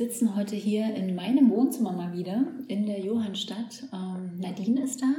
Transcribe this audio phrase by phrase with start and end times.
[0.00, 3.84] sitzen heute hier in meinem Wohnzimmer mal wieder in der Johannstadt.
[3.92, 5.12] Ähm, Nadine ist da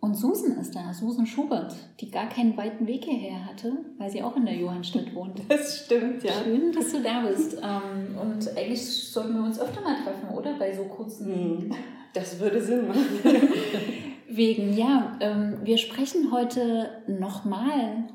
[0.00, 4.22] und Susan ist da, Susan Schubert, die gar keinen weiten Weg hierher hatte, weil sie
[4.22, 5.42] auch in der Johannstadt wohnt.
[5.48, 6.32] Das stimmt, ja.
[6.42, 7.58] Schön, dass du da bist.
[7.62, 10.54] Ähm, und eigentlich sollten wir uns öfter mal treffen, oder?
[10.58, 11.74] Bei so kurzen.
[12.14, 13.20] Das würde Sinn machen.
[14.30, 18.06] Wegen, ja, ähm, wir sprechen heute nochmal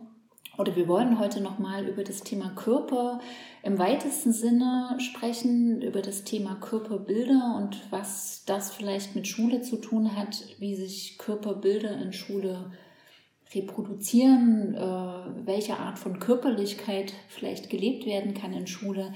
[0.58, 3.20] oder wir wollen heute nochmal über das Thema Körper
[3.64, 9.78] im weitesten Sinne sprechen, über das Thema Körperbilder und was das vielleicht mit Schule zu
[9.78, 12.72] tun hat, wie sich Körperbilder in Schule
[13.54, 19.14] reproduzieren, äh, welche Art von Körperlichkeit vielleicht gelebt werden kann in Schule.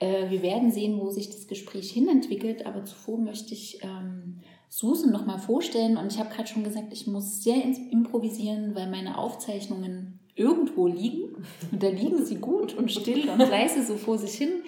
[0.00, 5.12] Äh, wir werden sehen, wo sich das Gespräch hinentwickelt, aber zuvor möchte ich ähm, Susan
[5.12, 10.18] nochmal vorstellen und ich habe gerade schon gesagt, ich muss sehr improvisieren, weil meine Aufzeichnungen
[10.34, 11.44] irgendwo liegen.
[11.70, 14.62] Und da liegen sie gut und still und leise so vor sich hin.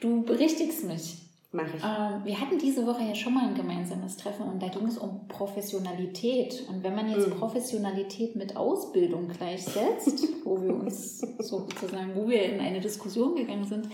[0.00, 1.18] Du berichtigst mich.
[1.54, 1.82] Mach ich.
[1.82, 4.98] Äh, wir hatten diese Woche ja schon mal ein gemeinsames Treffen und da ging es
[4.98, 6.64] um Professionalität.
[6.68, 7.34] Und wenn man jetzt mhm.
[7.34, 13.88] Professionalität mit Ausbildung gleichsetzt, wo wir uns sozusagen, wo wir in eine Diskussion gegangen sind,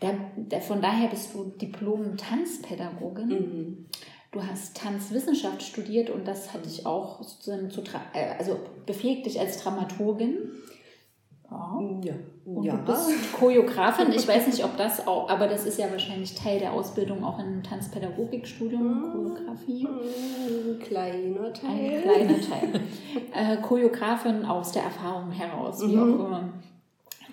[0.00, 3.28] da, da, von daher bist du Diplom-Tanzpädagogin.
[3.28, 3.86] Mhm.
[4.32, 7.82] Du hast Tanzwissenschaft studiert und das hat dich auch sozusagen zu,
[8.14, 10.36] äh, also befähigt dich als Dramaturgin.
[11.50, 11.80] Ja.
[12.04, 12.14] ja.
[12.44, 12.76] Und ja.
[12.76, 14.12] du bist Choreografin.
[14.12, 17.40] Ich weiß nicht, ob das auch, aber das ist ja wahrscheinlich Teil der Ausbildung auch
[17.40, 19.12] im Tanzpädagogikstudium, hm.
[19.12, 19.88] Choreografie.
[19.88, 21.96] Ein kleiner Teil.
[21.96, 22.80] Ein kleiner Teil.
[23.34, 26.02] äh, Choreografin aus der Erfahrung heraus, wie mhm.
[26.02, 26.52] auch immer.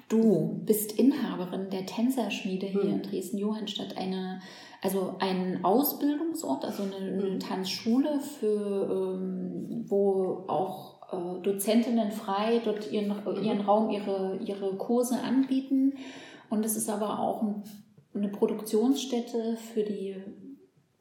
[0.10, 2.94] Du bist Inhaberin der Tänzerschmiede hier mhm.
[2.94, 4.42] in Dresden-Johannstadt, eine
[4.82, 7.40] also ein Ausbildungsort, also eine, eine mhm.
[7.40, 13.44] Tanzschule, für, ähm, wo auch äh, Dozentinnen frei dort ihren, mhm.
[13.44, 15.94] ihren Raum, ihre, ihre Kurse anbieten.
[16.50, 17.44] Und es ist aber auch
[18.14, 20.16] eine Produktionsstätte für die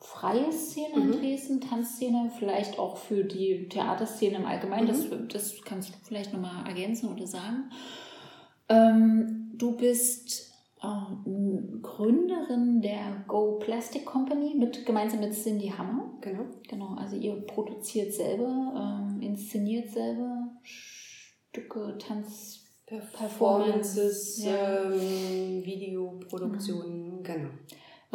[0.00, 1.12] freie Szene in mhm.
[1.12, 4.86] Dresden, Tanzszene, vielleicht auch für die Theaterszene im Allgemeinen.
[4.86, 7.70] Das, das kannst du vielleicht nochmal ergänzen oder sagen.
[8.69, 10.86] Ähm, du bist äh,
[11.82, 16.10] Gründerin der Go Plastic Company mit, gemeinsam mit Cindy Hammer.
[16.20, 16.44] Genau.
[16.68, 24.84] Genau, also ihr produziert selber, ähm, inszeniert selber Stücke, Tanz, Performances, ja.
[24.84, 27.22] ähm, Videoproduktionen, mhm.
[27.22, 27.48] genau.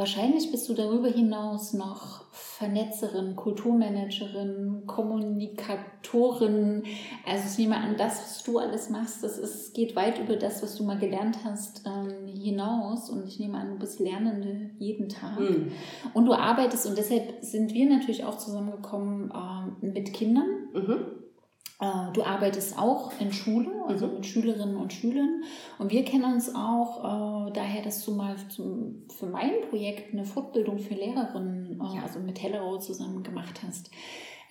[0.01, 6.81] Wahrscheinlich bist du darüber hinaus noch Vernetzerin, Kulturmanagerin, Kommunikatorin.
[7.23, 10.63] Also ich nehme an, das, was du alles machst, das ist, geht weit über das,
[10.63, 13.11] was du mal gelernt hast, ähm, hinaus.
[13.11, 15.39] Und ich nehme an, du bist Lernende jeden Tag.
[15.39, 15.71] Mhm.
[16.15, 20.47] Und du arbeitest, und deshalb sind wir natürlich auch zusammengekommen äh, mit Kindern.
[20.73, 21.21] Mhm
[22.13, 24.13] du arbeitest auch in Schule, also mhm.
[24.15, 25.43] mit Schülerinnen und Schülern.
[25.79, 30.25] Und wir kennen uns auch äh, daher, dass du mal zum, für mein Projekt eine
[30.25, 32.03] Fortbildung für Lehrerinnen, äh, ja.
[32.03, 33.89] also mit Hellerau zusammen gemacht hast.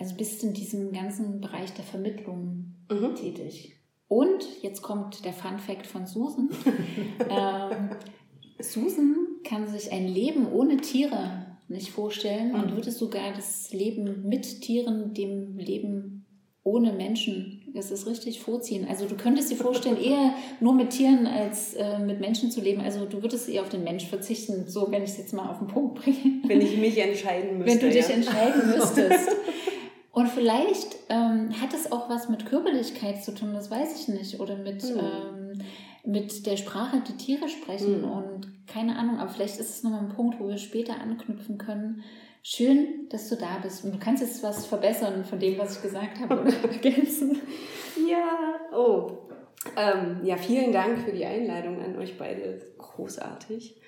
[0.00, 3.14] Also bist in diesem ganzen Bereich der Vermittlung mhm.
[3.14, 3.76] tätig.
[4.08, 6.50] Und jetzt kommt der Fun Fact von Susan.
[7.30, 7.90] ähm,
[8.58, 9.14] Susan
[9.44, 12.54] kann sich ein Leben ohne Tiere nicht vorstellen mhm.
[12.54, 16.19] und würde sogar das Leben mit Tieren dem Leben
[16.70, 17.62] ohne Menschen.
[17.74, 18.86] Das ist richtig vorziehen.
[18.88, 22.80] Also du könntest dir vorstellen, eher nur mit Tieren als äh, mit Menschen zu leben.
[22.80, 25.58] Also du würdest eher auf den Mensch verzichten, so wenn ich es jetzt mal auf
[25.58, 26.42] den Punkt bringe.
[26.46, 27.72] Wenn ich mich entscheiden müsste.
[27.72, 28.14] Wenn du dich ja.
[28.14, 29.28] entscheiden müsstest.
[30.12, 34.40] Und vielleicht ähm, hat es auch was mit Körperlichkeit zu tun, das weiß ich nicht.
[34.40, 34.98] Oder mit, hm.
[34.98, 35.62] ähm,
[36.04, 38.02] mit der Sprache, die Tiere sprechen.
[38.02, 38.10] Hm.
[38.10, 42.02] Und keine Ahnung, aber vielleicht ist es nochmal ein Punkt, wo wir später anknüpfen können
[42.42, 43.84] Schön, dass du da bist.
[43.84, 47.40] Und du kannst jetzt was verbessern von dem, was ich gesagt habe oder ergänzen.
[48.08, 49.28] Ja, oh.
[49.76, 52.60] Ähm, ja, vielen Dank für die Einladung an euch beide.
[52.78, 53.80] Großartig.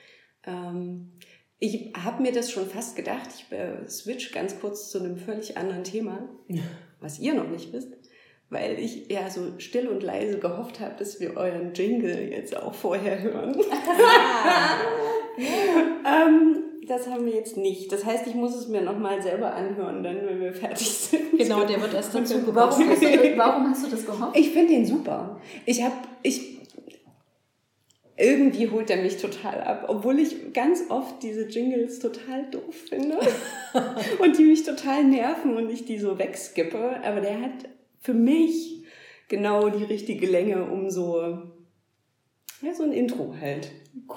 [0.44, 1.12] Ähm,
[1.58, 3.30] ich habe mir das schon fast gedacht.
[3.34, 6.28] Ich äh, switch ganz kurz zu einem völlig anderen Thema,
[7.00, 7.92] was ihr noch nicht wisst,
[8.50, 12.74] weil ich ja so still und leise gehofft habe, dass wir euren Jingle jetzt auch
[12.74, 13.56] vorher hören.
[16.04, 16.26] Ah.
[16.26, 17.92] ähm, das haben wir jetzt nicht.
[17.92, 21.38] Das heißt, ich muss es mir nochmal selber anhören, dann, wenn wir fertig sind.
[21.38, 24.36] Genau, der wird erst dazu warum, hast du, warum hast du das gehofft?
[24.36, 25.40] Ich finde den super.
[25.64, 26.58] Ich habe, ich,
[28.16, 33.18] irgendwie holt er mich total ab, obwohl ich ganz oft diese Jingles total doof finde
[34.18, 37.00] und die mich total nerven und ich die so wegskippe.
[37.04, 37.68] Aber der hat
[38.00, 38.84] für mich
[39.28, 41.20] genau die richtige Länge, um so,
[42.60, 43.70] ja, so ein Intro halt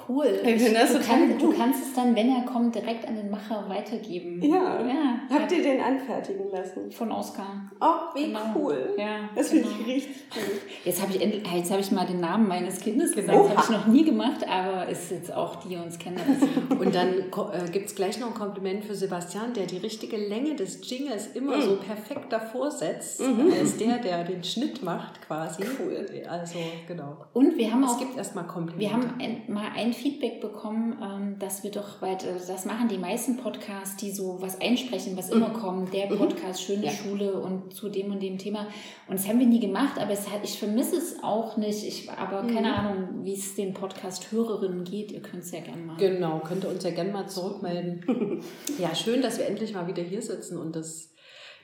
[0.08, 0.40] Cool.
[0.42, 3.30] Ich finde das du, kann, du kannst es dann, wenn er kommt, direkt an den
[3.30, 4.42] Macher weitergeben.
[4.42, 4.80] Ja.
[4.80, 5.20] ja.
[5.28, 6.90] Habt ihr den anfertigen lassen?
[6.90, 7.70] Von Oskar.
[7.80, 8.40] Oh, wie genau.
[8.54, 8.94] cool.
[8.96, 9.66] Ja, das genau.
[9.66, 10.60] finde ich richtig cool.
[10.84, 13.38] Jetzt habe ich, jetzt hab ich mal den Namen meines Kindes gesagt.
[13.38, 13.52] Oha.
[13.54, 16.20] Das habe ich noch nie gemacht, aber es ist jetzt auch die, die uns kennen.
[16.70, 20.54] Und dann äh, gibt es gleich noch ein Kompliment für Sebastian, der die richtige Länge
[20.54, 21.62] des Jingles immer mhm.
[21.62, 23.20] so perfekt davor setzt.
[23.20, 23.50] Mhm.
[23.52, 25.64] Er ist der, der den Schnitt macht quasi.
[25.78, 26.06] Cool.
[26.28, 26.58] Also,
[26.88, 27.18] genau.
[27.34, 27.94] Und wir haben es auch...
[27.94, 28.80] Es gibt erstmal Komplimente.
[28.80, 32.98] Wir haben ein, mal ein Feedback bekommen, ähm, dass wir doch weiter, das machen die
[32.98, 35.54] meisten Podcasts, die so was einsprechen, was immer mhm.
[35.54, 35.92] kommt.
[35.92, 36.18] Der mhm.
[36.18, 36.92] Podcast, schöne ja.
[36.92, 38.66] Schule und zu dem und dem Thema.
[39.08, 41.86] Und das haben wir nie gemacht, aber es hat, ich vermisse es auch nicht.
[41.86, 42.54] Ich, aber mhm.
[42.54, 45.12] keine Ahnung, wie es den Podcast-Hörerinnen geht.
[45.12, 45.96] Ihr könnt es ja gerne mal.
[45.96, 48.42] Genau, könnt ihr uns ja gerne mal zurückmelden.
[48.78, 51.12] ja, schön, dass wir endlich mal wieder hier sitzen und das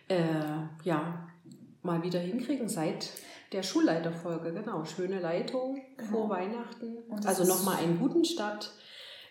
[0.09, 0.17] äh,
[0.85, 1.29] ja
[1.83, 3.11] mal wieder hinkriegen seit
[3.53, 4.85] der Schulleiterfolge, genau.
[4.85, 6.11] Schöne Leitung genau.
[6.11, 6.99] vor Weihnachten.
[7.25, 8.73] Also nochmal einen guten Start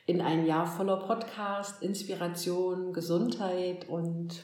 [0.05, 4.43] in ein Jahr voller Podcast, Inspiration, Gesundheit und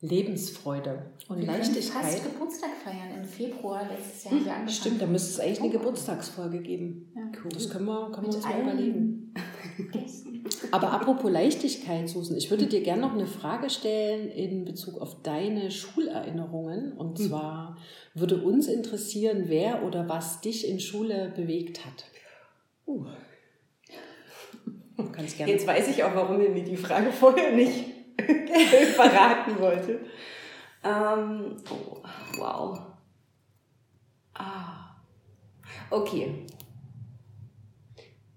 [0.00, 2.04] Lebensfreude und Wir Leichtigkeit.
[2.04, 4.32] Wir fast Geburtstag feiern im Februar letztes Jahr.
[4.32, 4.68] Hm, angefangen.
[4.68, 7.12] Stimmt, da müsste es eigentlich eine Geburtstagsfolge geben.
[7.14, 7.22] Ja.
[7.42, 7.50] Cool.
[7.50, 9.34] Das können wir, können wir uns mal überlegen.
[10.70, 15.22] Aber apropos Leichtigkeit, Susan, ich würde dir gerne noch eine Frage stellen in Bezug auf
[15.22, 16.92] deine Schulerinnerungen.
[16.92, 17.28] Und hm.
[17.28, 17.76] zwar
[18.14, 22.04] würde uns interessieren, wer oder was dich in Schule bewegt hat.
[22.86, 23.06] Uh.
[25.38, 27.84] Jetzt weiß ich auch, warum ihr mir die Frage vorher nicht
[28.94, 30.00] verraten wollte.
[30.82, 32.02] Ähm, oh,
[32.38, 32.78] wow.
[34.34, 34.96] Ah.
[35.90, 36.46] Okay.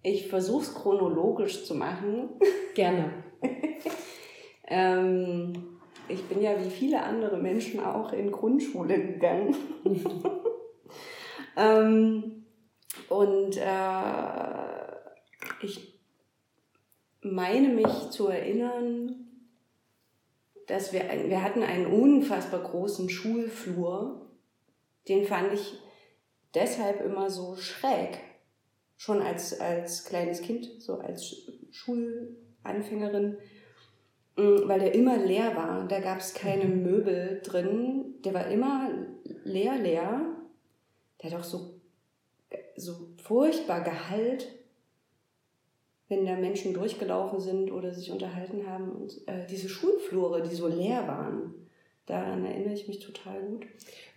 [0.01, 2.29] Ich versuche es chronologisch zu machen.
[2.75, 3.23] Gerne.
[4.67, 9.55] ähm, ich bin ja wie viele andere Menschen auch in Grundschule gegangen.
[11.57, 12.45] ähm,
[13.09, 14.89] und äh,
[15.61, 15.99] ich
[17.21, 19.27] meine mich zu erinnern,
[20.67, 24.29] dass wir, wir hatten einen unfassbar großen Schulflur.
[25.07, 25.79] Den fand ich
[26.53, 28.19] deshalb immer so schräg.
[29.01, 33.37] Schon als, als kleines Kind, so als Schulanfängerin,
[34.35, 35.87] mm, weil der immer leer war.
[35.87, 36.83] Da gab es keine mhm.
[36.83, 38.15] Möbel drin.
[38.25, 38.91] Der war immer
[39.45, 40.35] leer, leer.
[41.23, 41.79] Der hat auch so,
[42.75, 44.59] so furchtbar Gehalt
[46.09, 48.91] wenn da Menschen durchgelaufen sind oder sich unterhalten haben.
[48.91, 51.53] Und äh, diese Schulflure, die so leer waren,
[52.09, 53.65] daran erinnere ich mich total gut.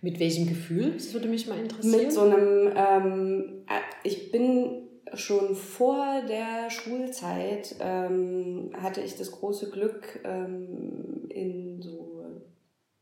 [0.01, 0.93] Mit welchem Gefühl?
[0.93, 2.03] Das würde mich mal interessieren.
[2.03, 9.31] Mit so einem, ähm, äh, ich bin schon vor der Schulzeit, ähm, hatte ich das
[9.31, 12.25] große Glück, ähm, in so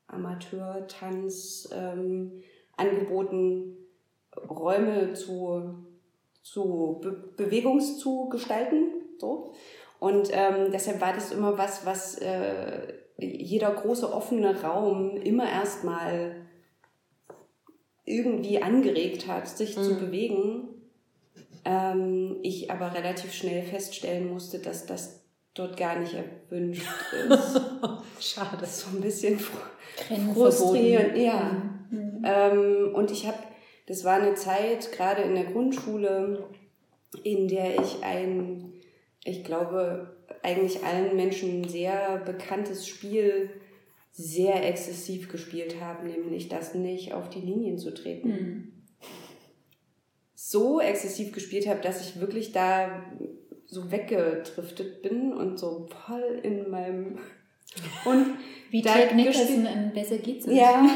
[0.07, 2.43] Amateurtanz ähm,
[2.75, 3.77] angeboten
[4.49, 5.75] Räume zu
[6.43, 8.91] zu Be Bewegungs zu gestalten.
[9.19, 9.53] So.
[9.99, 16.35] Und ähm, deshalb war das immer was, was äh, jeder große offene Raum immer erstmal
[18.05, 19.83] irgendwie angeregt hat, sich mhm.
[19.83, 20.67] zu bewegen.
[21.63, 25.23] Ähm, ich aber relativ schnell feststellen musste, dass das
[25.53, 26.87] dort gar nicht erwünscht
[27.29, 27.61] ist.
[28.19, 28.57] Schade.
[28.59, 29.39] Das ist so ein bisschen
[30.33, 31.17] frustrierend.
[31.17, 31.61] Ja.
[31.89, 32.21] Mhm.
[32.25, 33.37] Ähm, und ich habe
[33.91, 36.45] das war eine Zeit, gerade in der Grundschule,
[37.23, 38.71] in der ich ein,
[39.25, 43.49] ich glaube, eigentlich allen Menschen sehr bekanntes Spiel
[44.11, 48.27] sehr exzessiv gespielt habe, nämlich das nicht auf die Linien zu treten.
[48.27, 48.73] Mhm.
[50.35, 53.03] So exzessiv gespielt habe, dass ich wirklich da
[53.65, 57.19] so weggedriftet bin und so voll in meinem
[58.05, 58.25] und
[58.69, 60.59] wie Jack Nicholson in Besser geht's nicht.
[60.59, 60.89] Ja,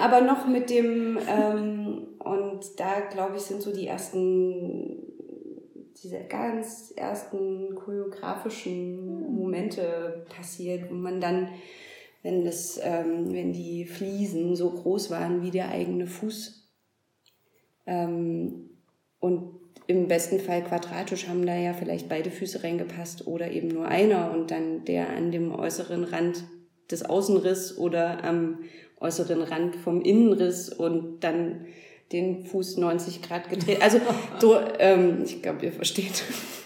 [0.00, 5.07] aber noch mit dem ähm, und da, glaube ich, sind so die ersten,
[6.02, 11.48] diese ganz ersten choreografischen Momente passiert, wo man dann,
[12.22, 16.68] wenn das, ähm, wenn die Fliesen so groß waren wie der eigene Fuß
[17.86, 18.70] ähm,
[19.20, 23.88] und im besten Fall quadratisch haben da ja vielleicht beide Füße reingepasst oder eben nur
[23.88, 26.44] einer und dann der an dem äußeren Rand
[26.90, 28.60] des Außenriss oder am
[29.00, 31.66] äußeren Rand vom Innenriss und dann
[32.12, 33.82] den Fuß 90 Grad gedreht.
[33.82, 34.00] Also
[34.40, 36.22] so, ähm, ich glaube, ihr versteht,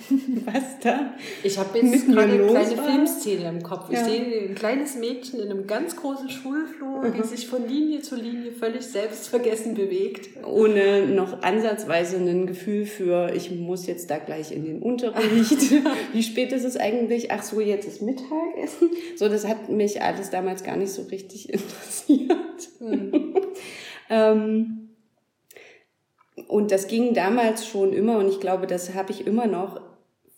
[0.45, 1.15] was da.
[1.43, 2.85] Ich habe jetzt gerade eine kleine war.
[2.85, 3.87] Filmszene im Kopf.
[3.91, 4.05] Ich ja.
[4.05, 7.15] sehe ein kleines Mädchen in einem ganz großen Schulflur, mhm.
[7.15, 10.45] die sich von Linie zu Linie völlig selbstvergessen bewegt.
[10.45, 15.59] Ohne noch ansatzweise ein Gefühl für, ich muss jetzt da gleich in den Unterricht.
[16.13, 17.33] Wie spät ist es eigentlich?
[17.33, 18.91] Ach so, jetzt ist Mittagessen.
[19.17, 22.31] So, das hat mich alles damals gar nicht so richtig interessiert.
[22.79, 23.35] Mhm.
[24.09, 24.92] ähm,
[26.53, 29.81] und das ging damals schon immer und ich glaube, das habe ich immer noch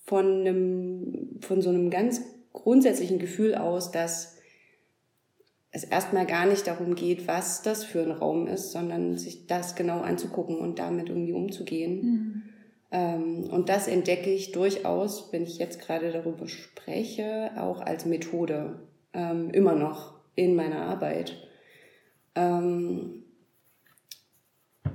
[0.05, 2.21] von, einem, von so einem ganz
[2.53, 4.37] grundsätzlichen Gefühl aus, dass
[5.73, 9.75] es erstmal gar nicht darum geht, was das für ein Raum ist, sondern sich das
[9.75, 11.97] genau anzugucken und damit irgendwie umzugehen.
[12.01, 12.43] Mhm.
[12.93, 18.79] Ähm, und das entdecke ich durchaus, wenn ich jetzt gerade darüber spreche, auch als Methode
[19.15, 21.37] ähm, immer noch in meiner Arbeit.
[22.37, 23.24] Ähm,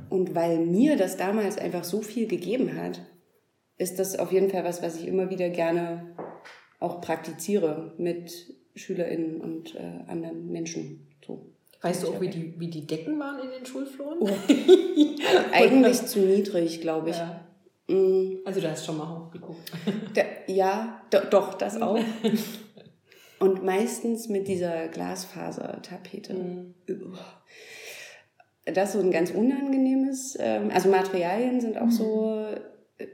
[0.09, 3.01] und weil mir das damals einfach so viel gegeben hat,
[3.77, 6.15] ist das auf jeden Fall was, was ich immer wieder gerne
[6.79, 11.07] auch praktiziere mit SchülerInnen und äh, anderen Menschen.
[11.25, 11.51] So.
[11.81, 14.17] Weißt du auch, wie die, wie die Decken waren in den Schulfloren?
[14.19, 14.29] Oh.
[15.51, 17.17] Eigentlich zu niedrig, glaube ich.
[17.17, 17.45] Ja.
[17.87, 18.39] Mm.
[18.45, 19.71] Also du hast schon mal hochgeguckt.
[20.13, 21.99] Da, ja, do, doch, das auch.
[23.39, 26.33] Und meistens mit dieser Glasfasertapete.
[26.33, 26.75] Mhm.
[28.73, 30.37] Das ist so ein ganz unangenehmes.
[30.39, 31.91] Ähm, also Materialien sind auch mhm.
[31.91, 32.45] so
[32.97, 33.07] äh,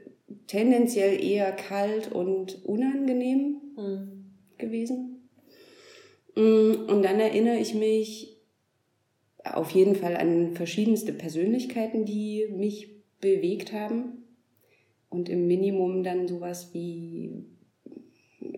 [0.46, 4.24] tendenziell eher kalt und unangenehm mhm.
[4.58, 5.28] gewesen.
[6.34, 8.36] Mm, und dann erinnere ich mich
[9.44, 14.24] auf jeden Fall an verschiedenste Persönlichkeiten, die mich bewegt haben
[15.08, 17.44] und im Minimum dann sowas wie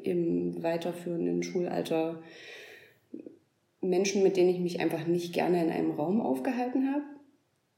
[0.03, 2.23] im weiterführenden Schulalter
[3.81, 7.05] Menschen, mit denen ich mich einfach nicht gerne in einem Raum aufgehalten habe,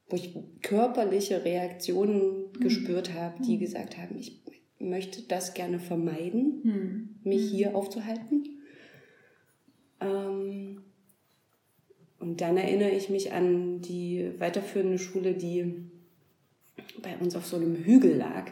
[0.08, 2.60] wo ich körperliche Reaktionen mhm.
[2.60, 3.60] gespürt habe, die mhm.
[3.60, 4.42] gesagt haben, ich
[4.78, 7.08] möchte das gerne vermeiden, mhm.
[7.22, 7.48] mich hm.
[7.50, 8.48] hier aufzuhalten.
[10.00, 10.82] Ähm,
[12.18, 15.90] und dann erinnere ich mich an die weiterführende Schule, die
[17.02, 18.50] bei uns auf so einem Hügel lag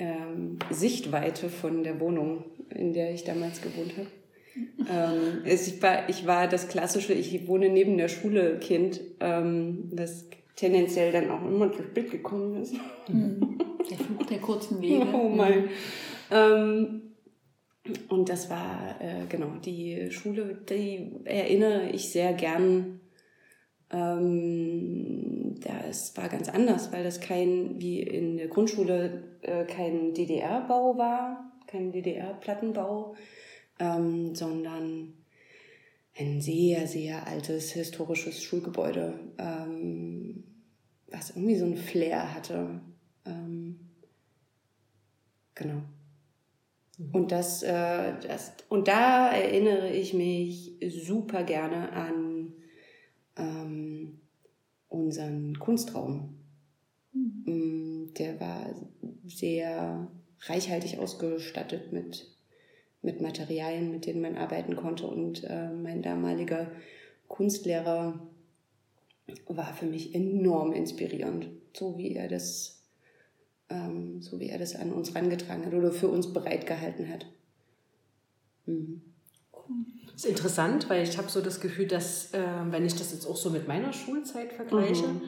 [0.00, 4.08] ähm, Sichtweite von der Wohnung, in der ich damals gewohnt habe.
[4.90, 10.26] Ähm, ich, war, ich war das klassische, ich wohne neben der Schule Kind, ähm, das
[10.56, 12.74] tendenziell dann auch immer zu spät gekommen ist.
[13.08, 13.58] Mhm.
[13.90, 15.06] Der Fluch der kurzen Wege.
[15.12, 15.68] Oh mein.
[16.30, 17.02] Ähm,
[18.08, 23.00] und das war, äh, genau, die Schule, die erinnere ich sehr gern
[23.92, 30.96] ähm, das war ganz anders, weil das kein, wie in der Grundschule, äh, kein DDR-Bau
[30.96, 33.14] war, kein DDR-Plattenbau,
[33.80, 35.14] ähm, sondern
[36.16, 40.44] ein sehr, sehr altes historisches Schulgebäude, ähm,
[41.10, 42.80] was irgendwie so ein Flair hatte.
[43.24, 43.80] Ähm,
[45.54, 45.82] genau.
[46.98, 47.10] Mhm.
[47.12, 52.52] Und das, äh, das, und da erinnere ich mich super gerne an
[53.36, 54.20] ähm,
[54.88, 56.36] unseren Kunstraum.
[57.12, 58.12] Mhm.
[58.18, 58.74] Der war
[59.26, 60.08] sehr
[60.42, 62.26] reichhaltig ausgestattet mit,
[63.02, 65.06] mit Materialien, mit denen man arbeiten konnte.
[65.06, 66.70] Und äh, mein damaliger
[67.28, 68.20] Kunstlehrer
[69.46, 72.82] war für mich enorm inspirierend, so wie er das,
[73.68, 77.26] ähm, so wie er das an uns rangetragen hat oder für uns bereitgehalten hat.
[78.66, 79.02] Mhm.
[80.06, 83.26] Das ist interessant, weil ich habe so das Gefühl, dass, äh, wenn ich das jetzt
[83.26, 85.22] auch so mit meiner Schulzeit vergleiche, mhm.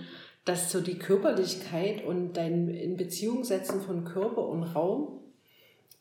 [0.45, 5.22] dass so die Körperlichkeit und dein in Beziehung setzen von Körper und Raum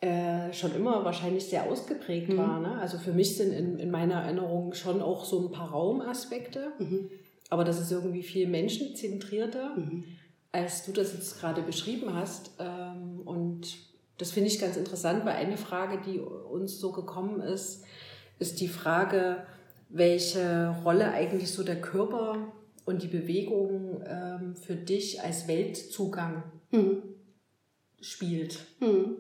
[0.02, 2.38] äh, schon immer wahrscheinlich sehr ausgeprägt mhm.
[2.38, 2.60] war.
[2.60, 2.80] Ne?
[2.80, 7.12] Also für mich sind in, in meiner Erinnerung schon auch so ein paar Raumaspekte, mhm.
[7.52, 10.04] aber das ist irgendwie viel menschenzentrierter, mhm.
[10.52, 12.50] als du das jetzt gerade beschrieben hast.
[12.58, 13.78] Ähm, und
[14.18, 17.84] das finde ich ganz interessant, weil eine Frage, die uns so gekommen ist,
[18.40, 19.46] ist die Frage,
[19.90, 22.52] welche Rolle eigentlich so der Körper
[22.86, 26.42] und die Bewegung ähm, für dich als Weltzugang
[26.72, 27.04] mhm.
[28.00, 28.58] spielt.
[28.80, 29.18] Mhm.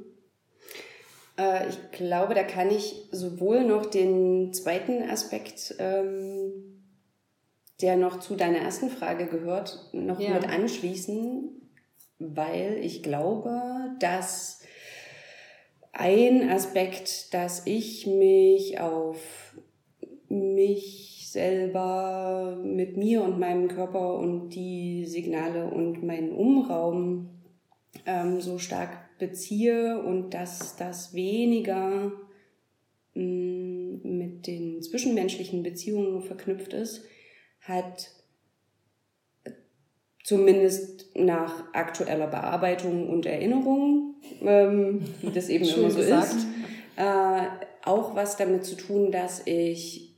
[1.41, 6.51] Äh, ich glaube, da kann ich sowohl noch den zweiten Aspekt, ähm,
[7.81, 10.35] der noch zu deiner ersten Frage gehört, noch ja.
[10.35, 11.49] mit anschließen,
[12.19, 13.59] weil ich glaube,
[13.99, 14.61] dass
[15.91, 19.55] ein Aspekt, dass ich mich auf
[20.29, 27.29] mich selber mit mir und meinem Körper und die Signale und meinen Umraum
[28.05, 28.91] ähm, so stark
[29.21, 32.11] beziehe und dass das weniger
[33.13, 37.05] mh, mm, mit den zwischenmenschlichen Beziehungen verknüpft ist,
[37.61, 38.09] hat
[40.23, 46.33] zumindest nach aktueller Bearbeitung und Erinnerung, ähm, wie das eben immer so gesagt.
[46.33, 46.47] ist,
[46.97, 47.47] äh,
[47.83, 50.15] auch was damit zu tun, dass ich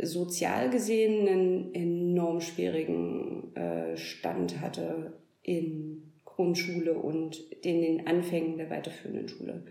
[0.00, 5.99] sozial gesehen einen enorm schwierigen äh, Stand hatte in
[6.40, 9.62] Grundschule und in den Anfängen der weiterführenden Schule.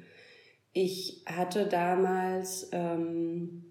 [0.71, 3.63] Ich hatte damals, ähm,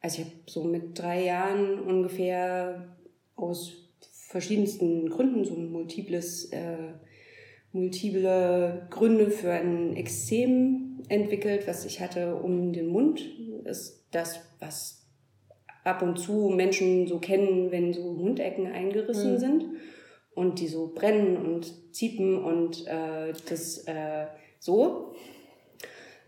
[0.00, 2.96] also ich habe so mit drei Jahren ungefähr
[3.36, 6.94] aus verschiedensten Gründen so ein multiples äh,
[7.72, 13.20] multiple Gründe für ein Exzem entwickelt, was ich hatte um den Mund.
[13.64, 15.04] Ist das, was
[15.84, 19.38] ab und zu Menschen so kennen, wenn so Mundecken eingerissen mhm.
[19.38, 19.64] sind
[20.34, 24.26] und die so brennen und ziepen und äh, das äh,
[24.58, 25.14] so.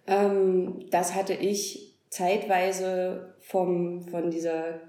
[0.06, 4.80] Ähm, das hatte ich zeitweise vom, von dieser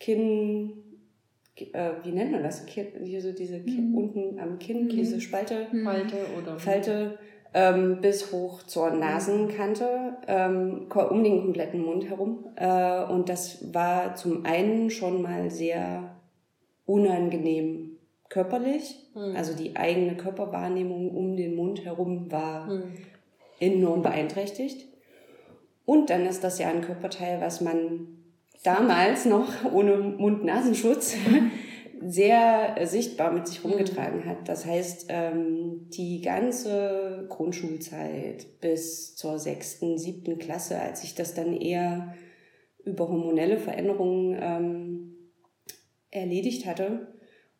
[0.00, 0.72] Kinn,
[1.56, 2.66] äh, wie nennt man das?
[2.66, 3.98] Hier so diese Kinn, mhm.
[3.98, 4.88] unten am Kinn, mhm.
[4.88, 5.66] diese Spalte.
[5.84, 7.18] Falte oder Falte
[7.54, 12.46] ähm, bis hoch zur Nasenkante, ähm, um den kompletten Mund herum.
[12.56, 16.16] Äh, und das war zum einen schon mal sehr
[16.86, 17.91] unangenehm
[18.32, 18.96] körperlich.
[19.14, 19.36] Mhm.
[19.36, 22.94] Also die eigene Körperwahrnehmung um den Mund herum war mhm.
[23.60, 24.86] enorm beeinträchtigt.
[25.84, 28.08] Und dann ist das ja ein Körperteil, was man
[28.64, 31.14] damals noch ohne Mund-Nasenschutz
[32.00, 34.48] sehr sichtbar mit sich rumgetragen hat.
[34.48, 41.54] Das heißt, ähm, die ganze Grundschulzeit bis zur sechsten, siebten Klasse, als ich das dann
[41.54, 42.14] eher
[42.84, 45.12] über hormonelle Veränderungen ähm,
[46.10, 47.12] erledigt hatte,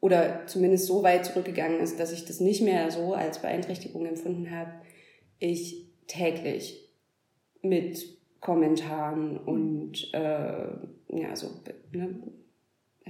[0.02, 4.50] oder zumindest so weit zurückgegangen ist, dass ich das nicht mehr so als Beeinträchtigung empfunden
[4.50, 4.72] habe,
[5.38, 6.90] ich täglich
[7.62, 8.04] mit
[8.40, 10.66] Kommentaren und äh,
[11.08, 11.50] ja, so
[11.92, 12.20] ne,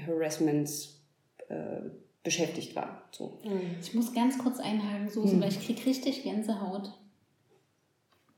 [0.06, 1.02] Harassments
[1.48, 1.80] äh,
[2.22, 3.08] beschäftigt war.
[3.10, 3.38] So.
[3.42, 3.76] Mhm.
[3.80, 5.40] Ich muss ganz kurz einhaken, Susan, hm.
[5.40, 6.92] weil ich kriege richtig Gänsehaut.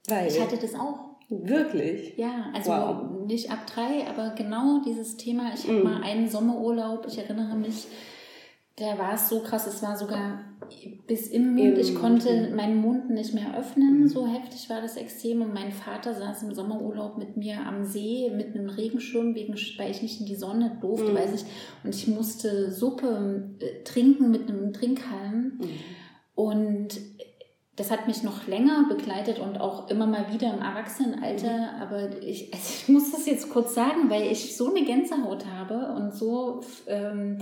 [0.07, 0.29] Weil?
[0.29, 1.17] Ich hatte das auch.
[1.29, 2.17] Wirklich?
[2.17, 3.27] Ja, also wow.
[3.27, 5.53] nicht ab drei, aber genau dieses Thema.
[5.55, 5.83] Ich habe hm.
[5.83, 7.89] mal einen Sommerurlaub, ich erinnere mich,
[8.77, 10.41] da war es so krass, es war sogar
[11.07, 11.79] bis im Mund.
[11.79, 14.09] Ich konnte meinen Mund nicht mehr öffnen, mhm.
[14.09, 15.43] so heftig war das Extrem.
[15.43, 19.91] Und mein Vater saß im Sommerurlaub mit mir am See mit einem Regenschirm, wegen, weil
[19.91, 21.17] ich nicht in die Sonne durfte, mhm.
[21.17, 21.45] weiß ich.
[21.85, 25.59] Und ich musste Suppe äh, trinken mit einem Trinkhalm.
[25.59, 25.69] Mhm.
[26.35, 26.89] Und
[27.77, 31.77] das hat mich noch länger begleitet und auch immer mal wieder im Erwachsenenalter.
[31.77, 31.83] Mhm.
[31.83, 35.95] Aber ich, also ich muss das jetzt kurz sagen, weil ich so eine Gänsehaut habe
[35.95, 36.63] und so...
[36.89, 37.39] Ähm,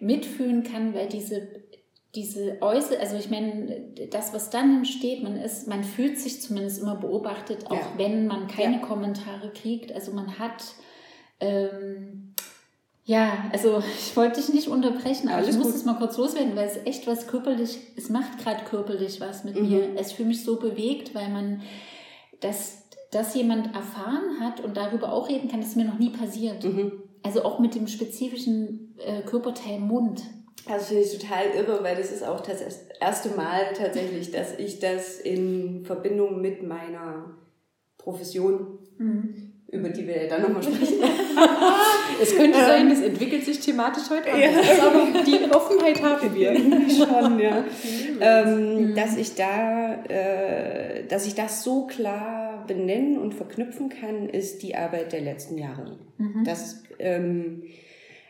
[0.00, 1.48] mitfühlen kann, weil diese
[2.16, 6.80] diese Äußere, also ich meine, das, was dann entsteht, man ist, man fühlt sich zumindest
[6.80, 7.92] immer beobachtet, auch ja.
[7.96, 8.82] wenn man keine ja.
[8.82, 9.92] Kommentare kriegt.
[9.92, 10.64] Also man hat,
[11.40, 12.34] ähm,
[13.04, 16.56] ja, also ich wollte dich nicht unterbrechen, aber Alles ich muss es mal kurz loswerden,
[16.56, 19.68] weil es echt was körperlich, es macht gerade körperlich was mit mhm.
[19.68, 19.88] mir.
[19.96, 21.62] Es fühlt mich so bewegt, weil man
[22.40, 26.10] das, das jemand erfahren hat und darüber auch reden kann, das ist mir noch nie
[26.10, 26.64] passiert.
[26.64, 27.02] Mhm.
[27.26, 30.22] Also auch mit dem spezifischen äh, Körperteil Mund.
[30.68, 32.60] Also finde ich total irre, weil das ist auch das
[33.00, 37.36] erste Mal tatsächlich, dass ich das in Verbindung mit meiner
[37.98, 39.52] Profession, mhm.
[39.76, 40.98] Über die wir ja dann nochmal sprechen.
[42.22, 44.78] es könnte sein, das entwickelt sich thematisch heute anders.
[44.78, 44.86] Ja.
[44.86, 46.54] Aber die Offenheit haben wir.
[46.90, 47.64] Schon, ja.
[48.20, 48.94] ähm, mhm.
[48.94, 54.74] dass ich da, äh, dass ich das so klar benennen und verknüpfen kann, ist die
[54.74, 55.98] Arbeit der letzten Jahre.
[56.18, 56.44] Mhm.
[56.44, 57.62] Das ähm,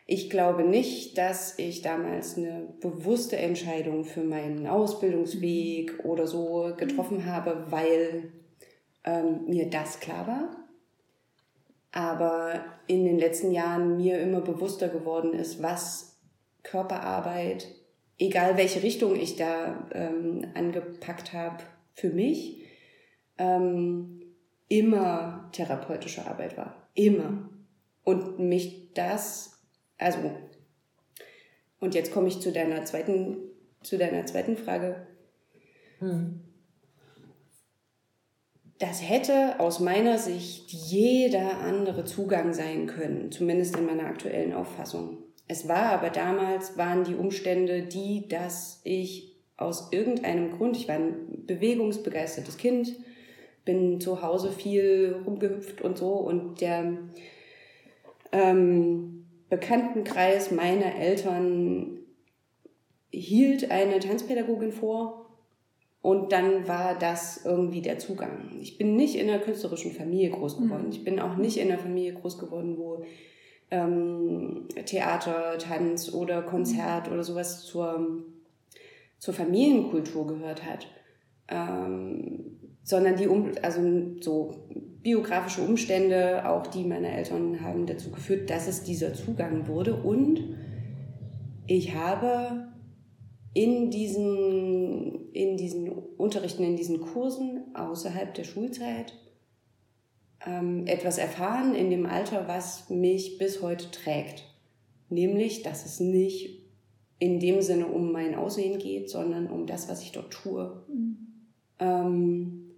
[0.08, 7.26] ich glaube nicht, dass ich damals eine bewusste Entscheidung für meinen Ausbildungsweg oder so getroffen
[7.26, 8.32] habe, weil
[9.04, 10.56] ähm, mir das klar war.
[11.96, 16.20] Aber in den letzten Jahren mir immer bewusster geworden ist, was
[16.62, 17.68] Körperarbeit,
[18.18, 22.66] egal welche Richtung ich da ähm, angepackt habe, für mich,
[23.38, 24.20] ähm,
[24.68, 26.86] immer therapeutische Arbeit war.
[26.92, 27.48] Immer.
[28.04, 29.58] Und mich das,
[29.96, 30.18] also,
[31.80, 33.38] und jetzt komme ich zu deiner zweiten,
[33.82, 35.06] zu deiner zweiten Frage.
[36.00, 36.45] Hm.
[38.78, 45.18] Das hätte aus meiner Sicht jeder andere Zugang sein können, zumindest in meiner aktuellen Auffassung.
[45.48, 50.96] Es war aber damals, waren die Umstände die, dass ich aus irgendeinem Grund, ich war
[50.96, 52.94] ein bewegungsbegeistertes Kind,
[53.64, 56.98] bin zu Hause viel rumgehüpft und so und der
[58.32, 61.98] ähm, Bekanntenkreis meiner Eltern
[63.10, 65.25] hielt eine Tanzpädagogin vor
[66.06, 68.60] und dann war das irgendwie der Zugang.
[68.60, 70.84] Ich bin nicht in einer künstlerischen Familie groß geworden.
[70.84, 70.92] Mhm.
[70.92, 73.04] Ich bin auch nicht in einer Familie groß geworden, wo
[73.72, 78.22] ähm, Theater, Tanz oder Konzert oder sowas zur,
[79.18, 80.86] zur Familienkultur gehört hat.
[81.48, 83.80] Ähm, sondern die, um, also
[84.20, 84.68] so
[85.02, 89.96] biografische Umstände, auch die meiner Eltern haben dazu geführt, dass es dieser Zugang wurde.
[89.96, 90.54] Und
[91.66, 92.68] ich habe
[93.56, 99.14] in diesen, in diesen Unterrichten, in diesen Kursen außerhalb der Schulzeit
[100.44, 104.44] ähm, etwas erfahren in dem Alter, was mich bis heute trägt.
[105.08, 106.66] Nämlich, dass es nicht
[107.18, 110.84] in dem Sinne um mein Aussehen geht, sondern um das, was ich dort tue.
[110.92, 111.16] Mhm.
[111.80, 112.70] Ähm,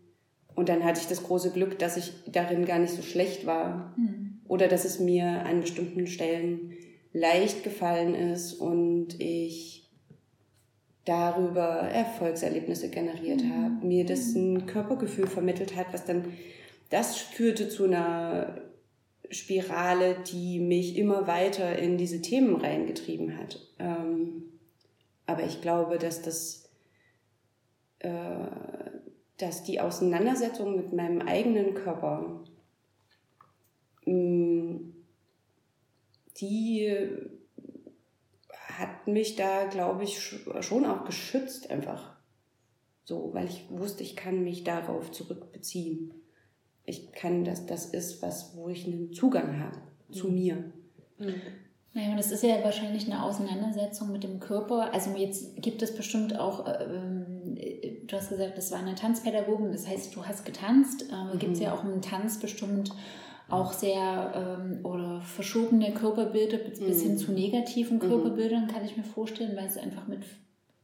[0.55, 3.97] und dann hatte ich das große Glück, dass ich darin gar nicht so schlecht war.
[3.97, 4.43] Mhm.
[4.47, 6.71] Oder dass es mir an bestimmten Stellen
[7.13, 9.78] leicht gefallen ist und ich
[11.09, 13.55] darüber Erfolgserlebnisse generiert mhm.
[13.55, 16.35] habe, mir das ein Körpergefühl vermittelt hat, was dann,
[16.91, 18.61] das führte zu einer
[19.31, 23.61] Spirale, die mich immer weiter in diese Themen reingetrieben hat.
[23.79, 24.45] Ähm,
[25.27, 26.71] aber ich glaube, dass das,
[28.01, 28.11] äh,
[29.39, 32.45] dass die Auseinandersetzung mit meinem eigenen Körper,
[34.05, 34.95] mh, mm,
[36.41, 37.38] die
[38.79, 40.21] hat mich da, glaube ich,
[40.61, 42.17] schon auch geschützt einfach.
[43.05, 46.13] So, weil ich wusste, ich kann mich darauf zurückbeziehen
[46.89, 49.77] ich kann, dass das ist was, wo ich einen Zugang habe
[50.11, 50.35] zu mhm.
[50.35, 50.57] mir.
[51.19, 51.35] Mhm.
[51.95, 54.93] Naja, und es ist ja wahrscheinlich eine Auseinandersetzung mit dem Körper.
[54.93, 56.85] Also jetzt gibt es bestimmt auch, äh,
[57.57, 61.07] äh du hast gesagt, das war eine Tanzpädagogin, das heißt, du hast getanzt.
[61.11, 61.39] Äh, mhm.
[61.39, 62.91] Gibt es ja auch im Tanz bestimmt
[63.49, 67.19] auch sehr ähm, oder verschobene Körperbilder bis hin mhm.
[67.19, 68.01] zu negativen mhm.
[68.03, 70.23] Körperbildern, kann ich mir vorstellen, weil es einfach mit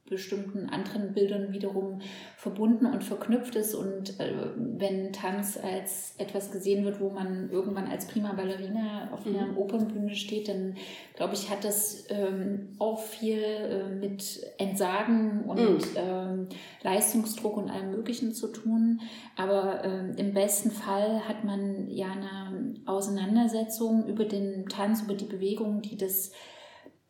[0.07, 2.01] bestimmten anderen Bildern wiederum
[2.37, 3.75] verbunden und verknüpft ist.
[3.75, 9.27] Und äh, wenn Tanz als etwas gesehen wird, wo man irgendwann als prima Ballerina auf
[9.27, 9.57] einer mhm.
[9.57, 10.77] Opernbühne steht, dann
[11.14, 15.97] glaube ich, hat das ähm, auch viel äh, mit Entsagen und mhm.
[15.97, 16.49] ähm,
[16.83, 19.01] Leistungsdruck und allem Möglichen zu tun.
[19.37, 25.25] Aber ähm, im besten Fall hat man ja eine Auseinandersetzung über den Tanz, über die
[25.25, 26.33] Bewegung, die das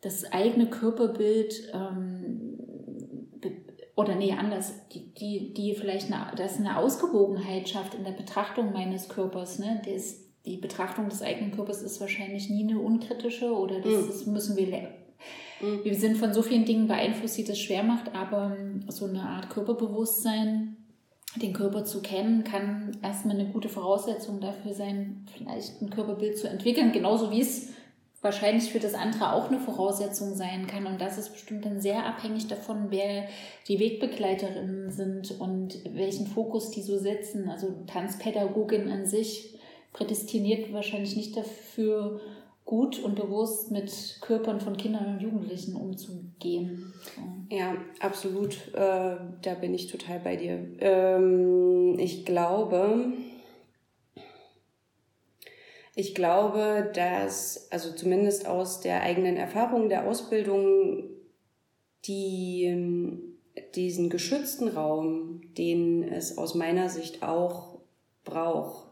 [0.05, 2.59] das eigene Körperbild ähm,
[3.95, 8.73] oder nee, anders, die, die, die vielleicht eine, das eine Ausgewogenheit schafft in der Betrachtung
[8.73, 9.57] meines Körpers.
[9.59, 9.81] Ne?
[9.85, 14.07] Das, die Betrachtung des eigenen Körpers ist wahrscheinlich nie eine unkritische oder das, mhm.
[14.07, 14.67] das müssen wir
[15.61, 15.83] mhm.
[15.83, 18.57] wir sind von so vielen Dingen beeinflusst, die das schwer macht, aber
[18.89, 20.75] so eine Art Körperbewusstsein,
[21.37, 26.49] den Körper zu kennen, kann erstmal eine gute Voraussetzung dafür sein, vielleicht ein Körperbild zu
[26.49, 27.69] entwickeln, genauso wie es
[28.25, 30.87] wahrscheinlich für das andere auch eine Voraussetzung sein kann.
[30.87, 33.27] Und das ist bestimmt dann sehr abhängig davon, wer
[33.69, 37.49] die Wegbegleiterinnen sind und welchen Fokus die so setzen.
[37.49, 39.57] Also Tanzpädagogin an sich
[39.93, 42.19] prädestiniert wahrscheinlich nicht dafür,
[42.65, 46.91] gut und bewusst mit Körpern von Kindern und Jugendlichen umzugehen.
[47.49, 48.55] Ja, absolut.
[48.73, 50.67] Äh, da bin ich total bei dir.
[50.79, 53.13] Ähm, ich glaube,
[55.95, 61.09] ich glaube, dass, also zumindest aus der eigenen Erfahrung der Ausbildung,
[62.03, 63.17] die,
[63.73, 67.79] diesen geschützten Raum, den es aus meiner Sicht auch
[68.25, 68.91] braucht,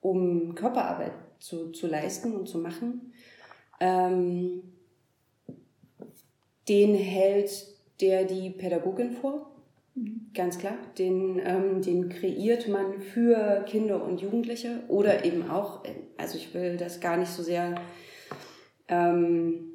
[0.00, 3.12] um Körperarbeit zu, zu leisten und zu machen,
[3.78, 4.62] ähm,
[6.68, 7.66] den hält
[8.00, 9.50] der die Pädagogin vor.
[10.34, 15.82] Ganz klar, den, ähm, den kreiert man für Kinder und Jugendliche oder eben auch,
[16.16, 17.74] also ich will das gar nicht so sehr
[18.88, 19.70] ähm,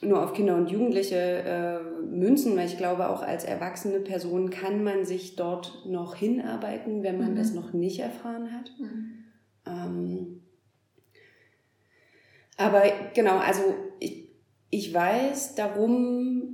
[0.00, 4.84] nur auf Kinder und Jugendliche äh, münzen, weil ich glaube, auch als erwachsene Person kann
[4.84, 7.36] man sich dort noch hinarbeiten, wenn man mhm.
[7.36, 8.72] das noch nicht erfahren hat.
[8.78, 9.24] Mhm.
[9.66, 10.42] Ähm,
[12.56, 12.82] aber
[13.14, 13.62] genau, also
[13.98, 14.28] ich,
[14.70, 16.47] ich weiß darum,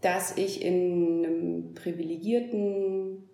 [0.00, 3.28] dass ich in einem privilegierten,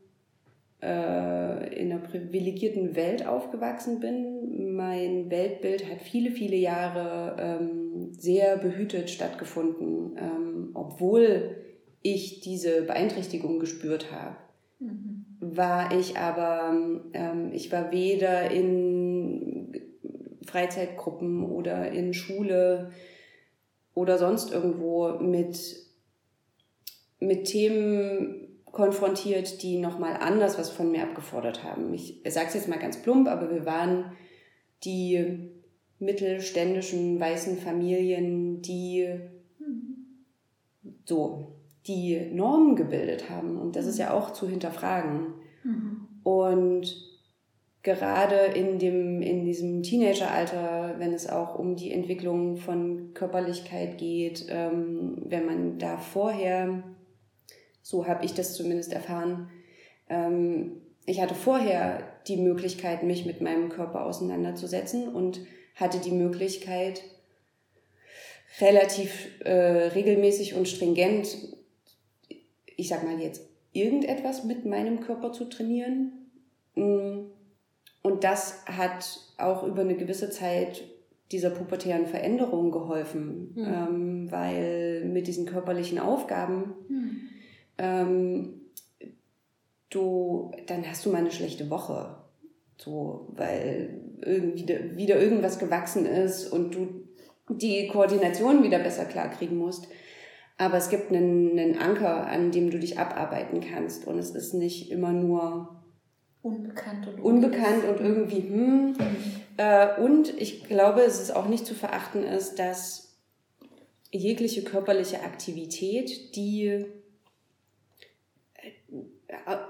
[0.82, 4.74] äh, in einer privilegierten Welt aufgewachsen bin.
[4.74, 11.56] Mein Weltbild hat viele, viele Jahre ähm, sehr behütet stattgefunden, ähm, obwohl
[12.02, 14.36] ich diese Beeinträchtigung gespürt habe.
[14.78, 15.24] Mhm.
[15.40, 16.74] War ich aber,
[17.12, 19.80] ähm, ich war weder in
[20.46, 22.90] Freizeitgruppen oder in Schule
[23.94, 25.83] oder sonst irgendwo mit
[27.26, 31.94] mit Themen konfrontiert, die nochmal anders was von mir abgefordert haben.
[31.94, 34.12] Ich sage es jetzt mal ganz plump, aber wir waren
[34.84, 35.50] die
[36.00, 39.08] mittelständischen weißen Familien, die
[41.04, 41.52] so
[41.86, 43.58] die Normen gebildet haben.
[43.58, 45.34] Und das ist ja auch zu hinterfragen.
[45.62, 46.08] Mhm.
[46.22, 47.14] Und
[47.82, 54.46] gerade in, dem, in diesem Teenageralter, wenn es auch um die Entwicklung von Körperlichkeit geht,
[54.48, 56.82] ähm, wenn man da vorher
[57.84, 59.50] so habe ich das zumindest erfahren.
[60.08, 65.40] Ähm, ich hatte vorher die Möglichkeit, mich mit meinem Körper auseinanderzusetzen und
[65.76, 67.02] hatte die Möglichkeit,
[68.60, 69.52] relativ äh,
[69.88, 71.36] regelmäßig und stringent,
[72.76, 73.42] ich sag mal jetzt,
[73.74, 76.30] irgendetwas mit meinem Körper zu trainieren.
[76.76, 77.26] Mm,
[78.02, 80.84] und das hat auch über eine gewisse Zeit
[81.32, 83.64] dieser pubertären Veränderung geholfen, Mhm.
[83.66, 87.20] ähm, weil mit diesen körperlichen Aufgaben Hm.
[87.78, 88.60] Ähm,
[89.90, 92.16] du, dann hast du mal eine schlechte Woche.
[92.76, 97.04] So, weil irgendwie wieder, irgendwas gewachsen ist und du
[97.48, 99.86] die Koordination wieder besser klarkriegen musst.
[100.56, 104.06] Aber es gibt einen, einen Anker, an dem du dich abarbeiten kannst.
[104.06, 105.84] Und es ist nicht immer nur
[106.44, 108.94] Unbekannt und unbekannt und irgendwie, hm.
[109.56, 113.16] Äh, und ich glaube, es ist auch nicht zu verachten ist, dass
[114.10, 116.84] jegliche körperliche Aktivität, die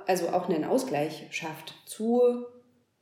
[0.06, 2.44] also auch einen Ausgleich schafft zu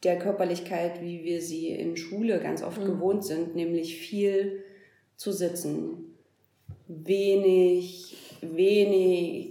[0.02, 2.86] der Körperlichkeit, wie wir sie in Schule ganz oft Mhm.
[2.86, 4.64] gewohnt sind, nämlich viel
[5.16, 6.16] zu sitzen,
[6.88, 9.50] wenig, wenig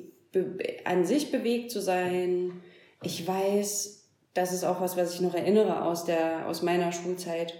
[0.85, 2.61] an sich bewegt zu sein.
[3.03, 7.53] Ich weiß, das ist auch was, was ich noch erinnere aus, der, aus meiner Schulzeit,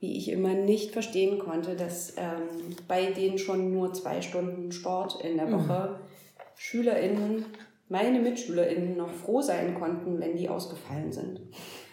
[0.00, 5.24] wie ich immer nicht verstehen konnte, dass ähm, bei denen schon nur zwei Stunden Sport
[5.24, 5.52] in der Mhm.
[5.68, 6.00] Woche
[6.56, 7.46] SchülerInnen,
[7.88, 11.40] meine MitschülerInnen noch froh sein konnten, wenn die ausgefallen sind.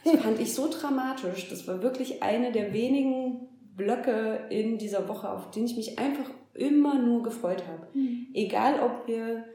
[0.03, 1.49] Das fand ich so dramatisch.
[1.49, 6.29] Das war wirklich eine der wenigen Blöcke in dieser Woche, auf den ich mich einfach
[6.53, 7.88] immer nur gefreut habe.
[7.93, 8.27] Mhm.
[8.34, 9.45] Egal, ob wir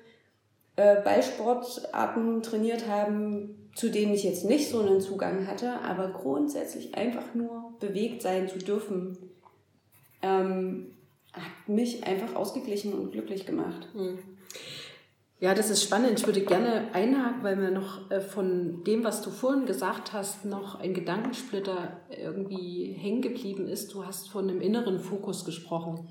[0.76, 6.94] äh, Ballsportarten trainiert haben, zu denen ich jetzt nicht so einen Zugang hatte, aber grundsätzlich
[6.94, 9.16] einfach nur bewegt sein zu dürfen,
[10.22, 10.92] ähm,
[11.32, 13.88] hat mich einfach ausgeglichen und glücklich gemacht.
[13.94, 14.18] Hm.
[15.40, 16.18] Ja, das ist spannend.
[16.18, 20.44] Ich würde gerne einhaken, weil mir noch äh, von dem, was du vorhin gesagt hast,
[20.44, 23.94] noch ein Gedankensplitter irgendwie hängen geblieben ist.
[23.94, 26.06] Du hast von einem inneren Fokus gesprochen.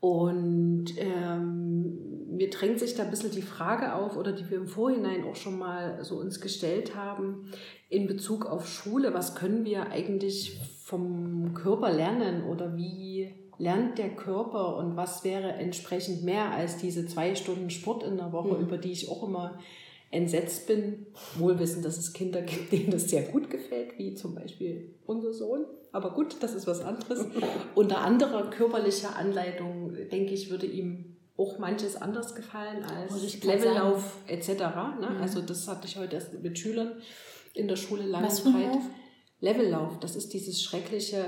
[0.00, 4.66] Und ähm, mir drängt sich da ein bisschen die Frage auf, oder die wir im
[4.66, 7.52] Vorhinein auch schon mal so uns gestellt haben,
[7.90, 9.12] in Bezug auf Schule.
[9.12, 15.52] Was können wir eigentlich vom Körper lernen oder wie lernt der Körper und was wäre
[15.52, 18.62] entsprechend mehr als diese zwei Stunden Sport in der Woche, Mhm.
[18.62, 19.58] über die ich auch immer
[20.10, 21.06] entsetzt bin,
[21.38, 25.32] wohl wissen, dass es Kinder gibt, denen das sehr gut gefällt, wie zum Beispiel unser
[25.32, 25.64] Sohn.
[25.92, 27.26] Aber gut, das ist was anderes.
[27.74, 34.48] Unter anderer körperlicher Anleitung, denke ich, würde ihm auch manches anders gefallen als Levellauf etc.
[35.00, 35.08] Ne?
[35.16, 35.20] Mhm.
[35.22, 36.92] Also das hatte ich heute erst mit Schülern
[37.54, 38.44] in der Schule lange Was.
[38.44, 38.82] Lauf?
[39.40, 41.24] Levellauf, das ist dieses schreckliche,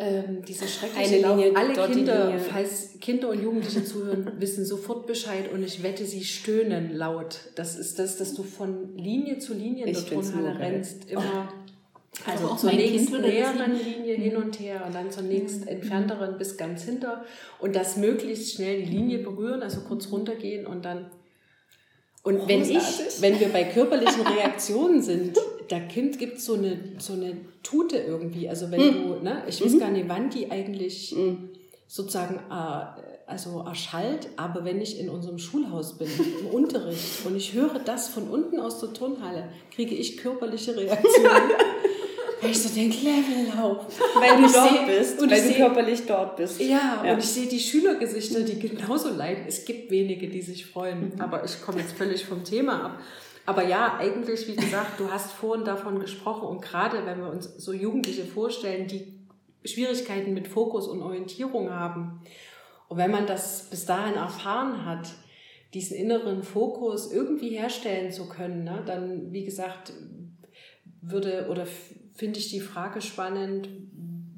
[0.00, 1.36] ähm, diese schreckliche Eine Lauf.
[1.36, 5.82] Linie, Alle dort die Kinder, falls Kinder und Jugendliche zuhören, wissen sofort Bescheid und ich
[5.82, 7.50] wette, sie stöhnen laut.
[7.54, 11.10] Das ist das, dass du von Linie zu Linie in der Turnhalle rennst.
[11.10, 11.20] Immer
[12.24, 13.72] Also also auch zur nächsten näheren.
[13.72, 17.24] Linie hin und her und dann zur nächsten entfernteren bis ganz hinter
[17.60, 21.10] und das möglichst schnell die Linie berühren, also kurz runtergehen und dann
[22.22, 22.82] und wenn ich,
[23.20, 25.38] wenn wir bei körperlichen Reaktionen sind,
[25.70, 28.48] da gibt es so eine, so eine Tute irgendwie.
[28.48, 31.50] Also wenn du, ne, ich weiß gar nicht, wann die eigentlich Mhm.
[31.86, 36.08] sozusagen äh, also erschallt, aber wenn ich in unserem Schulhaus bin,
[36.40, 41.30] im Unterricht und ich höre das von unten aus der Turnhalle, kriege ich körperliche Reaktionen.
[42.42, 43.84] weil ich so denke, Levellauf.
[44.14, 46.58] Weil Und du dort seh- bist, und weil ich du körperlich dort bist.
[46.60, 47.12] ja, Ja.
[47.12, 49.44] und ich sehe die Schülergesichter, die genauso leiden.
[49.46, 53.00] Es gibt wenige, die sich freuen, aber ich komme jetzt völlig vom Thema ab.
[53.50, 57.46] Aber ja, eigentlich, wie gesagt, du hast vorhin davon gesprochen und gerade wenn wir uns
[57.56, 59.18] so Jugendliche vorstellen, die
[59.64, 62.22] Schwierigkeiten mit Fokus und Orientierung haben
[62.86, 65.10] und wenn man das bis dahin erfahren hat,
[65.74, 69.94] diesen inneren Fokus irgendwie herstellen zu können, ne, dann, wie gesagt,
[71.02, 71.66] würde oder
[72.14, 73.68] finde ich die Frage spannend,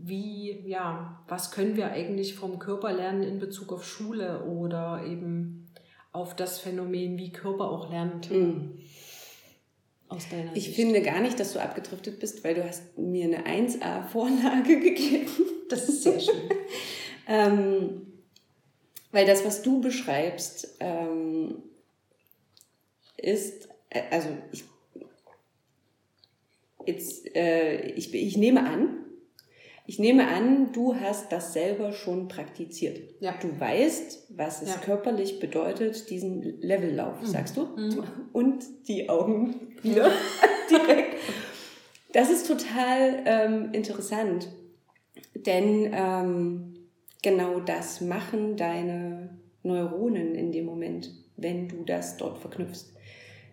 [0.03, 5.69] wie, ja, was können wir eigentlich vom Körper lernen in Bezug auf Schule oder eben
[6.13, 8.79] auf das Phänomen, wie Körper auch lernt Mhm.
[10.13, 10.77] Aus deiner Ich Sicht.
[10.77, 15.27] finde gar nicht, dass du abgedriftet bist, weil du hast mir eine 1A-Vorlage gegeben.
[15.69, 16.35] das ist sehr schön.
[17.29, 18.03] Ähm,
[19.13, 21.63] weil das, was du beschreibst, ähm,
[23.17, 24.65] ist, äh, also ich,
[26.85, 29.05] jetzt, äh, ich, ich nehme an,
[29.87, 33.01] ich nehme an, du hast das selber schon praktiziert.
[33.21, 33.35] Ja.
[33.41, 34.81] Du weißt, was es Ja.
[34.81, 37.67] körperlich bedeutet, diesen Levellauf, sagst du?
[37.77, 38.05] Mhm.
[38.33, 40.11] Und die Augen wieder
[40.71, 41.17] direkt.
[42.13, 44.49] Das ist total ähm, interessant,
[45.35, 46.75] denn ähm,
[47.23, 49.31] genau das machen deine
[49.63, 52.93] Neuronen in dem Moment, wenn du das dort verknüpfst.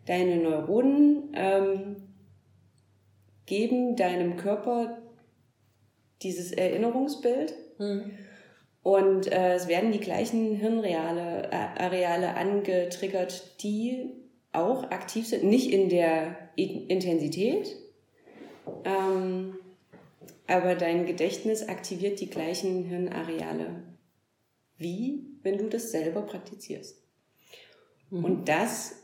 [0.06, 1.96] Deine Neuronen ähm,
[3.46, 4.98] geben deinem Körper
[6.22, 8.12] dieses Erinnerungsbild Mhm.
[8.84, 14.12] und äh, es werden die gleichen Hirnareale Areale angetriggert, die
[14.52, 15.46] auch aktiv sind.
[15.46, 17.76] Nicht in der Intensität,
[18.84, 19.56] ähm,
[20.48, 23.84] aber dein Gedächtnis aktiviert die gleichen Hirnareale
[24.80, 27.04] wie wenn du das selber praktizierst.
[28.10, 28.26] Mhm.
[28.26, 28.99] Und das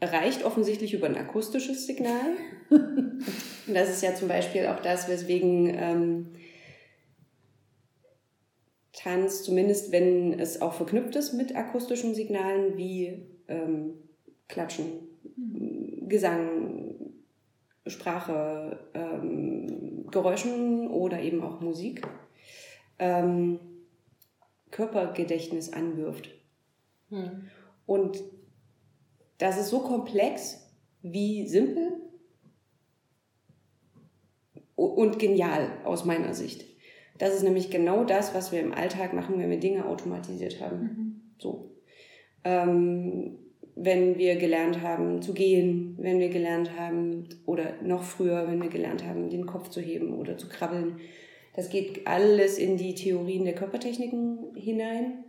[0.00, 2.36] reicht offensichtlich über ein akustisches Signal.
[2.70, 6.26] Und das ist ja zum Beispiel auch das, weswegen ähm,
[8.92, 13.94] Tanz, zumindest wenn es auch verknüpft ist mit akustischen Signalen wie ähm,
[14.48, 14.86] Klatschen,
[15.36, 16.08] mhm.
[16.08, 16.94] Gesang,
[17.86, 22.06] Sprache, ähm, Geräuschen oder eben auch Musik,
[22.98, 23.58] ähm,
[24.70, 26.30] Körpergedächtnis anwirft.
[27.10, 27.48] Mhm.
[27.86, 28.22] Und
[29.38, 30.60] das ist so komplex
[31.02, 32.00] wie simpel
[34.76, 36.64] und genial aus meiner Sicht.
[37.18, 40.78] Das ist nämlich genau das, was wir im Alltag machen, wenn wir Dinge automatisiert haben.
[40.78, 41.20] Mhm.
[41.38, 41.70] So.
[42.42, 43.38] Ähm,
[43.76, 48.68] wenn wir gelernt haben zu gehen, wenn wir gelernt haben, oder noch früher, wenn wir
[48.68, 51.00] gelernt haben, den Kopf zu heben oder zu krabbeln.
[51.54, 55.23] Das geht alles in die Theorien der Körpertechniken hinein.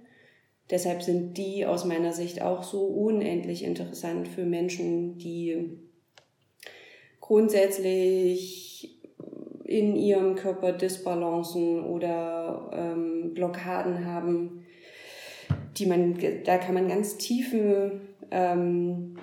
[0.70, 5.78] Deshalb sind die aus meiner Sicht auch so unendlich interessant für Menschen, die
[7.20, 9.00] grundsätzlich
[9.64, 14.66] in ihrem Körper Disbalancen oder ähm, Blockaden haben,
[15.78, 18.02] die man, da kann man ganz tiefen,
[18.32, 19.18] ähm,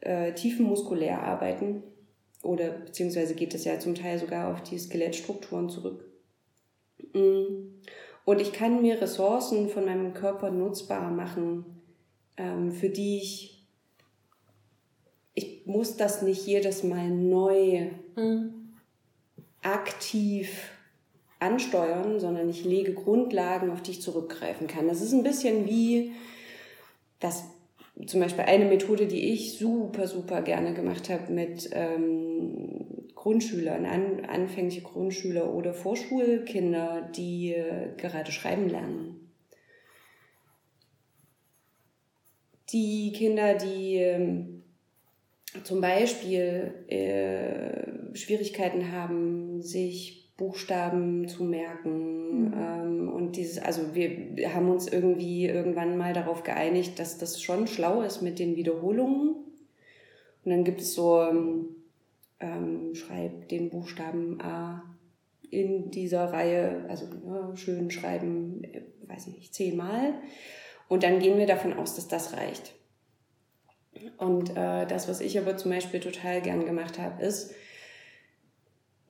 [0.00, 1.82] äh, tiefenmuskulär arbeiten
[2.42, 6.04] oder beziehungsweise geht es ja zum Teil sogar auf die Skelettstrukturen zurück.
[7.12, 7.79] Mm.
[8.24, 11.64] Und ich kann mir Ressourcen von meinem Körper nutzbar machen,
[12.36, 13.66] ähm, für die ich,
[15.34, 18.72] ich muss das nicht jedes Mal neu mhm.
[19.62, 20.70] aktiv
[21.38, 24.88] ansteuern, sondern ich lege Grundlagen, auf die ich zurückgreifen kann.
[24.88, 26.12] Das ist ein bisschen wie
[27.18, 27.44] das
[28.06, 34.24] zum Beispiel eine Methode, die ich super, super gerne gemacht habe mit ähm, Grundschülern, an,
[34.24, 39.32] anfängliche Grundschüler oder Vorschulkinder, die äh, gerade schreiben lernen.
[42.72, 44.44] Die Kinder, die äh,
[45.64, 52.46] zum Beispiel äh, Schwierigkeiten haben, sich Buchstaben zu merken.
[52.46, 52.54] Mhm.
[52.56, 57.66] Ähm, und dieses, also wir haben uns irgendwie irgendwann mal darauf geeinigt, dass das schon
[57.66, 59.34] schlau ist mit den Wiederholungen.
[60.42, 61.66] Und dann gibt es so ähm,
[62.40, 64.82] ähm, schreib den Buchstaben A
[65.50, 70.14] in dieser Reihe, also ja, schön schreiben, äh, weiß ich nicht, zehnmal.
[70.88, 72.74] Und dann gehen wir davon aus, dass das reicht.
[74.16, 77.52] Und äh, das, was ich aber zum Beispiel total gern gemacht habe, ist,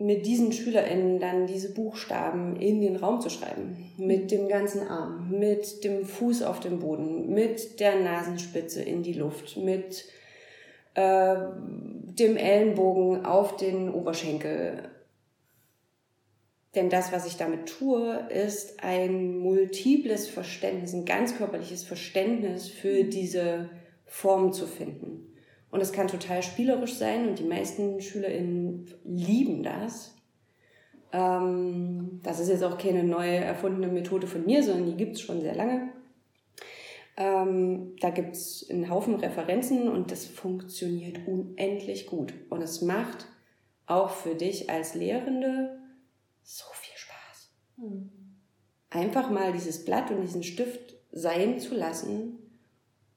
[0.00, 3.92] mit diesen SchülerInnen dann diese Buchstaben in den Raum zu schreiben.
[3.98, 9.12] Mit dem ganzen Arm, mit dem Fuß auf dem Boden, mit der Nasenspitze in die
[9.12, 10.06] Luft, mit
[10.94, 14.88] äh, dem Ellenbogen auf den Oberschenkel.
[16.74, 23.04] Denn das, was ich damit tue, ist ein multiples Verständnis, ein ganz körperliches Verständnis für
[23.04, 23.68] diese
[24.06, 25.29] Form zu finden.
[25.70, 30.16] Und es kann total spielerisch sein und die meisten SchülerInnen lieben das.
[31.12, 35.20] Ähm, das ist jetzt auch keine neu erfundene Methode von mir, sondern die gibt es
[35.20, 35.92] schon sehr lange.
[37.16, 42.34] Ähm, da gibt es einen Haufen Referenzen und das funktioniert unendlich gut.
[42.48, 43.26] Und es macht
[43.86, 45.78] auch für dich als Lehrende
[46.42, 47.52] so viel Spaß.
[47.76, 48.10] Mhm.
[48.90, 52.38] Einfach mal dieses Blatt und diesen Stift sein zu lassen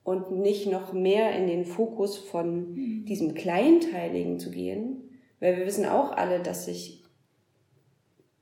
[0.03, 3.05] und nicht noch mehr in den Fokus von mhm.
[3.05, 7.03] diesem Kleinteiligen zu gehen, weil wir wissen auch alle, dass sich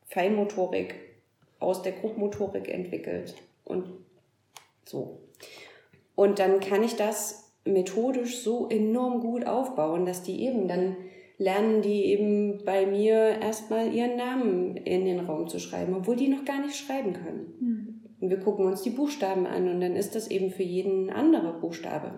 [0.07, 0.95] Feinmotorik
[1.59, 3.85] aus der Grobmotorik entwickelt und
[4.85, 5.19] so.
[6.15, 10.95] Und dann kann ich das methodisch so enorm gut aufbauen, dass die eben dann
[11.37, 16.27] lernen die eben bei mir erstmal ihren Namen in den Raum zu schreiben, obwohl die
[16.27, 17.53] noch gar nicht schreiben können.
[17.59, 17.90] Mhm.
[18.21, 21.59] Und wir gucken uns die Buchstaben an und dann ist das eben für jeden andere
[21.59, 22.13] Buchstabe.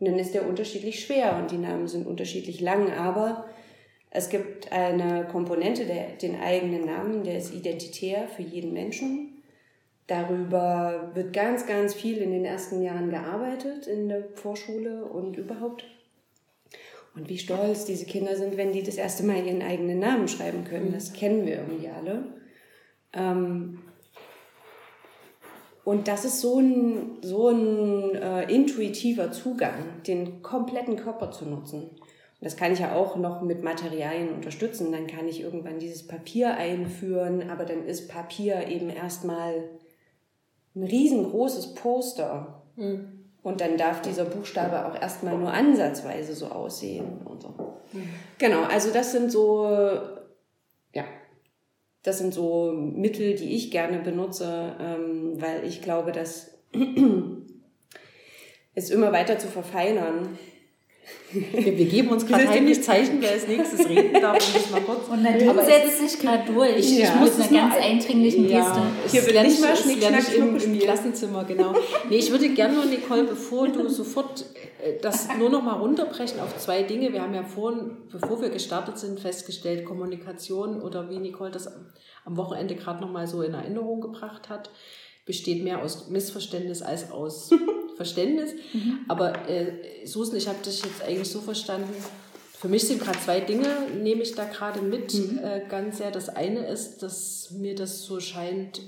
[0.00, 3.46] Und dann ist der unterschiedlich schwer und die Namen sind unterschiedlich lang, aber
[4.10, 9.42] es gibt eine Komponente, der, den eigenen Namen, der ist identitär für jeden Menschen.
[10.08, 15.84] Darüber wird ganz, ganz viel in den ersten Jahren gearbeitet in der Vorschule und überhaupt.
[17.14, 20.64] Und wie stolz diese Kinder sind, wenn die das erste Mal ihren eigenen Namen schreiben
[20.64, 20.92] können.
[20.92, 22.24] Das kennen wir irgendwie alle.
[23.12, 23.80] Ähm,
[25.88, 31.84] und das ist so ein, so ein äh, intuitiver Zugang, den kompletten Körper zu nutzen.
[31.84, 34.92] Und das kann ich ja auch noch mit Materialien unterstützen.
[34.92, 39.64] Dann kann ich irgendwann dieses Papier einführen, aber dann ist Papier eben erstmal
[40.76, 42.64] ein riesengroßes Poster.
[42.76, 43.24] Mhm.
[43.42, 47.48] Und dann darf dieser Buchstabe auch erstmal nur ansatzweise so aussehen und so.
[47.94, 48.10] Mhm.
[48.36, 49.66] Genau, also das sind so,
[52.08, 56.58] das sind so Mittel, die ich gerne benutze, ähm, weil ich glaube, dass
[58.74, 60.38] es immer weiter zu verfeinern
[61.30, 64.36] wir, geben uns gerade heimlich Zeichen, wer als nächstes reden darf.
[64.36, 65.08] Und ich mal kurz.
[65.08, 66.90] Und Nadine setzt sich gerade durch.
[66.90, 67.08] Ja.
[67.08, 68.58] Ich muss mit einer ganz eindringlichen ja.
[68.58, 68.82] Geste.
[69.10, 71.74] Hier will nicht mal Schnick, Schnack, im, im Klassenzimmer, genau.
[72.08, 74.46] Nee, ich würde gerne nur, Nicole, bevor du sofort
[74.82, 77.12] äh, das nur noch mal runterbrechen auf zwei Dinge.
[77.12, 81.70] Wir haben ja vorhin, bevor wir gestartet sind, festgestellt, Kommunikation oder wie Nicole das
[82.24, 84.70] am Wochenende gerade noch mal so in Erinnerung gebracht hat,
[85.26, 87.50] besteht mehr aus Missverständnis als aus
[87.98, 88.52] Verständnis.
[88.72, 89.00] Mhm.
[89.08, 91.92] Aber äh, Susan, ich habe dich jetzt eigentlich so verstanden,
[92.58, 93.68] für mich sind gerade zwei Dinge,
[94.02, 95.38] nehme ich da gerade mit mhm.
[95.38, 96.10] äh, ganz sehr.
[96.10, 98.80] Das eine ist, dass mir das so scheint,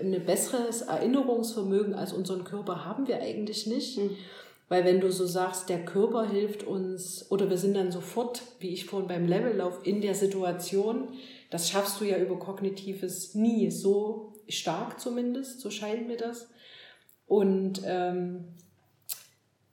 [0.00, 3.98] ein besseres Erinnerungsvermögen als unseren Körper haben wir eigentlich nicht.
[3.98, 4.10] Mhm.
[4.68, 8.68] Weil wenn du so sagst, der Körper hilft uns oder wir sind dann sofort, wie
[8.68, 11.08] ich vorhin beim Levellauf, in der Situation,
[11.50, 16.48] das schaffst du ja über kognitives nie so stark zumindest, so scheint mir das.
[17.32, 18.44] Und ähm,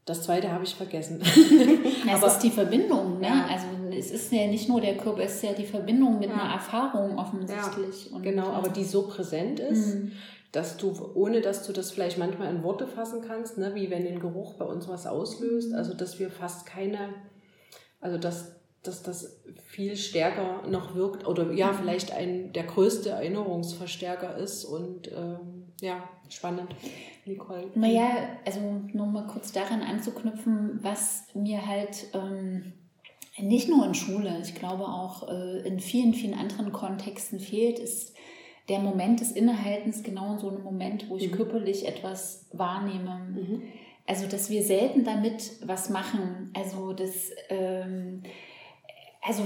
[0.06, 1.22] das zweite habe ich vergessen.
[2.08, 3.28] Ja, es ist die Verbindung, ne?
[3.28, 3.48] Ja.
[3.52, 6.36] Also es ist ja nicht nur der Körper, es ist ja die Verbindung mit ja.
[6.36, 8.10] einer Erfahrung offensichtlich.
[8.22, 10.14] Genau, aber die so präsent ist, mhm.
[10.54, 13.76] dass du, ohne dass du das vielleicht manchmal in Worte fassen kannst, ne?
[13.76, 17.10] wie wenn ein Geruch bei uns was auslöst, also dass wir fast keine,
[18.00, 24.38] also dass, dass das viel stärker noch wirkt oder ja, vielleicht ein der größte Erinnerungsverstärker
[24.38, 26.76] ist und ähm, ja, spannend.
[27.26, 27.70] Nicole?
[27.76, 28.10] Naja,
[28.46, 28.60] also
[28.94, 32.74] nur mal kurz daran anzuknüpfen, was mir halt ähm,
[33.38, 38.14] nicht nur in Schule, ich glaube auch äh, in vielen, vielen anderen Kontexten fehlt, ist
[38.68, 41.36] der Moment des Innehaltens genau in so einem Moment, wo ich mhm.
[41.36, 43.28] körperlich etwas wahrnehme.
[43.32, 43.64] Mhm.
[44.06, 46.52] Also, dass wir selten damit was machen.
[46.56, 48.24] Also, das, ähm,
[49.22, 49.44] also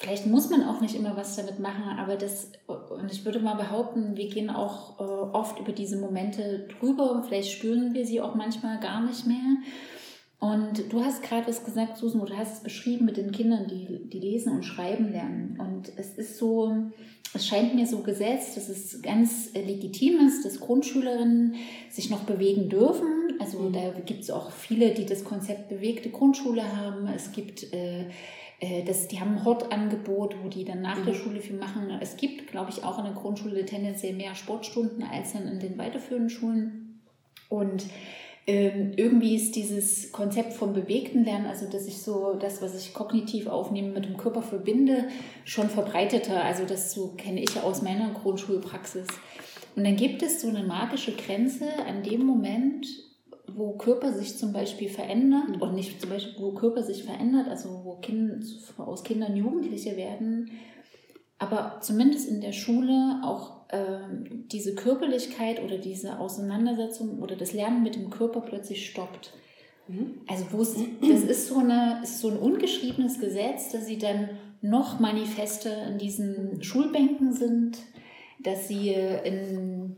[0.00, 3.56] Vielleicht muss man auch nicht immer was damit machen, aber das, und ich würde mal
[3.56, 7.24] behaupten, wir gehen auch äh, oft über diese Momente drüber.
[7.26, 9.56] Vielleicht spüren wir sie auch manchmal gar nicht mehr.
[10.38, 14.08] Und du hast gerade was gesagt, Susan, du hast es beschrieben mit den Kindern, die,
[14.08, 15.58] die lesen und schreiben lernen.
[15.58, 16.72] Und es ist so,
[17.34, 21.56] es scheint mir so gesetzt, dass es ganz legitim ist, dass Grundschülerinnen
[21.90, 23.34] sich noch bewegen dürfen.
[23.40, 23.72] Also mhm.
[23.72, 27.08] da gibt es auch viele, die das Konzept bewegte Grundschule haben.
[27.08, 28.04] Es gibt äh,
[28.86, 31.06] das, die haben ein Hortangebot, wo die dann nach mhm.
[31.06, 31.90] der Schule viel machen.
[32.00, 35.78] Es gibt, glaube ich, auch in der Grundschule tendenziell mehr Sportstunden als dann in den
[35.78, 37.00] weiterführenden Schulen.
[37.48, 37.84] Und
[38.48, 42.94] ähm, irgendwie ist dieses Konzept vom bewegten Lernen, also dass ich so das, was ich
[42.94, 45.08] kognitiv aufnehme, mit dem Körper verbinde,
[45.44, 46.42] schon verbreiteter.
[46.42, 49.06] Also das so kenne ich aus meiner Grundschulpraxis.
[49.76, 52.86] Und dann gibt es so eine magische Grenze an dem Moment,
[53.56, 55.62] wo Körper sich zum Beispiel verändert, mhm.
[55.62, 58.44] und nicht zum Beispiel, wo Körper sich verändert, also wo kind,
[58.78, 60.50] aus Kindern Jugendliche werden,
[61.38, 67.82] aber zumindest in der Schule auch ähm, diese Körperlichkeit oder diese Auseinandersetzung oder das Lernen
[67.82, 69.32] mit dem Körper plötzlich stoppt.
[69.86, 70.20] Mhm.
[70.26, 74.30] Also wo es, das ist so, eine, ist so ein ungeschriebenes Gesetz, dass sie dann
[74.60, 77.78] noch manifeste in diesen Schulbänken sind,
[78.42, 79.96] dass sie in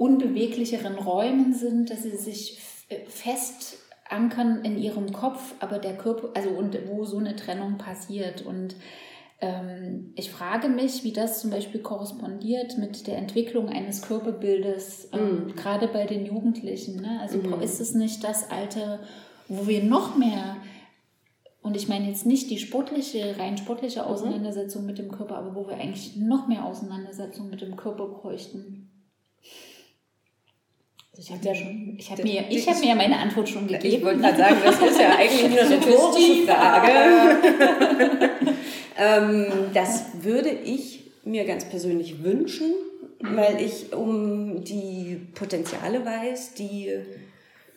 [0.00, 2.58] unbeweglicheren Räumen sind, dass sie sich
[3.06, 3.76] fest
[4.08, 8.40] ankern in ihrem Kopf, aber der Körper, also und wo so eine Trennung passiert.
[8.40, 8.76] Und
[9.42, 15.48] ähm, ich frage mich, wie das zum Beispiel korrespondiert mit der Entwicklung eines Körperbildes, ähm,
[15.48, 15.56] mm.
[15.56, 17.02] gerade bei den Jugendlichen.
[17.02, 17.20] Ne?
[17.20, 17.60] Also mm.
[17.60, 19.00] ist es nicht das Alter,
[19.48, 20.56] wo wir noch mehr
[21.60, 24.06] und ich meine jetzt nicht die sportliche, rein sportliche mhm.
[24.06, 24.86] Auseinandersetzung mhm.
[24.86, 28.90] mit dem Körper, aber wo wir eigentlich noch mehr Auseinandersetzung mit dem Körper bräuchten.
[31.18, 33.94] Ich habe ja schon, ich habe mir, ich habe mir ja meine Antwort schon gegeben.
[33.94, 36.90] Ich wollte gerade sagen, das ist ja eigentlich eine rhetorische Frage.
[38.96, 42.72] ähm, das würde ich mir ganz persönlich wünschen,
[43.20, 46.90] weil ich um die Potenziale weiß, die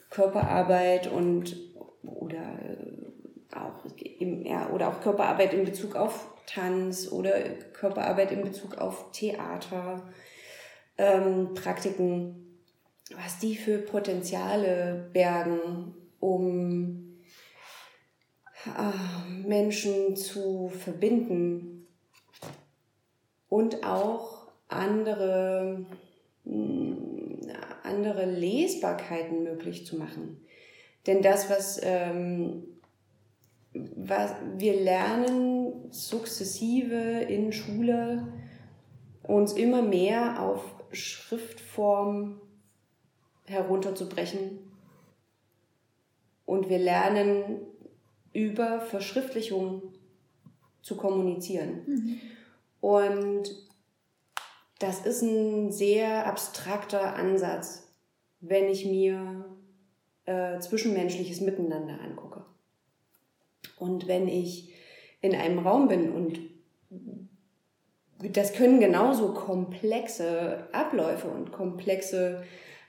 [0.09, 1.57] Körperarbeit und
[2.03, 2.59] oder
[3.51, 3.83] auch
[4.19, 7.31] ja, oder auch Körperarbeit in Bezug auf Tanz oder
[7.73, 10.03] Körperarbeit in Bezug auf Theater
[10.97, 12.42] ähm, Praktiken
[13.11, 17.19] was die für Potenziale bergen, um
[18.65, 21.87] äh, Menschen zu verbinden
[23.49, 25.85] und auch andere,
[26.45, 26.93] mm,
[27.83, 30.45] andere Lesbarkeiten möglich zu machen.
[31.05, 32.63] Denn das, was, ähm,
[33.73, 38.27] was wir lernen sukzessive in Schule,
[39.23, 42.39] uns immer mehr auf Schriftform
[43.45, 44.59] herunterzubrechen.
[46.45, 47.61] Und wir lernen
[48.33, 49.81] über Verschriftlichung
[50.81, 51.81] zu kommunizieren.
[51.85, 52.21] Mhm.
[52.81, 53.55] Und
[54.79, 57.87] das ist ein sehr abstrakter Ansatz,
[58.41, 59.45] wenn ich mir
[60.25, 62.43] äh, zwischenmenschliches Miteinander angucke.
[63.77, 64.73] Und wenn ich
[65.21, 66.39] in einem Raum bin und
[68.31, 72.43] das können genauso komplexe Abläufe und komplexe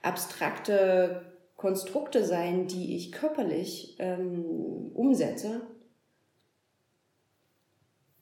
[0.04, 5.62] abstrakte Konstrukte sein, die ich körperlich ähm, umsetze,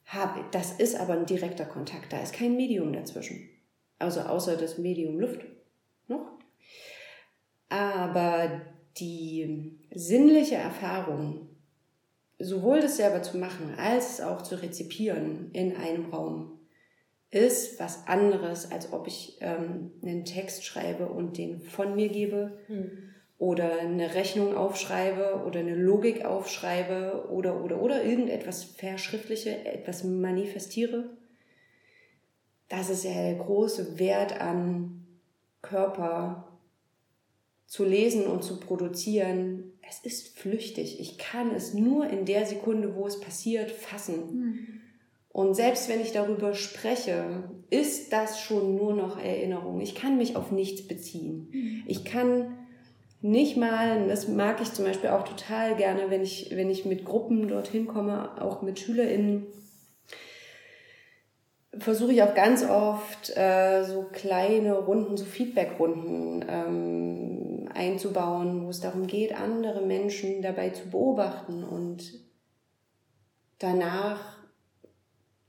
[0.05, 0.45] habe.
[0.51, 3.49] Das ist aber ein direkter Kontakt, da ist kein Medium dazwischen.
[3.99, 5.41] Also außer das Medium Luft
[6.07, 6.31] noch.
[7.69, 8.61] Aber
[8.97, 11.49] die sinnliche Erfahrung,
[12.37, 16.52] sowohl das selber zu machen, als auch zu rezipieren in einem Raum,
[17.33, 22.57] ist was anderes, als ob ich ähm, einen Text schreibe und den von mir gebe
[22.67, 22.91] hm.
[23.37, 31.09] oder eine Rechnung aufschreibe oder eine Logik aufschreibe oder oder oder irgendetwas verschriftliche, etwas manifestiere.
[32.69, 35.05] Das ist ja der große Wert an
[35.61, 36.47] Körper
[37.65, 39.73] zu lesen und zu produzieren.
[39.81, 40.99] Es ist flüchtig.
[40.99, 44.15] Ich kann es nur in der Sekunde, wo es passiert, fassen.
[44.15, 44.81] Hm.
[45.33, 49.81] Und selbst wenn ich darüber spreche, ist das schon nur noch Erinnerung.
[49.81, 51.49] Ich kann mich auf nichts beziehen.
[51.51, 51.83] Mhm.
[51.87, 52.55] Ich kann
[53.21, 57.03] nicht mal, das mag ich zum Beispiel auch total gerne, wenn ich, wenn ich mit
[57.03, 59.47] Gruppen dorthin komme, auch mit SchülerInnen,
[61.79, 68.81] versuche ich auch ganz oft äh, so kleine Runden, so Feedback-Runden ähm, einzubauen, wo es
[68.81, 72.03] darum geht, andere Menschen dabei zu beobachten und
[73.57, 74.42] danach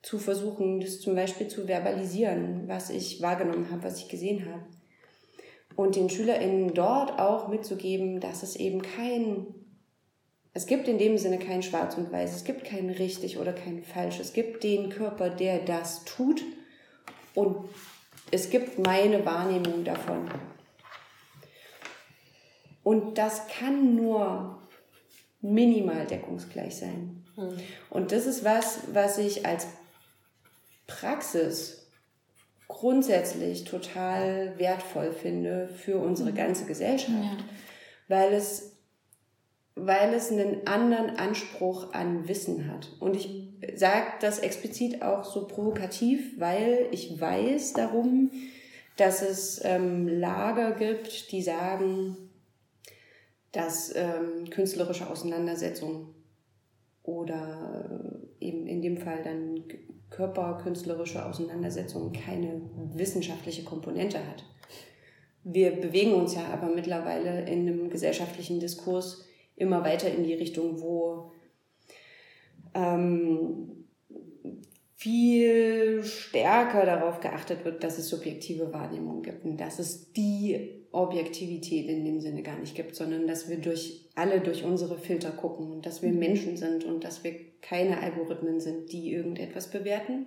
[0.04, 4.62] zu versuchen, das zum Beispiel zu verbalisieren, was ich wahrgenommen habe, was ich gesehen habe.
[5.76, 9.46] Und den SchülerInnen dort auch mitzugeben, dass es eben kein,
[10.52, 13.82] es gibt in dem Sinne kein Schwarz und Weiß, es gibt kein richtig oder kein
[13.82, 16.44] falsch, es gibt den Körper, der das tut
[17.34, 17.56] und
[18.30, 20.28] es gibt meine Wahrnehmung davon.
[22.82, 24.58] Und das kann nur
[25.40, 27.24] minimal deckungsgleich sein.
[27.36, 27.56] Hm.
[27.88, 29.66] Und das ist was, was ich als
[30.86, 31.86] Praxis
[32.68, 36.36] grundsätzlich total wertvoll finde für unsere mhm.
[36.36, 37.44] ganze Gesellschaft, ja.
[38.08, 38.74] weil es
[39.76, 42.92] weil es einen anderen Anspruch an Wissen hat.
[43.00, 48.30] Und ich sage das explizit auch so provokativ, weil ich weiß darum,
[48.96, 52.16] dass es ähm, Lager gibt, die sagen,
[53.50, 56.14] dass ähm, künstlerische Auseinandersetzung
[57.02, 59.64] oder äh, eben in dem Fall dann
[60.14, 62.60] körperkünstlerische Auseinandersetzung keine
[62.94, 64.44] wissenschaftliche Komponente hat.
[65.42, 70.80] Wir bewegen uns ja aber mittlerweile in einem gesellschaftlichen Diskurs immer weiter in die Richtung,
[70.80, 71.32] wo
[72.74, 73.83] ähm,
[75.04, 81.90] viel stärker darauf geachtet wird, dass es subjektive Wahrnehmung gibt und dass es die Objektivität
[81.90, 85.70] in dem Sinne gar nicht gibt, sondern dass wir durch alle durch unsere Filter gucken
[85.72, 86.20] und dass wir mhm.
[86.20, 90.26] Menschen sind und dass wir keine Algorithmen sind, die irgendetwas bewerten.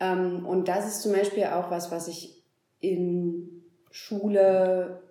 [0.00, 2.44] Ähm, und das ist zum Beispiel auch was, was ich
[2.80, 5.02] in Schule,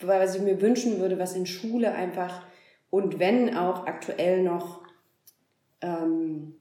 [0.00, 2.46] was ich mir wünschen würde, was in Schule einfach
[2.90, 4.82] und wenn auch aktuell noch
[5.80, 6.56] ähm,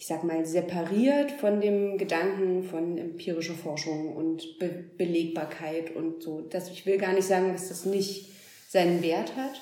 [0.00, 6.40] ich sag mal, separiert von dem Gedanken von empirischer Forschung und Be Belegbarkeit und so.
[6.40, 8.32] Das, ich will gar nicht sagen, dass das nicht
[8.66, 9.60] seinen Wert hat.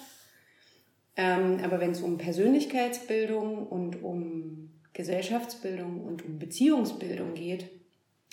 [1.17, 7.67] Ähm, aber wenn es um Persönlichkeitsbildung und um Gesellschaftsbildung und um Beziehungsbildung geht,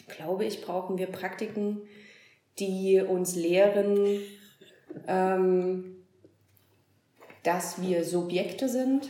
[0.07, 1.81] glaube ich, brauchen wir Praktiken,
[2.59, 4.19] die uns lehren,
[5.07, 5.95] ähm,
[7.41, 9.09] dass wir Subjekte sind,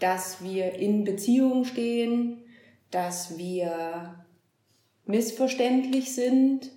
[0.00, 2.42] dass wir in Beziehung stehen,
[2.90, 4.24] dass wir
[5.06, 6.70] missverständlich sind,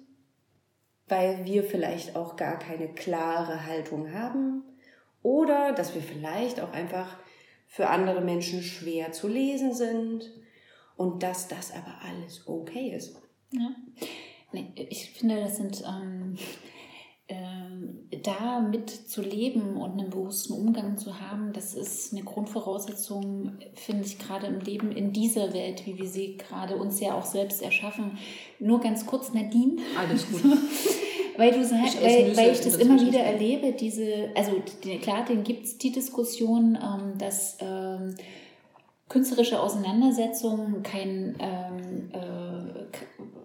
[1.08, 4.64] weil wir vielleicht auch gar keine klare Haltung haben
[5.24, 7.18] oder dass wir vielleicht auch einfach
[7.68, 10.32] für andere Menschen schwer zu lesen sind
[10.96, 13.16] und dass das aber alles okay ist.
[13.52, 13.76] Ja.
[14.76, 16.38] Ich finde, das sind ähm,
[18.24, 24.06] da mit zu leben und einen bewussten Umgang zu haben, das ist eine Grundvoraussetzung, finde
[24.06, 27.62] ich, gerade im Leben in dieser Welt, wie wir sie gerade uns ja auch selbst
[27.62, 28.18] erschaffen.
[28.60, 29.82] Nur ganz kurz, Nadine.
[29.98, 30.42] Alles gut.
[31.38, 34.54] weil du sagst, weil, weil ich das immer wieder erlebe, diese, also
[35.02, 38.16] klar, den gibt es die Diskussion, ähm, dass ähm,
[39.08, 43.37] künstlerische Auseinandersetzungen kein ähm, äh,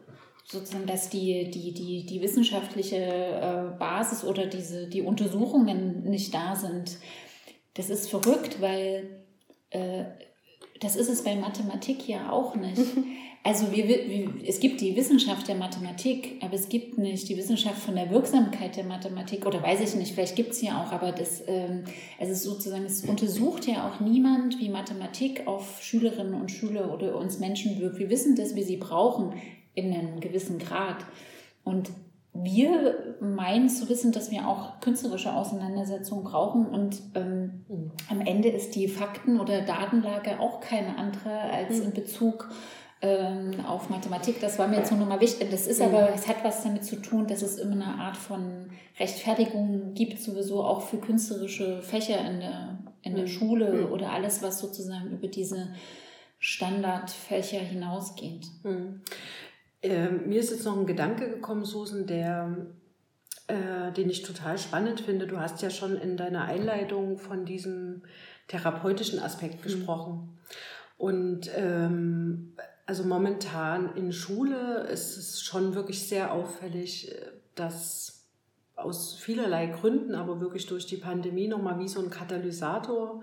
[0.52, 6.54] sozusagen, dass die, die, die, die wissenschaftliche äh, Basis oder diese, die Untersuchungen nicht da
[6.54, 6.98] sind.
[7.74, 9.24] Das ist verrückt, weil
[9.70, 10.04] äh,
[10.80, 12.82] das ist es bei Mathematik ja auch nicht.
[13.44, 17.78] Also wir, wir, es gibt die Wissenschaft der Mathematik, aber es gibt nicht die Wissenschaft
[17.82, 21.10] von der Wirksamkeit der Mathematik oder weiß ich nicht, vielleicht gibt es ja auch, aber
[21.10, 21.82] das, ähm,
[22.20, 27.40] also sozusagen, es untersucht ja auch niemand, wie Mathematik auf Schülerinnen und Schüler oder uns
[27.40, 27.98] Menschen wirkt.
[27.98, 29.32] Wir wissen, dass wir sie brauchen
[29.74, 31.04] in einem gewissen Grad.
[31.64, 31.90] Und
[32.34, 37.90] wir meinen zu wissen, dass wir auch künstlerische Auseinandersetzungen brauchen und ähm, mhm.
[38.08, 41.84] am Ende ist die Fakten- oder Datenlage auch keine andere als mhm.
[41.84, 42.48] in Bezug
[43.02, 44.40] ähm, auf Mathematik.
[44.40, 45.50] Das war mir jetzt nur nochmal wichtig.
[45.50, 45.86] Das ist mhm.
[45.86, 50.18] aber, es hat was damit zu tun, dass es immer eine Art von Rechtfertigung gibt,
[50.18, 53.28] sowieso auch für künstlerische Fächer in der, in der mhm.
[53.28, 53.92] Schule mhm.
[53.92, 55.74] oder alles, was sozusagen über diese
[56.38, 58.46] Standardfächer hinausgeht.
[59.82, 62.56] Äh, mir ist jetzt noch ein Gedanke gekommen, Susan, der,
[63.48, 65.26] äh, den ich total spannend finde.
[65.26, 68.02] Du hast ja schon in deiner Einleitung von diesem
[68.48, 69.62] therapeutischen Aspekt mhm.
[69.62, 70.38] gesprochen.
[70.96, 72.54] Und ähm,
[72.86, 78.28] also momentan in Schule ist es schon wirklich sehr auffällig, äh, dass
[78.76, 83.22] aus vielerlei Gründen, aber wirklich durch die Pandemie nochmal wie so ein Katalysator,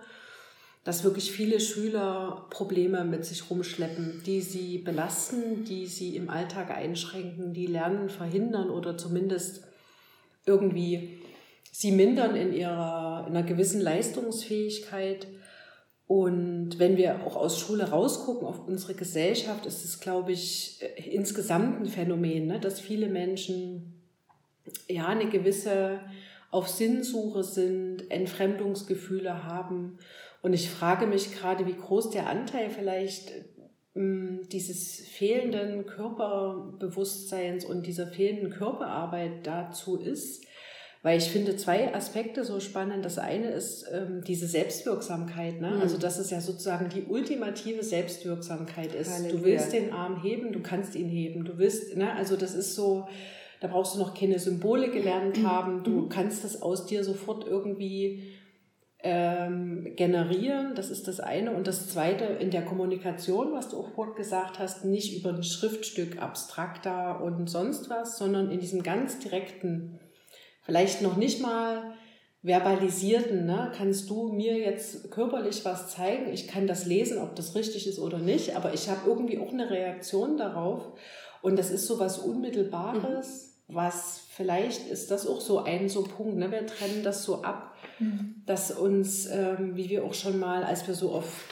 [0.84, 6.72] dass wirklich viele Schüler Probleme mit sich rumschleppen, die sie belasten, die sie im Alltag
[6.72, 9.64] einschränken, die Lernen verhindern oder zumindest
[10.46, 11.20] irgendwie
[11.72, 15.28] sie mindern in ihrer in einer gewissen Leistungsfähigkeit.
[16.08, 21.10] Und wenn wir auch aus Schule rausgucken auf unsere Gesellschaft, ist es, glaube ich, äh,
[21.10, 22.60] insgesamt ein Phänomen, ne?
[22.60, 24.02] dass viele Menschen
[24.88, 26.00] ja eine gewisse
[26.52, 29.98] auf Sinnsuche sind, Entfremdungsgefühle haben.
[30.42, 33.32] Und ich frage mich gerade, wie groß der Anteil vielleicht
[33.96, 40.46] ähm, dieses fehlenden Körperbewusstseins und dieser fehlenden Körperarbeit dazu ist,
[41.02, 43.06] weil ich finde zwei Aspekte so spannend.
[43.06, 45.62] Das eine ist ähm, diese Selbstwirksamkeit.
[45.62, 45.72] Ne?
[45.72, 45.82] Mhm.
[45.82, 49.10] Also, dass es ja sozusagen die ultimative Selbstwirksamkeit ist.
[49.10, 49.38] Halleluja.
[49.38, 51.46] Du willst den Arm heben, du kannst ihn heben.
[51.46, 52.14] Du willst, ne?
[52.14, 53.08] also das ist so,
[53.60, 55.48] da brauchst du noch keine Symbole gelernt mhm.
[55.48, 55.84] haben.
[55.84, 56.10] Du mhm.
[56.10, 58.24] kannst das aus dir sofort irgendwie
[59.02, 60.76] ähm, generieren.
[60.76, 61.52] Das ist das eine.
[61.52, 65.44] Und das zweite, in der Kommunikation, was du auch vorhin gesagt hast, nicht über ein
[65.44, 70.00] Schriftstück abstrakter und sonst was, sondern in diesem ganz direkten
[70.64, 71.94] vielleicht noch nicht mal
[72.42, 73.72] verbalisierten, ne?
[73.76, 78.00] kannst du mir jetzt körperlich was zeigen, ich kann das lesen, ob das richtig ist
[78.00, 80.94] oder nicht, aber ich habe irgendwie auch eine Reaktion darauf
[81.42, 83.49] und das ist so was Unmittelbares, mhm.
[83.70, 86.52] Was vielleicht ist das auch so ein so Punkt, ne?
[86.52, 88.42] wir trennen das so ab, mhm.
[88.46, 91.46] dass uns, ähm, wie wir auch schon mal, als wir so auf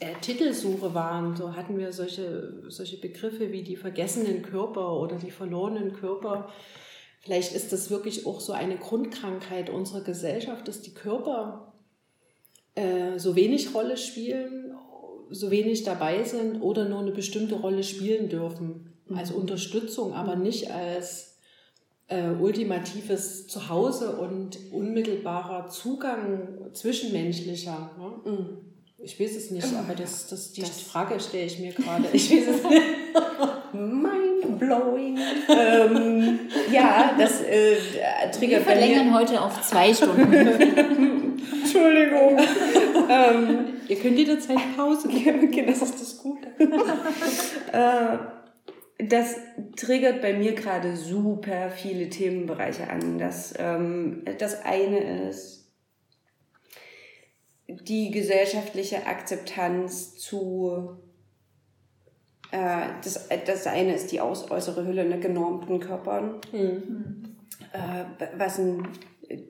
[0.00, 5.30] äh, Titelsuche waren, so hatten wir solche, solche Begriffe wie die vergessenen Körper oder die
[5.30, 6.48] verlorenen Körper,
[7.20, 11.74] Vielleicht ist das wirklich auch so eine Grundkrankheit unserer Gesellschaft, dass die Körper
[12.74, 14.74] äh, so wenig Rolle spielen,
[15.28, 18.94] so wenig dabei sind oder nur eine bestimmte Rolle spielen dürfen.
[19.06, 19.18] Mhm.
[19.18, 21.29] Als Unterstützung, aber nicht als
[22.10, 27.90] äh, ultimatives Zuhause und unmittelbarer Zugang zwischenmenschlicher.
[27.98, 28.32] Ne?
[28.32, 28.46] Mhm.
[29.02, 32.04] Ich weiß es nicht, aber das, das, die das Frage stelle ich mir gerade.
[32.12, 32.82] Ich weiß es nicht.
[33.72, 35.18] Mind-blowing.
[35.48, 36.40] ähm,
[36.70, 37.76] ja, das äh,
[38.30, 40.30] triggert Wir verlängern heute auf zwei Stunden.
[41.62, 42.38] Entschuldigung.
[43.08, 45.50] ähm, Ihr könnt jederzeit Pause nehmen.
[45.66, 46.46] das ist das Gute.
[47.72, 48.18] äh,
[49.08, 49.36] das
[49.76, 53.18] triggert bei mir gerade super viele Themenbereiche an.
[53.18, 55.72] Das, ähm, das eine ist
[57.68, 60.98] die gesellschaftliche Akzeptanz zu
[62.50, 67.36] äh, das, das eine ist die aus, äußere Hülle, ne, genormten Körpern, mhm.
[67.72, 68.88] äh, was ein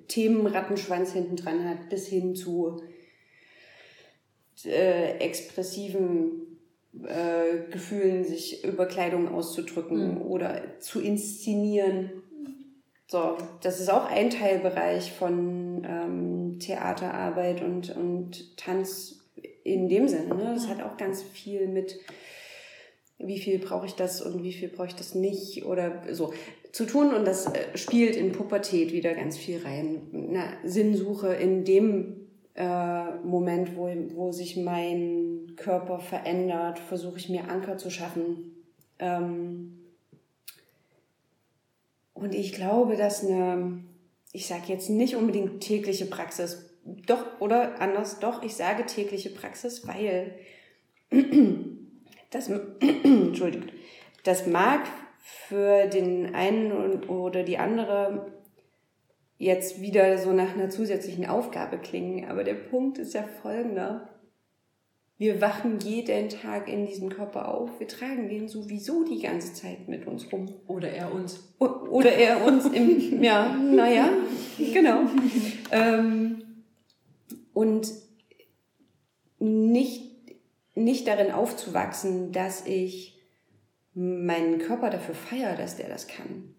[0.09, 2.83] Themenrattenschwanz hinten dran hat, bis hin zu
[4.65, 6.60] äh, expressiven
[7.05, 10.23] äh, Gefühlen, sich über Kleidung auszudrücken mhm.
[10.23, 12.11] oder zu inszenieren.
[13.07, 19.21] So, das ist auch ein Teilbereich von ähm, Theaterarbeit und, und Tanz
[19.65, 20.35] in dem Sinne.
[20.35, 20.53] Ne?
[20.55, 21.99] Das hat auch ganz viel mit
[23.23, 26.33] wie viel brauche ich das und wie viel brauche ich das nicht oder so
[26.73, 27.13] zu tun.
[27.13, 30.03] Und das äh, spielt in Pubertät wieder ganz viel rein.
[30.13, 32.20] Eine Sinnsuche in dem
[32.61, 38.53] äh, Moment, wo, wo sich mein Körper verändert, versuche ich mir Anker zu schaffen.
[38.99, 39.79] Ähm
[42.13, 43.83] und ich glaube, dass eine,
[44.33, 49.87] ich sage jetzt nicht unbedingt tägliche Praxis, doch, oder anders, doch, ich sage tägliche Praxis,
[49.89, 50.35] weil
[52.31, 52.49] das,
[52.81, 53.69] Entschuldigung,
[54.25, 54.83] das mag
[55.23, 58.40] für den einen oder die andere
[59.41, 64.07] jetzt wieder so nach einer zusätzlichen Aufgabe klingen, aber der Punkt ist ja folgender.
[65.17, 67.81] Wir wachen jeden Tag in diesem Körper auf.
[67.81, 70.53] Wir tragen den sowieso die ganze Zeit mit uns rum.
[70.67, 71.55] Oder er uns.
[71.59, 74.11] Oder er uns im, ja, naja,
[74.59, 75.05] genau.
[75.73, 76.43] ähm,
[77.55, 77.91] und
[79.39, 80.03] nicht,
[80.75, 83.19] nicht darin aufzuwachsen, dass ich
[83.95, 86.55] meinen Körper dafür feiere, dass der das kann.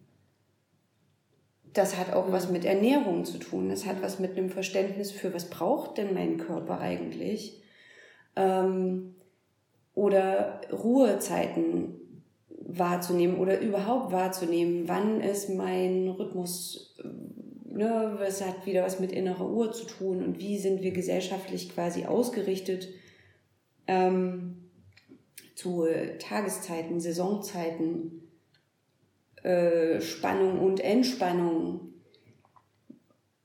[1.74, 3.70] Das hat auch was mit Ernährung zu tun.
[3.70, 7.62] Das hat was mit einem Verständnis für, was braucht denn mein Körper eigentlich?
[8.36, 9.16] ähm,
[9.94, 11.98] oder Ruhezeiten
[12.50, 16.96] wahrzunehmen oder überhaupt wahrzunehmen, wann ist mein Rhythmus,
[17.66, 21.74] ne, was hat wieder was mit innerer Uhr zu tun und wie sind wir gesellschaftlich
[21.74, 22.88] quasi ausgerichtet
[23.88, 24.70] ähm,
[25.56, 25.86] zu
[26.20, 28.31] Tageszeiten, Saisonzeiten,
[29.44, 31.94] äh, Spannung und Entspannung.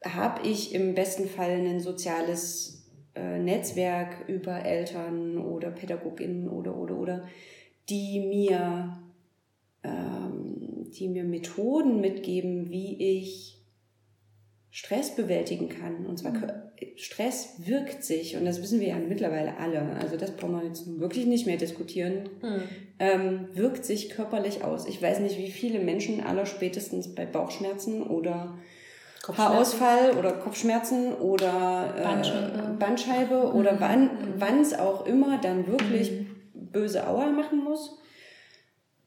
[0.04, 6.96] Habe ich im besten Fall ein soziales äh, Netzwerk über Eltern oder Pädagoginnen oder oder
[6.96, 7.28] oder,
[7.88, 8.98] die mir,
[9.82, 13.55] ähm, die mir Methoden mitgeben, wie ich
[14.76, 16.04] Stress bewältigen kann.
[16.04, 16.52] Und zwar mhm.
[16.96, 21.00] Stress wirkt sich, und das wissen wir ja mittlerweile alle, also das brauchen wir jetzt
[21.00, 22.62] wirklich nicht mehr diskutieren, mhm.
[22.98, 24.86] ähm, wirkt sich körperlich aus.
[24.86, 28.58] Ich weiß nicht, wie viele Menschen aller spätestens bei Bauchschmerzen oder
[29.26, 33.80] Haarausfall oder Kopfschmerzen oder äh, Bandscheibe, Bandscheibe oder mhm.
[33.80, 36.26] wann wann es auch immer dann wirklich mhm.
[36.52, 37.98] böse Aua machen muss,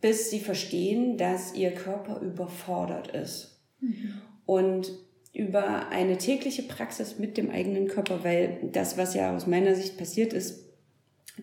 [0.01, 3.61] bis sie verstehen, dass ihr Körper überfordert ist.
[3.81, 4.15] Mhm.
[4.47, 9.75] Und über eine tägliche Praxis mit dem eigenen Körper, weil das, was ja aus meiner
[9.75, 10.65] Sicht passiert ist,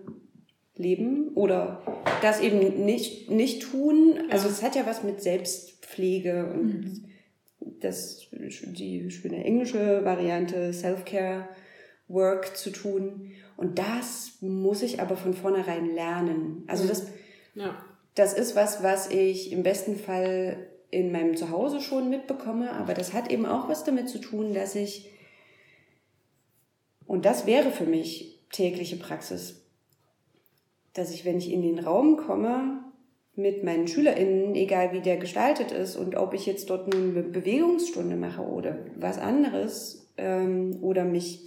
[0.76, 1.82] leben oder
[2.22, 4.20] das eben nicht, nicht tun.
[4.30, 7.05] Also es hat ja was mit Selbst Pflege und mhm.
[7.80, 11.47] das, die schöne englische Variante Self-Care
[12.07, 13.32] Work zu tun.
[13.57, 16.63] Und das muss ich aber von vornherein lernen.
[16.68, 16.89] Also mhm.
[16.89, 17.07] das,
[17.55, 17.86] ja.
[18.16, 23.13] das ist was, was ich im besten Fall in meinem Zuhause schon mitbekomme, aber das
[23.13, 25.09] hat eben auch was damit zu tun, dass ich,
[27.08, 29.62] und das wäre für mich tägliche Praxis,
[30.93, 32.82] dass ich, wenn ich in den Raum komme,
[33.36, 38.16] mit meinen SchülerInnen, egal wie der gestaltet ist und ob ich jetzt dort eine Bewegungsstunde
[38.16, 41.45] mache oder was anderes ähm, oder mich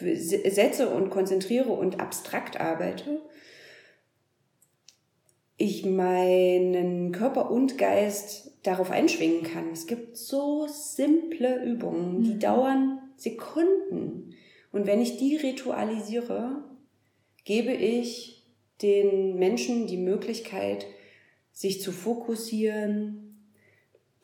[0.00, 3.20] setze und konzentriere und abstrakt arbeite,
[5.56, 9.72] ich meinen Körper und Geist darauf einschwingen kann.
[9.72, 12.40] Es gibt so simple Übungen, die mhm.
[12.40, 14.34] dauern Sekunden.
[14.72, 16.64] Und wenn ich die ritualisiere,
[17.44, 18.44] gebe ich
[18.82, 20.86] den Menschen die Möglichkeit,
[21.52, 23.28] sich zu fokussieren,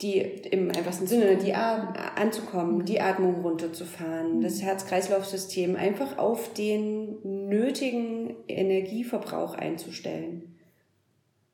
[0.03, 8.37] die im einfachsten Sinne die anzukommen, die Atmung runterzufahren, das Herz-Kreislauf-System einfach auf den nötigen
[8.49, 10.59] Energieverbrauch einzustellen.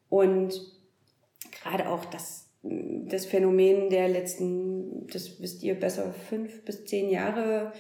[0.09, 0.61] Und
[1.51, 7.73] gerade auch das, das Phänomen der letzten, das wisst ihr besser, fünf bis zehn Jahre,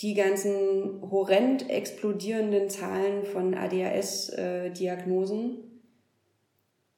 [0.00, 5.62] die ganzen horrend explodierenden Zahlen von ADHS-Diagnosen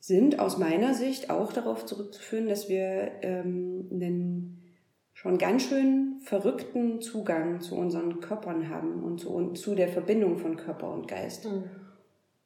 [0.01, 4.55] sind aus meiner Sicht auch darauf zurückzuführen, dass wir ähm, einen
[5.13, 10.39] schon ganz schön verrückten Zugang zu unseren Körpern haben und zu, und zu der Verbindung
[10.39, 11.47] von Körper und Geist.
[11.47, 11.65] Mhm.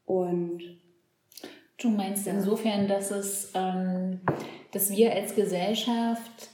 [0.06, 0.62] Und
[1.78, 4.20] du meinst insofern, dass es, ähm,
[4.72, 6.50] dass wir als Gesellschaft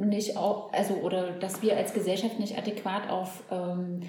[0.00, 4.02] nicht auch, also oder dass wir als Gesellschaft nicht adäquat auf ähm,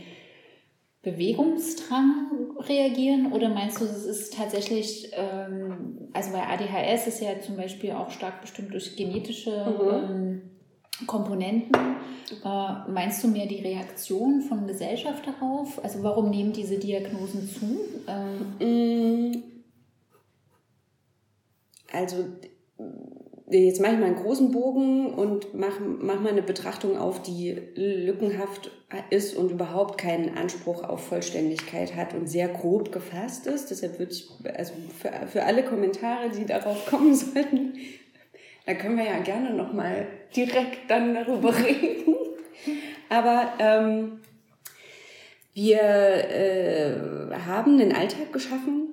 [1.02, 3.32] Bewegungsdrang reagieren?
[3.32, 8.12] Oder meinst du, es ist tatsächlich, ähm, also bei ADHS ist ja zum Beispiel auch
[8.12, 10.12] stark bestimmt durch genetische mhm.
[10.12, 10.42] ähm,
[11.08, 11.76] Komponenten.
[12.44, 15.84] Äh, meinst du mehr die Reaktion von Gesellschaft darauf?
[15.84, 17.80] Also warum nehmen diese Diagnosen zu?
[18.08, 19.44] Ähm, mm.
[21.92, 22.26] also
[23.48, 27.52] jetzt mache ich mal einen großen Bogen und mache mach mal eine Betrachtung auf, die
[27.76, 28.72] lückenhaft
[29.10, 33.70] ist und überhaupt keinen Anspruch auf Vollständigkeit hat und sehr grob gefasst ist.
[33.70, 37.74] Deshalb würde ich, also für, für alle Kommentare, die darauf kommen sollten,
[38.66, 42.16] da können wir ja gerne nochmal direkt dann darüber reden.
[43.10, 44.20] Aber ähm,
[45.54, 48.85] wir äh, haben einen Alltag geschaffen,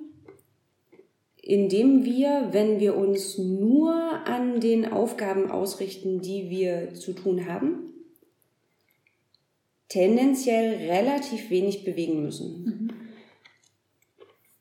[1.45, 7.93] indem wir, wenn wir uns nur an den Aufgaben ausrichten, die wir zu tun haben,
[9.89, 12.63] tendenziell relativ wenig bewegen müssen.
[12.63, 12.89] Mhm.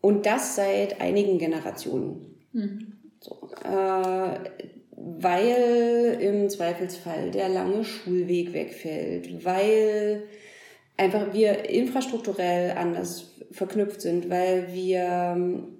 [0.00, 2.34] Und das seit einigen Generationen.
[2.52, 2.94] Mhm.
[3.20, 4.38] So, äh,
[4.96, 10.24] weil im Zweifelsfall der lange Schulweg wegfällt, weil
[10.96, 15.36] einfach wir infrastrukturell anders verknüpft sind, weil wir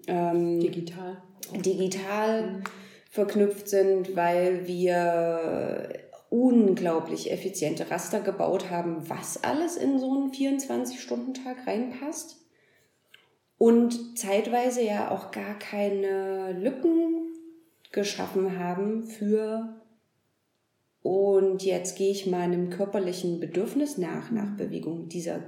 [0.06, 1.22] ähm, digital,
[1.64, 2.64] digital mhm.
[3.10, 5.88] verknüpft sind, weil wir
[6.30, 12.38] unglaublich effiziente Raster gebaut haben, was alles in so einen 24-Stunden-Tag reinpasst.
[13.58, 17.34] Und zeitweise ja auch gar keine Lücken
[17.92, 19.82] geschaffen haben für
[21.02, 25.08] und jetzt gehe ich meinem körperlichen Bedürfnis nach, nach Bewegung.
[25.08, 25.40] Dieser,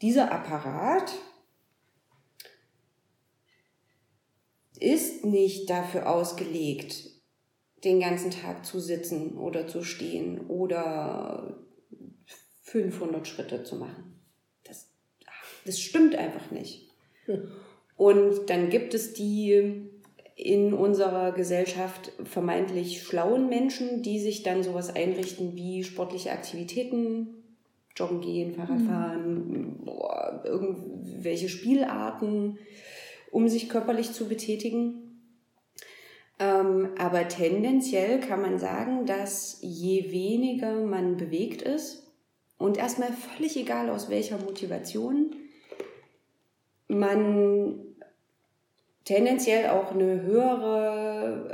[0.00, 1.12] dieser Apparat
[4.82, 7.10] ist nicht dafür ausgelegt,
[7.84, 11.58] den ganzen Tag zu sitzen oder zu stehen oder
[12.62, 14.20] 500 Schritte zu machen.
[14.64, 14.90] Das,
[15.64, 16.90] das stimmt einfach nicht.
[17.96, 19.90] Und dann gibt es die
[20.34, 27.42] in unserer Gesellschaft vermeintlich schlauen Menschen, die sich dann sowas einrichten wie sportliche Aktivitäten,
[27.94, 29.88] Joggen gehen, Fahrradfahren, mhm.
[30.44, 32.58] irgendwelche Spielarten,
[33.32, 35.02] um sich körperlich zu betätigen.
[36.38, 42.06] Ähm, aber tendenziell kann man sagen, dass je weniger man bewegt ist
[42.58, 45.34] und erstmal völlig egal aus welcher Motivation,
[46.88, 47.80] man
[49.04, 51.48] tendenziell auch eine höhere,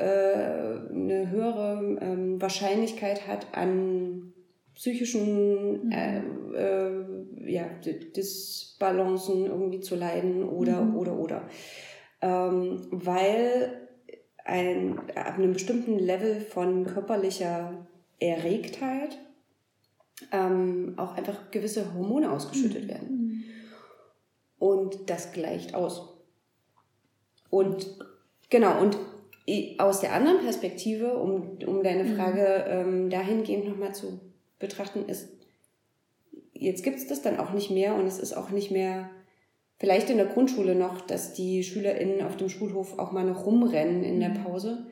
[0.91, 4.35] äh, eine höhere ähm, Wahrscheinlichkeit hat an
[4.79, 5.93] psychischen mhm.
[5.93, 6.19] äh,
[6.55, 7.69] äh, ja,
[8.17, 10.97] Disbalancen irgendwie zu leiden oder, mhm.
[10.97, 11.49] oder, oder.
[12.23, 13.89] Ähm, weil
[14.45, 17.87] ein, ab einem bestimmten Level von körperlicher
[18.21, 19.19] Erregtheit
[20.31, 22.89] ähm, auch einfach gewisse Hormone ausgeschüttet mhm.
[22.89, 23.09] werden.
[23.11, 23.45] Mhm.
[24.61, 26.21] Und das gleicht aus.
[27.51, 27.99] Und
[28.49, 28.97] genau, und
[29.79, 32.17] aus der anderen Perspektive, um, um deine mhm.
[32.17, 34.28] Frage ähm, dahingehend nochmal zu
[34.59, 35.29] betrachten, ist,
[36.53, 39.11] jetzt gibt es das dann auch nicht mehr und es ist auch nicht mehr,
[39.79, 44.03] vielleicht in der Grundschule noch, dass die SchülerInnen auf dem Schulhof auch mal noch rumrennen
[44.03, 44.45] in der mhm.
[44.45, 44.87] Pause.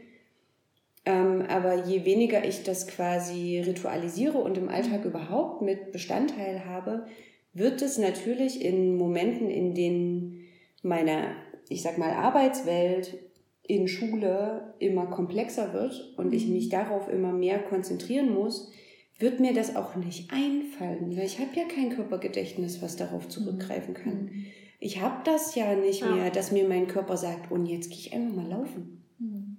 [1.04, 5.10] Ähm, aber je weniger ich das quasi ritualisiere und im Alltag mhm.
[5.10, 7.06] überhaupt mit Bestandteil habe,
[7.52, 10.44] wird es natürlich in Momenten, in denen
[10.82, 11.34] meine
[11.68, 13.18] ich sag mal, Arbeitswelt
[13.62, 18.70] in Schule immer komplexer wird und ich mich darauf immer mehr konzentrieren muss,
[19.18, 23.94] wird mir das auch nicht einfallen, weil ich habe ja kein Körpergedächtnis, was darauf zurückgreifen
[23.94, 24.24] kann.
[24.24, 24.46] Mhm.
[24.78, 26.14] Ich habe das ja nicht ja.
[26.14, 29.02] mehr, dass mir mein Körper sagt, und jetzt gehe ich einfach mal laufen.
[29.18, 29.56] Mhm.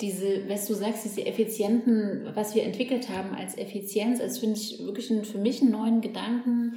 [0.00, 4.78] Diese, was du sagst, diese Effizienten, was wir entwickelt haben als Effizienz, als finde ich
[4.80, 6.76] wirklich einen, für mich einen neuen Gedanken,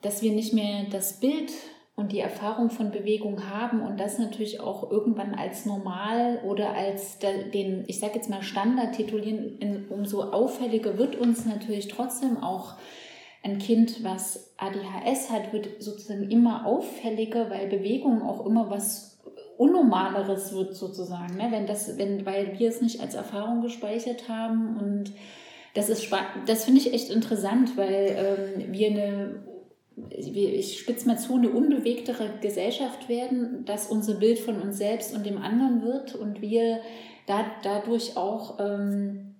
[0.00, 1.52] dass wir nicht mehr das Bild
[1.98, 7.18] und die Erfahrung von Bewegung haben und das natürlich auch irgendwann als normal oder als
[7.18, 12.74] den, ich sage jetzt mal Standard titulieren, umso auffälliger wird uns natürlich trotzdem auch
[13.42, 19.18] ein Kind, was ADHS hat, wird sozusagen immer auffälliger, weil Bewegung auch immer was
[19.56, 21.48] Unnormaleres wird sozusagen, ne?
[21.50, 25.12] wenn das, wenn, weil wir es nicht als Erfahrung gespeichert haben und
[25.74, 26.08] das ist
[26.46, 29.47] das finde ich echt interessant, weil ähm, wir eine
[30.10, 35.24] ich spitze mal zu, eine unbewegtere Gesellschaft werden, dass unser Bild von uns selbst und
[35.24, 36.80] dem anderen wird und wir
[37.26, 39.34] da, dadurch auch ähm,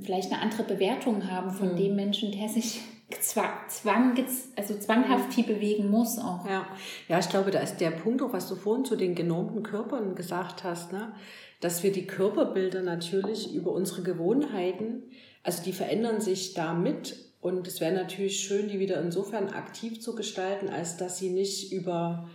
[0.00, 1.76] vielleicht eine andere Bewertung haben von mhm.
[1.76, 2.80] dem Menschen, der sich
[3.20, 4.12] zwang,
[4.56, 6.44] also zwanghaft viel bewegen muss auch.
[6.46, 6.66] Ja.
[7.08, 10.14] ja, ich glaube, da ist der Punkt, auch was du vorhin zu den genormten Körpern
[10.14, 11.12] gesagt hast, ne?
[11.60, 15.04] dass wir die Körperbilder natürlich über unsere Gewohnheiten,
[15.42, 20.16] also die verändern sich damit und es wäre natürlich schön, die wieder insofern aktiv zu
[20.16, 22.28] gestalten, als dass sie nicht über,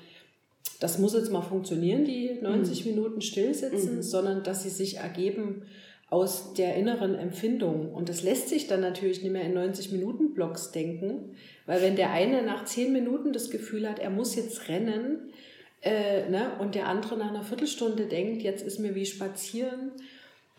[0.80, 2.92] das muss jetzt mal funktionieren, die 90 mhm.
[2.92, 4.02] Minuten stillsitzen, mhm.
[4.04, 5.64] sondern dass sie sich ergeben
[6.10, 7.94] aus der inneren Empfindung.
[7.94, 11.36] Und das lässt sich dann natürlich nicht mehr in 90 Minuten Blocks denken,
[11.66, 15.34] weil wenn der eine nach 10 Minuten das Gefühl hat, er muss jetzt rennen,
[15.82, 19.92] äh, ne, und der andere nach einer Viertelstunde denkt, jetzt ist mir wie spazieren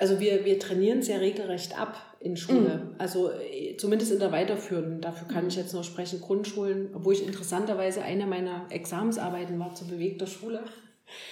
[0.03, 2.83] also wir, wir trainieren sehr regelrecht ab in Schule.
[2.85, 2.95] Mhm.
[2.99, 5.01] Also äh, zumindest in der weiterführenden.
[5.01, 6.21] Dafür kann ich jetzt noch sprechen.
[6.21, 10.63] Grundschulen, wo ich interessanterweise eine meiner Examensarbeiten war zu bewegter Schule.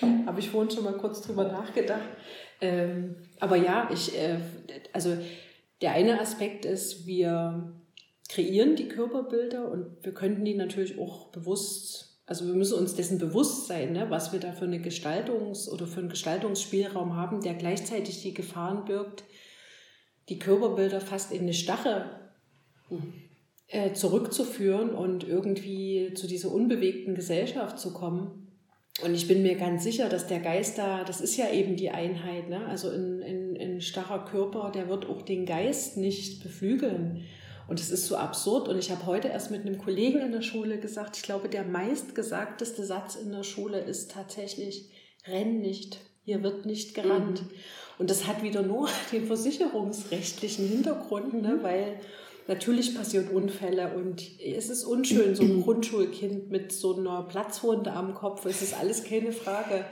[0.00, 0.26] Mhm.
[0.26, 2.08] Habe ich vorhin schon mal kurz drüber nachgedacht.
[2.60, 4.38] Ähm, aber ja, ich, äh,
[4.92, 5.16] also
[5.80, 7.72] der eine Aspekt ist, wir
[8.28, 13.18] kreieren die Körperbilder und wir könnten die natürlich auch bewusst also wir müssen uns dessen
[13.18, 17.54] bewusst sein, ne, was wir da für eine Gestaltungs- oder für einen Gestaltungsspielraum haben, der
[17.54, 19.24] gleichzeitig die Gefahren birgt,
[20.30, 22.06] die Körperbilder fast in eine Stache
[23.66, 28.48] äh, zurückzuführen und irgendwie zu dieser unbewegten Gesellschaft zu kommen.
[29.04, 31.90] Und ich bin mir ganz sicher, dass der Geist da, das ist ja eben die
[31.90, 32.66] Einheit, ne?
[32.66, 37.24] also ein, ein, ein starrer Körper, der wird auch den Geist nicht beflügeln.
[37.68, 38.68] Und es ist so absurd.
[38.68, 41.64] Und ich habe heute erst mit einem Kollegen in der Schule gesagt, ich glaube, der
[41.64, 44.90] meistgesagteste Satz in der Schule ist tatsächlich,
[45.26, 47.42] renn nicht, hier wird nicht gerannt.
[47.42, 47.50] Mhm.
[48.00, 51.58] Und das hat wieder nur den versicherungsrechtlichen Hintergrund, ne?
[51.60, 52.00] weil
[52.48, 58.14] natürlich passieren Unfälle und es ist unschön, so ein Grundschulkind mit so einer Platzwunde am
[58.14, 58.46] Kopf.
[58.46, 59.84] Es ist alles keine Frage.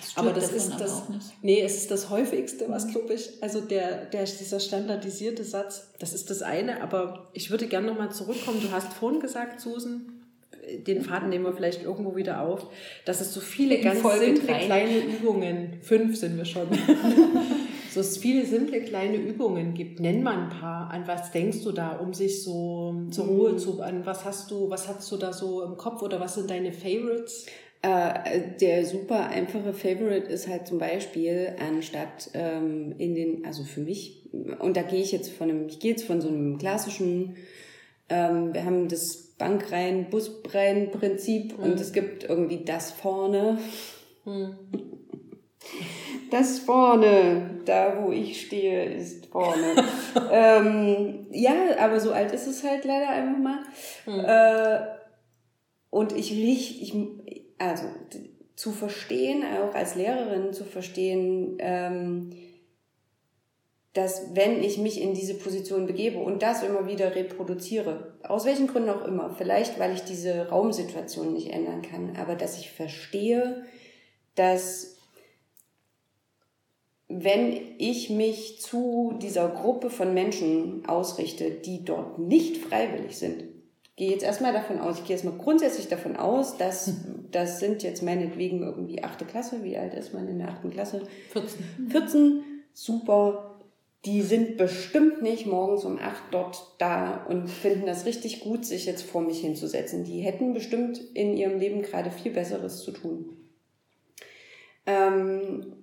[0.00, 1.02] Das aber das ist das,
[1.42, 2.92] nee, es ist das häufigste, was mhm.
[2.92, 7.66] glaube ich, also der, der, dieser standardisierte Satz, das ist das eine, aber ich würde
[7.66, 8.62] gerne nochmal zurückkommen.
[8.62, 10.19] Du hast vorhin gesagt, Susan,
[10.86, 12.66] den Faden nehmen wir vielleicht irgendwo wieder auf,
[13.04, 14.64] dass es so viele In ganz Folge simple drei.
[14.66, 16.68] kleine Übungen, fünf sind wir schon,
[17.90, 20.00] so es viele simple kleine Übungen gibt.
[20.00, 20.90] Nenn mal ein paar.
[20.90, 23.58] An was denkst du da, um sich so zur Ruhe mhm.
[23.58, 26.50] zu, an was hast du, was hast du da so im Kopf oder was sind
[26.50, 27.46] deine Favorites?
[27.82, 33.80] Äh, der super einfache Favorite ist halt zum Beispiel, anstatt ähm, in den, also für
[33.80, 37.36] mich, und da gehe ich jetzt von einem, ich gehe jetzt von so einem klassischen,
[38.10, 41.64] ähm, wir haben das Bankreihen, Busreihen-Prinzip mhm.
[41.64, 43.58] und es gibt irgendwie das vorne.
[44.24, 44.54] Mhm.
[46.30, 49.74] Das vorne, da wo ich stehe, ist vorne.
[50.30, 53.58] ähm, ja, aber so alt ist es halt leider einfach mal.
[54.06, 54.24] Mhm.
[54.24, 54.80] Äh,
[55.90, 56.94] und ich, ich, ich
[57.58, 57.86] also
[58.54, 62.30] zu verstehen, auch als Lehrerin zu verstehen, ähm,
[63.92, 68.68] dass wenn ich mich in diese Position begebe und das immer wieder reproduziere, aus welchen
[68.68, 73.64] Gründen auch immer, vielleicht weil ich diese Raumsituation nicht ändern kann, aber dass ich verstehe,
[74.36, 74.96] dass
[77.08, 83.42] wenn ich mich zu dieser Gruppe von Menschen ausrichte, die dort nicht freiwillig sind,
[83.96, 86.92] gehe jetzt erstmal davon aus, ich gehe jetzt mal grundsätzlich davon aus, dass
[87.32, 89.64] das sind jetzt meinetwegen irgendwie achte Klasse.
[89.64, 91.02] Wie alt ist man in der achten Klasse?
[91.32, 91.90] 14.
[91.90, 93.49] 14, super.
[94.06, 98.86] Die sind bestimmt nicht morgens um acht dort da und finden das richtig gut, sich
[98.86, 100.04] jetzt vor mich hinzusetzen.
[100.04, 103.36] Die hätten bestimmt in ihrem Leben gerade viel Besseres zu tun.
[104.86, 105.74] Ähm,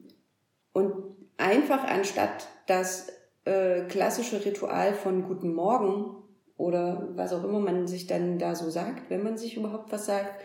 [0.73, 0.93] und
[1.37, 3.07] einfach anstatt das
[3.45, 6.15] äh, klassische Ritual von Guten Morgen
[6.57, 10.07] oder was auch immer man sich dann da so sagt, wenn man sich überhaupt was
[10.07, 10.41] sagt.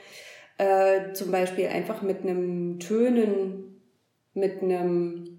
[0.59, 3.81] Äh, zum Beispiel einfach mit einem Tönen,
[4.35, 5.32] mit einem,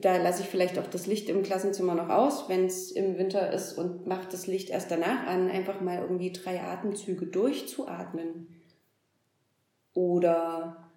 [0.00, 3.52] da lasse ich vielleicht auch das Licht im Klassenzimmer noch aus, wenn es im Winter
[3.52, 8.48] ist und mache das Licht erst danach an, einfach mal irgendwie drei Atemzüge durchzuatmen.
[9.94, 10.88] Oder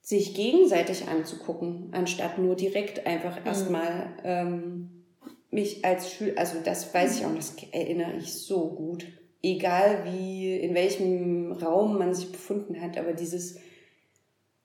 [0.00, 3.46] sich gegenseitig anzugucken, anstatt nur direkt einfach mhm.
[3.46, 5.04] erstmal ähm,
[5.50, 9.06] mich als Schüler, also das weiß ich auch, das erinnere ich so gut.
[9.42, 13.58] Egal wie, in welchem Raum man sich befunden hat, aber dieses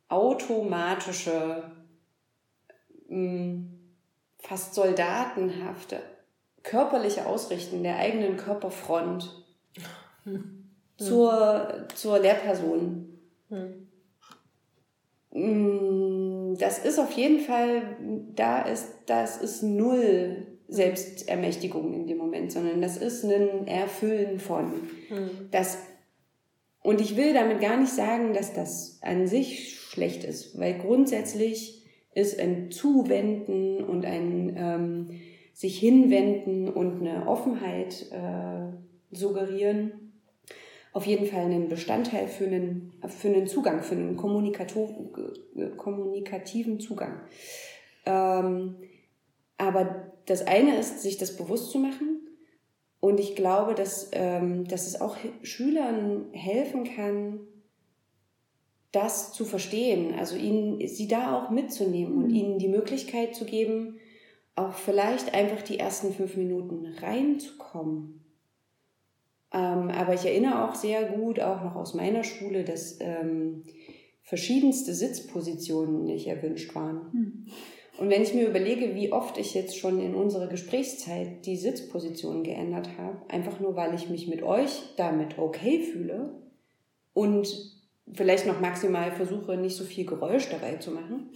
[0.08, 1.72] automatische,
[3.14, 3.70] hm,
[4.40, 6.00] fast soldatenhafte,
[6.64, 9.44] körperliche Ausrichten der eigenen Körperfront
[10.24, 10.66] hm.
[10.98, 13.20] zur, zur Lehrperson.
[13.50, 13.88] Hm.
[15.32, 16.58] hm.
[16.58, 17.98] Das ist auf jeden Fall,
[18.36, 24.66] da ist, das ist null Selbstermächtigung in dem Moment, sondern das ist ein Erfüllen von.
[25.10, 25.50] Mhm.
[25.52, 25.78] Das,
[26.82, 31.83] und ich will damit gar nicht sagen, dass das an sich schlecht ist, weil grundsätzlich
[32.16, 35.10] ist ein Zuwenden und ein ähm,
[35.54, 40.04] sich hinwenden und eine Offenheit äh, suggerieren
[40.94, 47.20] auf jeden Fall ein Bestandteil für einen, für einen Zugang, für einen kommunikativen Zugang.
[48.06, 48.76] Ähm,
[49.58, 52.20] aber das eine ist, sich das bewusst zu machen.
[53.00, 57.40] Und ich glaube, dass, ähm, dass es auch Schülern helfen kann,
[58.94, 62.36] das zu verstehen, also ihnen, sie da auch mitzunehmen und mhm.
[62.36, 64.00] ihnen die Möglichkeit zu geben,
[64.56, 68.24] auch vielleicht einfach die ersten fünf Minuten reinzukommen.
[69.52, 73.64] Ähm, aber ich erinnere auch sehr gut, auch noch aus meiner Schule, dass ähm,
[74.22, 77.10] verschiedenste Sitzpositionen nicht erwünscht waren.
[77.12, 77.46] Mhm.
[77.98, 82.44] Und wenn ich mir überlege, wie oft ich jetzt schon in unserer Gesprächszeit die Sitzposition
[82.44, 86.36] geändert habe, einfach nur weil ich mich mit euch damit okay fühle
[87.14, 87.74] und
[88.12, 91.32] vielleicht noch maximal versuche, nicht so viel Geräusch dabei zu machen.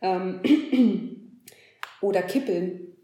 [0.00, 0.40] Ähm,
[2.00, 2.96] oder kippeln.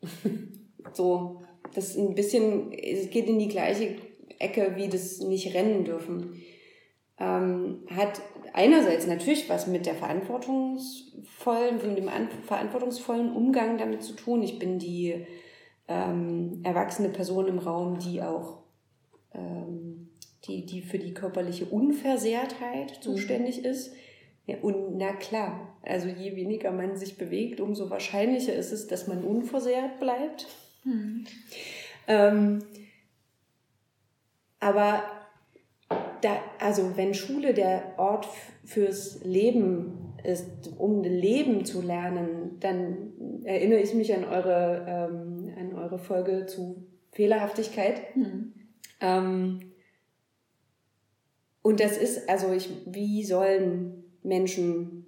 [0.92, 1.42] so,
[1.74, 3.96] das ist ein bisschen, es geht in die gleiche
[4.38, 6.40] Ecke wie das nicht rennen dürfen.
[7.18, 8.20] Ähm, hat
[8.52, 12.08] einerseits natürlich was mit der verantwortungsvollen, mit dem
[12.46, 14.42] verantwortungsvollen Umgang damit zu tun.
[14.42, 15.26] Ich bin die
[15.88, 18.62] ähm, erwachsene Person im Raum, die auch
[19.34, 20.07] ähm,
[20.48, 23.02] die, die für die körperliche Unversehrtheit mhm.
[23.02, 23.92] zuständig ist.
[24.46, 29.06] Ja, und na klar, also je weniger man sich bewegt, umso wahrscheinlicher ist es, dass
[29.06, 30.46] man unversehrt bleibt.
[30.84, 31.26] Mhm.
[32.06, 32.58] Ähm,
[34.58, 35.02] aber
[36.22, 38.26] da, also wenn Schule der Ort
[38.64, 45.74] fürs Leben ist, um Leben zu lernen, dann erinnere ich mich an eure, ähm, an
[45.74, 48.16] eure Folge zu Fehlerhaftigkeit.
[48.16, 48.52] Mhm.
[49.00, 49.67] Ähm,
[51.68, 55.04] und das ist, also ich, wie sollen Menschen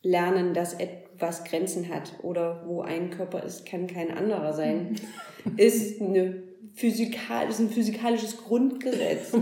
[0.00, 4.94] lernen, dass etwas Grenzen hat oder wo ein Körper ist, kann kein anderer sein,
[5.56, 6.44] ist, eine
[6.76, 9.32] physikal, ist ein physikalisches Grundgesetz.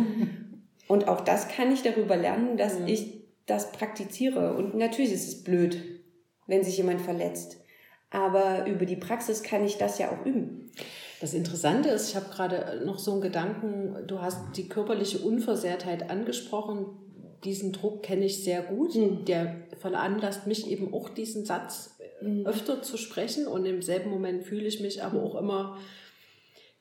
[0.89, 2.89] Und auch das kann ich darüber lernen, dass mhm.
[2.89, 4.55] ich das praktiziere.
[4.55, 5.77] Und natürlich ist es blöd,
[6.47, 7.63] wenn sich jemand verletzt.
[8.09, 10.71] Aber über die Praxis kann ich das ja auch üben.
[11.21, 16.11] Das Interessante ist, ich habe gerade noch so einen Gedanken, du hast die körperliche Unversehrtheit
[16.11, 16.87] angesprochen.
[17.45, 18.95] Diesen Druck kenne ich sehr gut.
[18.95, 19.25] Mhm.
[19.25, 22.47] Der veranlasst mich eben auch diesen Satz mhm.
[22.47, 25.79] öfter zu sprechen und im selben Moment fühle ich mich aber auch immer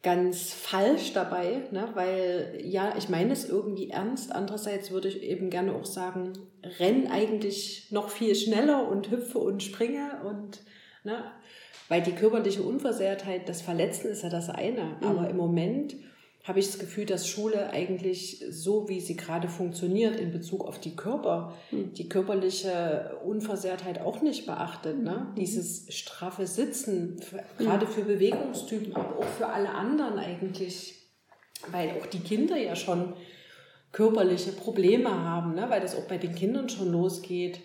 [0.06, 1.90] ganz falsch dabei, ne?
[1.96, 4.32] weil ja, ich meine es irgendwie ernst.
[4.32, 6.34] Andererseits würde ich eben gerne auch sagen,
[6.80, 10.62] renn eigentlich noch viel schneller und hüpfe und springe und
[11.04, 11.24] ne?
[11.90, 15.08] Weil die körperliche Unversehrtheit, das Verletzen ist ja das eine, mhm.
[15.08, 15.96] aber im Moment
[16.46, 20.80] habe ich das Gefühl, dass Schule eigentlich so, wie sie gerade funktioniert in Bezug auf
[20.80, 21.94] die Körper, mhm.
[21.94, 25.02] die körperliche Unversehrtheit auch nicht beachtet.
[25.02, 25.28] Ne?
[25.32, 25.36] Mhm.
[25.36, 30.94] Dieses straffe Sitzen, für, gerade für Bewegungstypen, aber auch für alle anderen eigentlich,
[31.72, 33.14] weil auch die Kinder ja schon
[33.92, 35.66] körperliche Probleme haben, ne?
[35.70, 37.60] weil das auch bei den Kindern schon losgeht.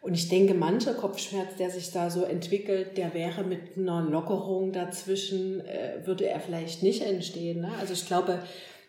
[0.00, 4.72] Und ich denke, mancher Kopfschmerz, der sich da so entwickelt, der wäre mit einer Lockerung
[4.72, 7.62] dazwischen, äh, würde er vielleicht nicht entstehen.
[7.62, 7.70] Ne?
[7.80, 8.40] Also ich glaube,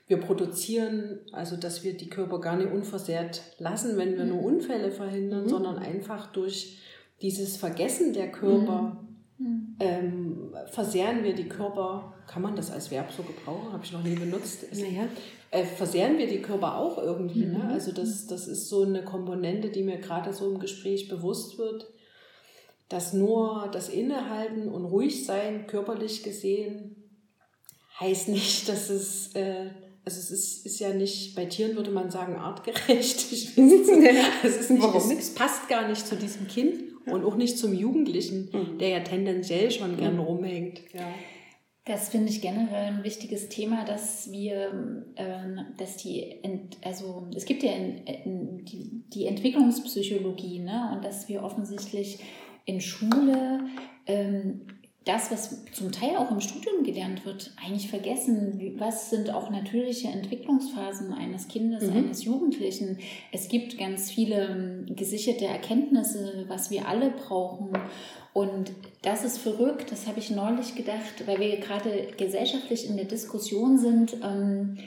[0.07, 4.45] wir produzieren, also dass wir die Körper gar nicht unversehrt lassen, wenn wir nur mhm.
[4.45, 5.49] Unfälle verhindern, mhm.
[5.49, 6.77] sondern einfach durch
[7.21, 9.03] dieses Vergessen der Körper
[9.39, 9.47] mhm.
[9.47, 9.75] mhm.
[9.79, 12.13] ähm, versehren wir die Körper.
[12.27, 13.73] Kann man das als Verb so gebrauchen?
[13.73, 14.65] Habe ich noch nie benutzt.
[14.71, 15.07] Naja,
[15.51, 17.45] äh, versehren wir die Körper auch irgendwie.
[17.45, 17.57] Ne?
[17.57, 17.67] Mhm.
[17.67, 17.73] Ne?
[17.73, 21.87] Also das, das ist so eine Komponente, die mir gerade so im Gespräch bewusst wird,
[22.87, 26.95] dass nur das Innehalten und ruhig sein, körperlich gesehen,
[27.99, 29.71] heißt nicht, dass es, äh,
[30.05, 33.25] also es ist, ist ja nicht, bei Tieren würde man sagen, artgerecht.
[33.31, 35.11] Ich es, ist nicht, Warum?
[35.11, 38.77] Es passt gar nicht zu diesem Kind und auch nicht zum Jugendlichen, mhm.
[38.77, 40.21] der ja tendenziell schon gern mhm.
[40.21, 40.81] rumhängt.
[40.93, 41.07] Ja.
[41.85, 46.35] Das finde ich generell ein wichtiges Thema, dass wir, äh, dass die,
[46.83, 52.19] also es gibt ja in, in die, die, Entwicklungspsychologie, ne, und dass wir offensichtlich
[52.65, 53.61] in Schule
[54.05, 54.67] ähm,
[55.09, 58.75] das, was zum Teil auch im Studium gelernt wird, eigentlich vergessen.
[58.77, 61.97] Was sind auch natürliche Entwicklungsphasen eines Kindes, mhm.
[61.97, 62.99] eines Jugendlichen?
[63.31, 67.71] Es gibt ganz viele ähm, gesicherte Erkenntnisse, was wir alle brauchen.
[68.33, 73.05] Und das ist verrückt, das habe ich neulich gedacht, weil wir gerade gesellschaftlich in der
[73.05, 74.15] Diskussion sind.
[74.23, 74.77] Ähm,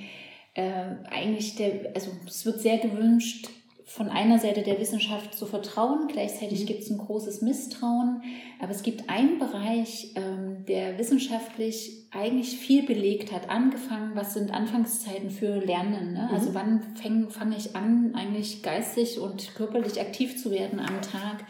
[0.54, 3.48] äh, eigentlich der, also es wird sehr gewünscht,
[3.84, 6.66] von einer Seite der Wissenschaft zu vertrauen, gleichzeitig mhm.
[6.66, 8.22] gibt es ein großes Misstrauen,
[8.60, 14.52] aber es gibt einen Bereich, ähm, der wissenschaftlich eigentlich viel belegt hat, angefangen, was sind
[14.52, 16.30] Anfangszeiten für Lernen, ne?
[16.32, 16.54] also mhm.
[16.54, 21.44] wann fange fang ich an, eigentlich geistig und körperlich aktiv zu werden am Tag.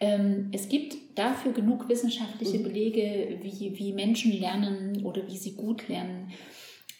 [0.00, 2.62] Ähm, es gibt dafür genug wissenschaftliche mhm.
[2.64, 6.32] Belege, wie, wie Menschen lernen oder wie sie gut lernen.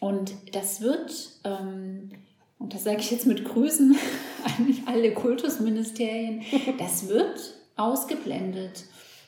[0.01, 1.13] Und das wird,
[1.45, 2.11] ähm,
[2.59, 3.97] und das sage ich jetzt mit Grüßen
[4.45, 6.43] an alle Kultusministerien,
[6.79, 8.85] das wird ausgeblendet.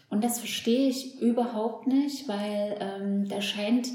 [0.09, 3.89] Und das verstehe ich überhaupt nicht, weil ähm, da scheint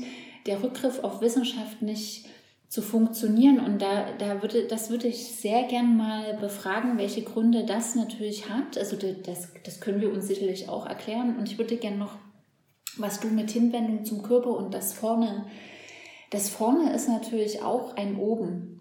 [0.46, 2.26] der Rückgriff auf Wissenschaft nicht
[2.68, 3.60] zu funktionieren.
[3.60, 8.50] Und da, da würde, das würde ich sehr gern mal befragen, welche Gründe das natürlich
[8.50, 8.78] hat.
[8.78, 11.38] Also das, das können wir uns sicherlich auch erklären.
[11.38, 12.18] Und ich würde gern noch,
[12.98, 15.46] was du mit Hinwendung zum Körper und das vorne,
[16.30, 18.81] das vorne ist natürlich auch ein oben.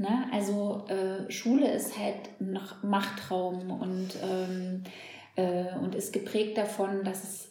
[0.00, 0.26] Ne?
[0.32, 4.82] Also äh, Schule ist halt noch Machtraum und, ähm,
[5.36, 7.48] äh, und ist geprägt davon, dass es,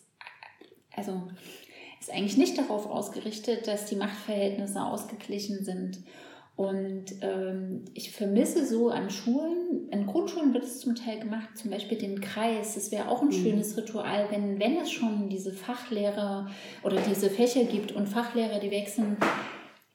[0.95, 1.21] also
[1.99, 5.99] ist eigentlich nicht darauf ausgerichtet, dass die Machtverhältnisse ausgeglichen sind.
[6.55, 11.69] Und ähm, ich vermisse so an Schulen, in Grundschulen wird es zum Teil gemacht, zum
[11.69, 12.73] Beispiel den Kreis.
[12.73, 13.43] Das wäre auch ein mhm.
[13.43, 16.49] schönes Ritual, wenn, wenn es schon diese Fachlehrer
[16.83, 19.17] oder diese Fächer gibt und Fachlehrer, die wechseln,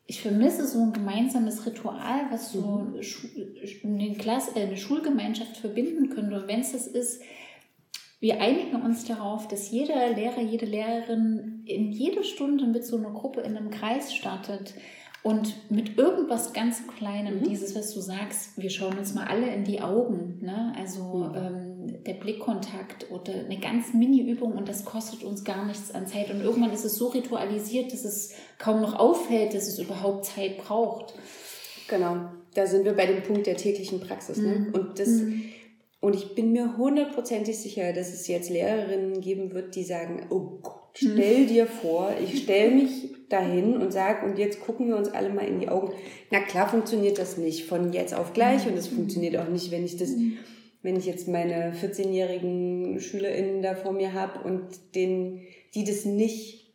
[0.07, 3.01] ich vermisse so ein gemeinsames Ritual, was so mhm.
[3.85, 6.37] eine, Klasse, äh, eine Schulgemeinschaft verbinden könnte.
[6.37, 7.23] Und wenn es das ist,
[8.21, 13.11] wir einigen uns darauf, dass jeder Lehrer, jede Lehrerin in jeder Stunde mit so einer
[13.11, 14.75] Gruppe in einem Kreis startet
[15.23, 17.49] und mit irgendwas ganz Kleinem, mhm.
[17.49, 20.75] dieses, was du sagst, wir schauen uns mal alle in die Augen, ne?
[20.77, 21.35] also mhm.
[21.35, 21.74] ähm,
[22.07, 26.31] der Blickkontakt oder eine ganz Mini-Übung und das kostet uns gar nichts an Zeit.
[26.31, 30.59] Und irgendwann ist es so ritualisiert, dass es kaum noch auffällt, dass es überhaupt Zeit
[30.59, 31.15] braucht.
[31.89, 34.39] Genau, da sind wir bei dem Punkt der täglichen Praxis.
[34.39, 34.67] Ne?
[34.69, 34.75] Mhm.
[34.75, 35.09] Und das.
[35.09, 35.45] Mhm.
[36.01, 40.59] Und ich bin mir hundertprozentig sicher, dass es jetzt Lehrerinnen geben wird, die sagen, oh
[40.61, 45.09] Gott, stell dir vor, ich stelle mich dahin und sage, und jetzt gucken wir uns
[45.09, 45.95] alle mal in die Augen.
[46.31, 49.85] Na klar funktioniert das nicht von jetzt auf gleich und es funktioniert auch nicht, wenn
[49.85, 50.11] ich das,
[50.85, 55.41] wenn ich jetzt meine 14-jährigen SchülerInnen da vor mir habe und den,
[55.75, 56.75] die das nicht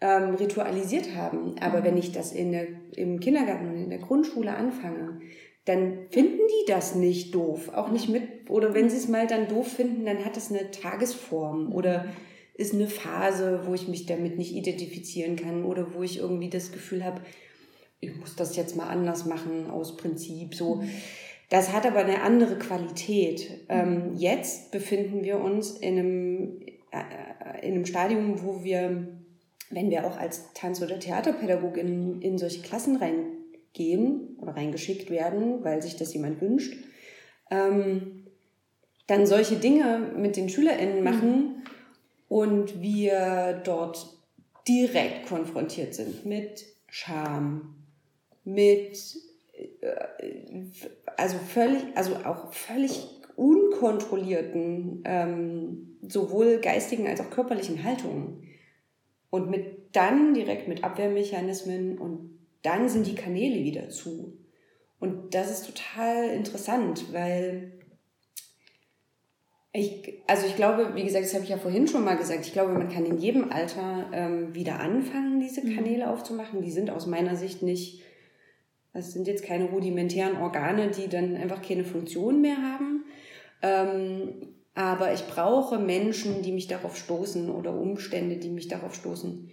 [0.00, 1.56] ähm, ritualisiert haben.
[1.58, 5.20] Aber wenn ich das in der, im Kindergarten und in der Grundschule anfange,
[5.64, 7.70] dann finden die das nicht doof.
[7.74, 10.70] Auch nicht mit, oder wenn sie es mal dann doof finden, dann hat das eine
[10.70, 12.06] Tagesform oder
[12.54, 16.70] ist eine Phase, wo ich mich damit nicht identifizieren kann oder wo ich irgendwie das
[16.70, 17.22] Gefühl habe,
[17.98, 20.54] ich muss das jetzt mal anders machen aus Prinzip.
[20.54, 20.90] So, mhm.
[21.48, 23.64] Das hat aber eine andere Qualität.
[23.68, 26.60] Ähm, jetzt befinden wir uns in einem,
[26.90, 29.08] äh, in einem Stadium, wo wir,
[29.70, 35.82] wenn wir auch als Tanz- oder Theaterpädagogin in solche Klassen reingehen oder reingeschickt werden, weil
[35.82, 36.76] sich das jemand wünscht,
[37.50, 38.26] ähm,
[39.06, 41.62] dann solche Dinge mit den SchülerInnen machen, mhm
[42.28, 44.06] und wir dort
[44.66, 47.74] direkt konfrontiert sind mit Scham,
[48.44, 48.98] mit
[49.80, 50.64] äh,
[51.18, 58.48] also völlig, also auch völlig unkontrollierten ähm, sowohl geistigen als auch körperlichen Haltungen
[59.30, 64.38] und mit dann direkt mit Abwehrmechanismen und dann sind die Kanäle wieder zu
[65.00, 67.72] und das ist total interessant, weil
[69.72, 72.52] ich, also ich glaube, wie gesagt, das habe ich ja vorhin schon mal gesagt, ich
[72.52, 75.76] glaube, man kann in jedem Alter ähm, wieder anfangen, diese mhm.
[75.76, 76.62] Kanäle aufzumachen.
[76.62, 78.02] Die sind aus meiner Sicht nicht,
[78.98, 83.04] das sind jetzt keine rudimentären Organe, die dann einfach keine Funktion mehr haben.
[83.62, 89.50] Ähm, aber ich brauche Menschen, die mich darauf stoßen oder Umstände, die mich darauf stoßen.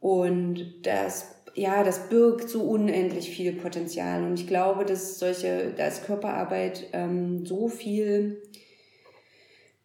[0.00, 4.24] Und das, ja, das birgt so unendlich viel Potenzial.
[4.24, 8.42] Und ich glaube, dass solche, da ist Körperarbeit ähm, so viel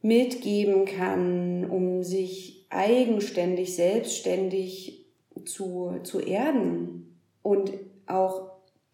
[0.01, 5.05] mitgeben kann, um sich eigenständig, selbstständig
[5.43, 7.73] zu, zu erden und
[8.07, 8.46] auch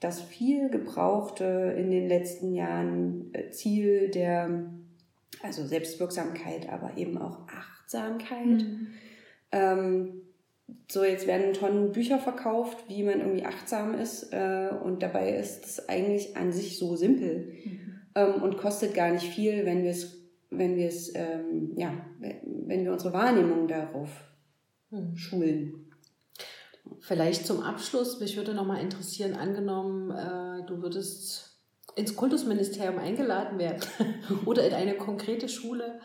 [0.04, 4.72] das viel gebrauchte in den letzten Jahren äh, Ziel der
[5.42, 8.46] also Selbstwirksamkeit, aber eben auch Achtsamkeit.
[8.46, 8.88] Mhm.
[9.52, 10.22] Ähm,
[10.90, 14.32] so, jetzt werden Tonnen Bücher verkauft, wie man irgendwie achtsam ist.
[14.32, 17.80] Äh, und dabei ist es eigentlich an sich so simpel mhm.
[18.16, 20.24] ähm, und kostet gar nicht viel, wenn wir es
[20.58, 24.10] wenn wir es, ähm, ja, wenn wir unsere Wahrnehmung darauf
[24.90, 25.16] hm.
[25.16, 25.83] schulen.
[27.00, 31.58] Vielleicht zum Abschluss, mich würde noch mal interessieren, angenommen, äh, du würdest
[31.96, 33.82] ins Kultusministerium eingeladen werden
[34.46, 36.00] oder in eine konkrete Schule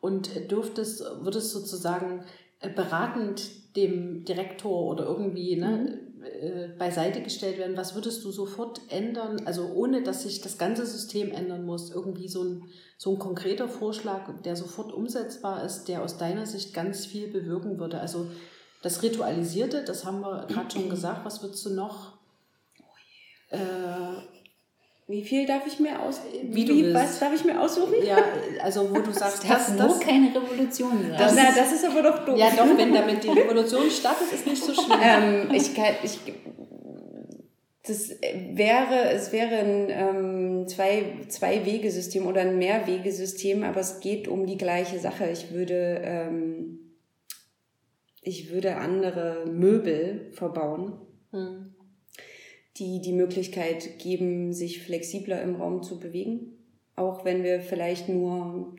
[0.00, 2.24] und dürftest, würdest sozusagen
[2.60, 6.14] äh, beratend dem Direktor oder irgendwie ne, mhm.
[6.24, 10.86] Äh, beiseite gestellt werden, was würdest du sofort ändern, also ohne dass sich das ganze
[10.86, 12.64] System ändern muss, irgendwie so ein,
[12.96, 17.78] so ein konkreter Vorschlag, der sofort umsetzbar ist, der aus deiner Sicht ganz viel bewirken
[17.78, 18.00] würde.
[18.00, 18.28] Also
[18.84, 22.18] das Ritualisierte, das haben wir gerade schon gesagt, was würdest du noch?
[23.48, 23.58] Äh,
[25.06, 27.94] wie viel darf ich mir aus wie, wie was darf ich mir aussuchen?
[28.04, 28.18] Ja,
[28.62, 31.14] also wo du sagst, das, das, das keine Revolution sein.
[31.16, 32.38] Das, Na, das ist aber doch doof.
[32.38, 34.98] Ja, doch, wenn damit die Revolution startet, ist nicht so schlimm.
[35.02, 36.18] ähm, ich, kann, ich
[37.86, 44.28] das wäre, es wäre ein ähm, zwei, zwei Wegesystem oder ein Mehrwegesystem, aber es geht
[44.28, 45.28] um die gleiche Sache.
[45.30, 46.83] Ich würde, ähm,
[48.24, 50.94] ich würde andere Möbel verbauen.
[51.30, 51.74] Hm
[52.76, 56.58] die die Möglichkeit geben, sich flexibler im Raum zu bewegen.
[56.96, 58.74] Auch wenn wir vielleicht nur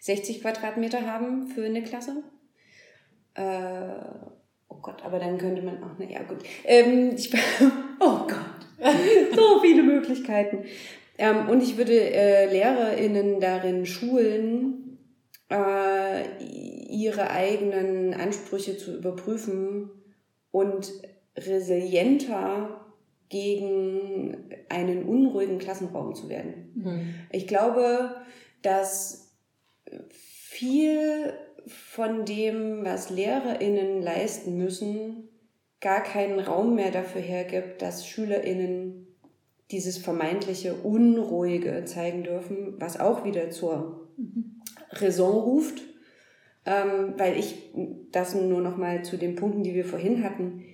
[0.00, 2.22] 60 Quadratmeter haben für eine Klasse.
[3.34, 3.42] Äh,
[4.68, 6.38] oh Gott, aber dann könnte man auch, naja, gut.
[6.64, 7.32] Ähm, ich,
[8.00, 8.66] oh Gott,
[9.34, 10.64] so viele Möglichkeiten.
[11.16, 14.98] Ähm, und ich würde äh, LehrerInnen darin schulen,
[15.48, 16.22] äh,
[16.88, 19.90] ihre eigenen Ansprüche zu überprüfen
[20.50, 20.92] und
[21.36, 22.80] resilienter
[23.28, 26.72] gegen einen unruhigen Klassenraum zu werden.
[26.74, 27.14] Mhm.
[27.30, 28.16] Ich glaube,
[28.62, 29.36] dass
[30.08, 31.34] viel
[31.66, 35.28] von dem, was LehrerInnen leisten müssen,
[35.80, 39.06] gar keinen Raum mehr dafür hergibt, dass SchülerInnen
[39.70, 44.62] dieses vermeintliche Unruhige zeigen dürfen, was auch wieder zur mhm.
[44.90, 45.82] Raison ruft.
[46.68, 47.70] Ähm, weil ich
[48.12, 50.64] das nur noch mal zu den Punkten, die wir vorhin hatten.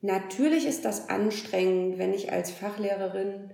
[0.00, 3.50] Natürlich ist das anstrengend, wenn ich als Fachlehrerin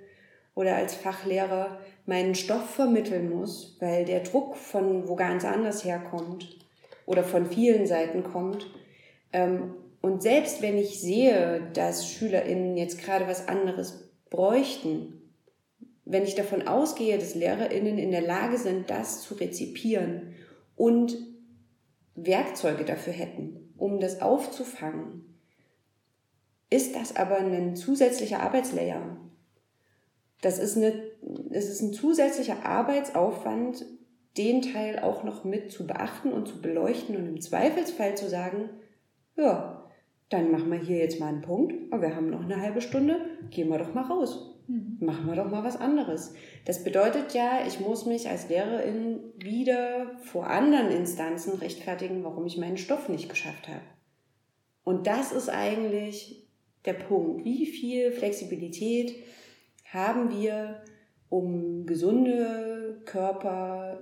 [0.54, 6.58] oder als Fachlehrer meinen Stoff vermitteln muss, weil der Druck von wo ganz anders herkommt
[7.06, 8.70] oder von vielen Seiten kommt.
[9.32, 15.22] Ähm, und selbst wenn ich sehe, dass SchülerInnen jetzt gerade was anderes bräuchten,
[16.04, 20.34] wenn ich davon ausgehe, dass LehrerInnen in der Lage sind, das zu rezipieren
[20.76, 21.16] und
[22.26, 25.24] Werkzeuge dafür hätten, um das aufzufangen,
[26.70, 29.16] ist das aber ein zusätzlicher Arbeitslayer.
[30.40, 30.92] Das ist, eine,
[31.22, 33.84] das ist ein zusätzlicher Arbeitsaufwand,
[34.36, 38.70] den Teil auch noch mit zu beachten und zu beleuchten und im Zweifelsfall zu sagen,
[39.36, 39.90] ja,
[40.28, 43.18] dann machen wir hier jetzt mal einen Punkt, aber wir haben noch eine halbe Stunde,
[43.50, 44.57] gehen wir doch mal raus.
[44.68, 44.98] Mhm.
[45.00, 46.34] Machen wir doch mal was anderes.
[46.66, 52.58] Das bedeutet ja, ich muss mich als Lehrerin wieder vor anderen Instanzen rechtfertigen, warum ich
[52.58, 53.80] meinen Stoff nicht geschafft habe.
[54.84, 56.46] Und das ist eigentlich
[56.84, 57.44] der Punkt.
[57.44, 59.14] Wie viel Flexibilität
[59.86, 60.82] haben wir,
[61.30, 64.00] um gesunde Körper,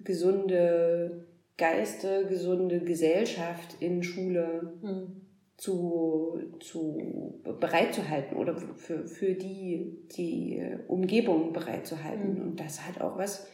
[0.00, 1.26] gesunde
[1.56, 5.25] Geiste, gesunde Gesellschaft in Schule mhm
[5.56, 12.34] zu, zu bereitzuhalten oder für, für die, die Umgebung bereitzuhalten.
[12.34, 12.42] Mhm.
[12.42, 13.48] Und das hat auch was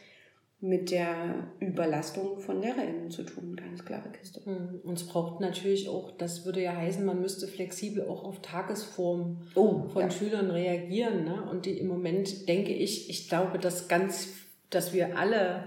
[0.59, 4.41] mit der Überlastung von LehrerInnen zu tun, ganz klare Kiste.
[4.45, 4.79] Mhm.
[4.83, 9.41] Und es braucht natürlich auch, das würde ja heißen, man müsste flexibel auch auf Tagesform
[9.55, 10.11] oh, von ja.
[10.11, 11.25] Schülern reagieren.
[11.25, 11.47] Ne?
[11.49, 14.29] Und die im Moment denke ich, ich glaube, dass ganz,
[14.69, 15.65] dass wir alle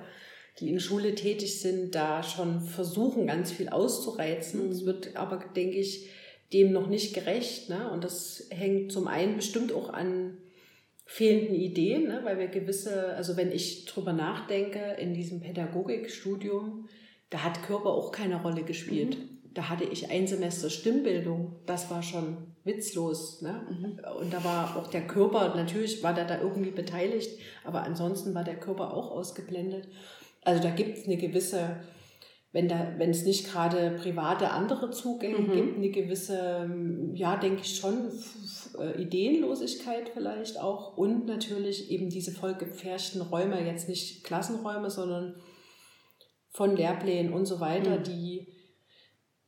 [0.60, 4.70] die in Schule tätig sind, da schon versuchen, ganz viel auszureizen.
[4.70, 4.86] Es mhm.
[4.86, 6.08] wird aber, denke ich,
[6.52, 7.68] dem noch nicht gerecht.
[7.68, 7.90] Ne?
[7.90, 10.38] Und das hängt zum einen bestimmt auch an
[11.04, 12.20] fehlenden Ideen, ne?
[12.24, 16.88] weil wir gewisse, also wenn ich drüber nachdenke, in diesem Pädagogikstudium,
[17.30, 19.18] da hat Körper auch keine Rolle gespielt.
[19.18, 19.28] Mhm.
[19.54, 23.40] Da hatte ich ein Semester Stimmbildung, das war schon witzlos.
[23.40, 23.62] Ne?
[23.70, 24.00] Mhm.
[24.20, 28.44] Und da war auch der Körper, natürlich war der da irgendwie beteiligt, aber ansonsten war
[28.44, 29.88] der Körper auch ausgeblendet.
[30.42, 31.76] Also da gibt es eine gewisse
[32.56, 35.52] wenn, da, wenn es nicht gerade private andere Zugänge mhm.
[35.52, 36.70] gibt, eine gewisse,
[37.12, 38.10] ja, denke ich schon,
[38.78, 45.34] äh, Ideenlosigkeit vielleicht auch und natürlich eben diese vollgepferchten Räume, jetzt nicht Klassenräume, sondern
[46.48, 48.04] von Lehrplänen und so weiter, mhm.
[48.04, 48.48] die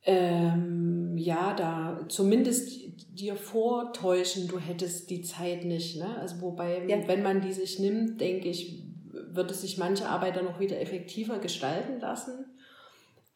[0.02, 5.96] ähm, ja da zumindest dir vortäuschen, du hättest die Zeit nicht.
[5.96, 6.14] Ne?
[6.18, 7.08] Also wobei, ja.
[7.08, 8.84] wenn man die sich nimmt, denke ich,
[9.30, 12.44] wird es sich manche Arbeit dann noch wieder effektiver gestalten lassen.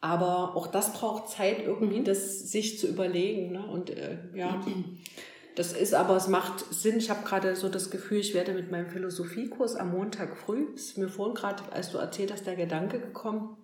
[0.03, 2.03] Aber auch das braucht Zeit, irgendwie mhm.
[2.03, 3.53] das sich zu überlegen.
[3.53, 3.65] Ne?
[3.65, 4.61] Und äh, ja,
[5.55, 6.97] das ist aber, es macht Sinn.
[6.97, 10.97] Ich habe gerade so das Gefühl, ich werde mit meinem Philosophiekurs am Montag früh, ist
[10.97, 13.55] mir vorhin gerade, als du erzählt hast, der Gedanke gekommen,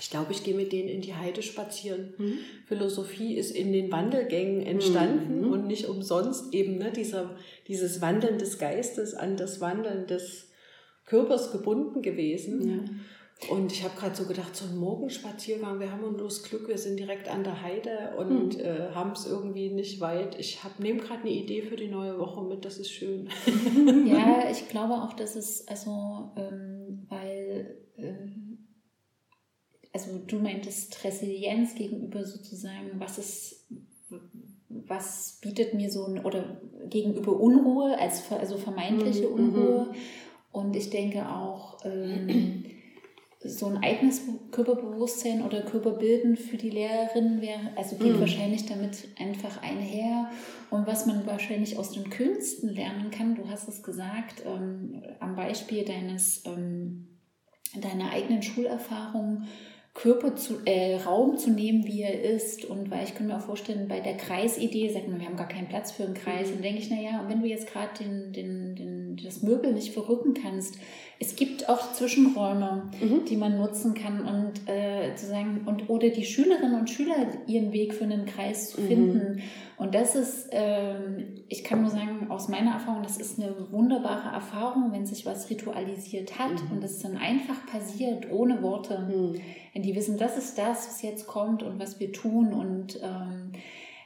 [0.00, 2.14] ich glaube, ich gehe mit denen in die Heide spazieren.
[2.18, 2.38] Mhm.
[2.66, 5.52] Philosophie ist in den Wandelgängen entstanden mhm.
[5.52, 7.36] und nicht umsonst eben ne, dieser,
[7.68, 10.48] dieses Wandeln des Geistes an das Wandeln des
[11.06, 12.68] Körpers gebunden gewesen.
[12.68, 12.94] Ja.
[13.50, 16.78] Und ich habe gerade so gedacht, so ein Morgenspaziergang, wir haben nur das Glück, wir
[16.78, 18.60] sind direkt an der Heide und mhm.
[18.60, 20.38] äh, haben es irgendwie nicht weit.
[20.38, 23.28] Ich nehme gerade eine Idee für die neue Woche mit, das ist schön.
[24.06, 28.66] Ja, ich glaube auch, dass es, also, ähm, weil, ähm,
[29.92, 33.68] also du meintest Resilienz gegenüber sozusagen, was ist,
[34.68, 39.34] was bietet mir so ein, oder gegenüber Unruhe, als, also vermeintliche mhm.
[39.34, 39.86] Unruhe.
[39.86, 39.96] Mhm.
[40.52, 42.64] Und ich denke auch, ähm,
[43.44, 48.20] so ein eigenes Körperbewusstsein oder Körperbilden für die Lehrerin wäre, also geht mhm.
[48.20, 50.30] wahrscheinlich damit einfach einher.
[50.70, 55.36] Und was man wahrscheinlich aus den Künsten lernen kann, du hast es gesagt, ähm, am
[55.36, 57.18] Beispiel deines, ähm,
[57.80, 59.44] deiner eigenen Schulerfahrung,
[59.94, 62.64] Körper zu, äh, Raum zu nehmen, wie er ist.
[62.64, 65.48] Und weil ich kann mir auch vorstellen, bei der Kreisidee sagt man, wir haben gar
[65.48, 66.48] keinen Platz für einen Kreis.
[66.48, 66.56] Mhm.
[66.56, 70.34] Und denke ich, naja, wenn du jetzt gerade den, den, den, das Möbel nicht verrücken
[70.34, 70.78] kannst,
[71.20, 73.24] es gibt auch Zwischenräume, mhm.
[73.24, 77.14] die man nutzen kann und äh, zu sagen, und oder die Schülerinnen und Schüler
[77.46, 78.86] ihren Weg für einen Kreis zu mhm.
[78.88, 79.32] finden.
[79.34, 79.42] Mhm.
[79.76, 80.94] Und das ist, äh,
[81.48, 85.50] ich kann nur sagen, aus meiner Erfahrung, das ist eine wunderbare Erfahrung, wenn sich was
[85.50, 86.72] ritualisiert hat mhm.
[86.72, 88.98] und es dann einfach passiert, ohne Worte.
[88.98, 89.40] Mhm.
[89.72, 93.52] Wenn die wissen, das ist das, was jetzt kommt und was wir tun und ähm,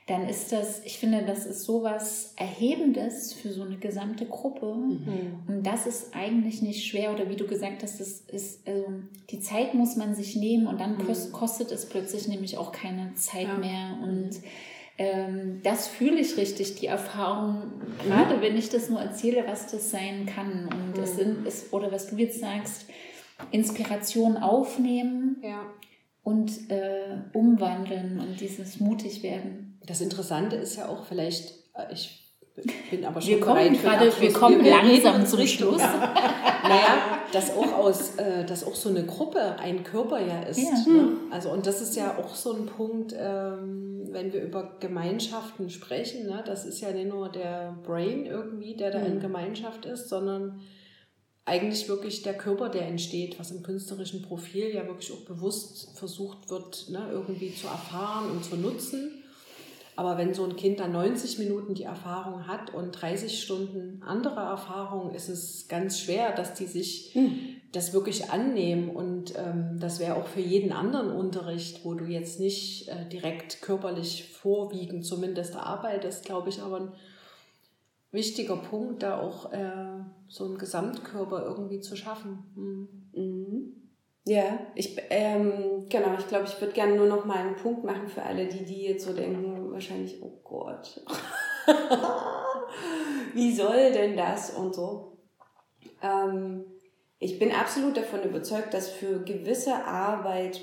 [0.09, 4.75] dann ist das, ich finde, das ist sowas Erhebendes für so eine gesamte Gruppe.
[4.75, 5.43] Mhm.
[5.47, 7.13] Und das ist eigentlich nicht schwer.
[7.13, 8.87] Oder wie du gesagt hast, das ist, also
[9.29, 11.33] die Zeit muss man sich nehmen und dann mhm.
[11.33, 13.59] kostet es plötzlich nämlich auch keine Zeit ja.
[13.59, 13.99] mehr.
[14.03, 14.31] Und
[14.97, 17.71] ähm, das fühle ich richtig, die Erfahrung,
[18.03, 20.71] gerade wenn ich das nur erzähle, was das sein kann.
[20.73, 21.03] Und mhm.
[21.03, 22.87] es sind, es, oder was du jetzt sagst,
[23.51, 25.67] Inspiration aufnehmen ja.
[26.23, 29.68] und äh, umwandeln und dieses mutig werden.
[29.89, 32.29] Das Interessante ist ja auch vielleicht, äh, ich
[32.91, 35.81] bin aber schon wir kommen gerade, wir kommen langsam zum Schluss.
[35.81, 36.15] Ja.
[36.63, 40.59] naja, dass auch aus, äh, dass auch so eine Gruppe ein Körper ja ist.
[40.59, 40.93] Ja.
[40.93, 41.13] Ne?
[41.31, 46.27] Also und das ist ja auch so ein Punkt, ähm, wenn wir über Gemeinschaften sprechen.
[46.27, 46.43] Ne?
[46.47, 49.07] Das ist ja nicht nur der Brain irgendwie, der da mhm.
[49.07, 50.61] in Gemeinschaft ist, sondern
[51.45, 56.51] eigentlich wirklich der Körper, der entsteht, was im künstlerischen Profil ja wirklich auch bewusst versucht
[56.51, 59.25] wird, ne, irgendwie zu erfahren und zu nutzen.
[59.99, 64.39] Aber wenn so ein Kind dann 90 Minuten die Erfahrung hat und 30 Stunden andere
[64.39, 67.57] Erfahrung, ist es ganz schwer, dass die sich mhm.
[67.73, 68.91] das wirklich annehmen.
[68.91, 73.61] Und ähm, das wäre auch für jeden anderen Unterricht, wo du jetzt nicht äh, direkt
[73.61, 76.93] körperlich vorwiegend zumindest arbeitest, glaube ich, aber ein
[78.13, 82.39] wichtiger Punkt, da auch äh, so einen Gesamtkörper irgendwie zu schaffen.
[82.55, 82.89] Mhm.
[83.21, 83.78] Mhm.
[84.29, 88.09] Ja, ich, ähm, genau, ich glaube, ich würde gerne nur noch mal einen Punkt machen
[88.09, 91.01] für alle, die, die jetzt so denken, wahrscheinlich, oh Gott,
[93.35, 95.17] wie soll denn das und so.
[96.03, 96.67] Ähm,
[97.19, 100.61] ich bin absolut davon überzeugt, dass für gewisse Arbeit,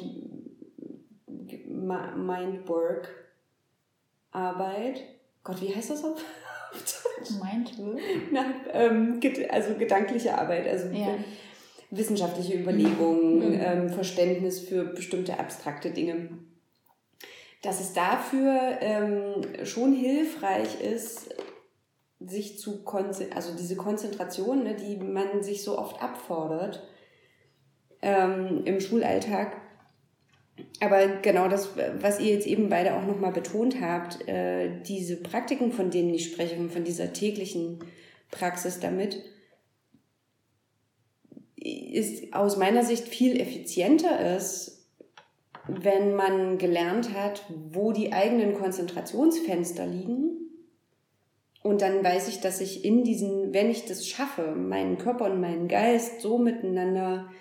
[1.67, 3.09] Mindwork,
[4.29, 5.01] Arbeit,
[5.43, 6.23] Gott, wie heißt das auf?
[7.43, 7.99] Mindwork?
[8.31, 9.19] Na, ähm,
[9.49, 11.17] also gedankliche Arbeit, also ja
[11.91, 13.59] wissenschaftliche Überlegungen, mhm.
[13.61, 16.29] ähm, Verständnis für bestimmte abstrakte Dinge.
[17.61, 21.33] Dass es dafür ähm, schon hilfreich ist,
[22.19, 22.83] sich zu
[23.35, 26.87] also diese Konzentration, ne, die man sich so oft abfordert
[28.01, 29.57] ähm, im Schulalltag.
[30.79, 35.71] Aber genau das, was ihr jetzt eben beide auch nochmal betont habt, äh, diese Praktiken,
[35.71, 37.79] von denen ich spreche, von dieser täglichen
[38.31, 39.21] Praxis damit,
[41.65, 44.85] ist aus meiner Sicht viel effizienter ist,
[45.67, 50.37] wenn man gelernt hat, wo die eigenen Konzentrationsfenster liegen.
[51.63, 55.41] Und dann weiß ich, dass ich in diesen, wenn ich das schaffe, meinen Körper und
[55.41, 57.31] meinen Geist so miteinander,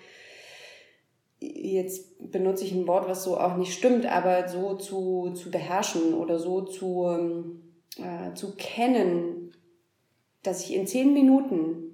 [1.39, 6.15] jetzt benutze ich ein Wort, was so auch nicht stimmt, aber so zu, zu beherrschen
[6.15, 7.59] oder so zu,
[7.97, 9.51] äh, zu kennen,
[10.41, 11.84] dass ich in zehn Minuten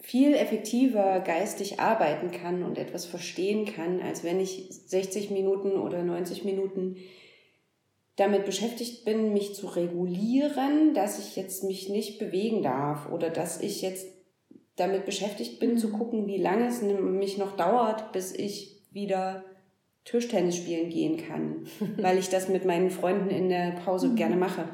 [0.00, 6.02] viel effektiver geistig arbeiten kann und etwas verstehen kann, als wenn ich 60 Minuten oder
[6.02, 6.96] 90 Minuten
[8.16, 13.60] damit beschäftigt bin, mich zu regulieren, dass ich jetzt mich nicht bewegen darf oder dass
[13.60, 14.08] ich jetzt
[14.74, 15.92] damit beschäftigt bin, zu mhm.
[15.92, 19.44] gucken, wie lange es mich noch dauert, bis ich wieder
[20.04, 21.66] Tischtennis spielen gehen kann,
[21.98, 24.16] weil ich das mit meinen Freunden in der Pause mhm.
[24.16, 24.68] gerne mache.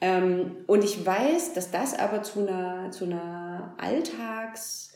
[0.00, 3.41] Ähm, und ich weiß, dass das aber zu einer, zu einer
[3.78, 4.94] Alltags-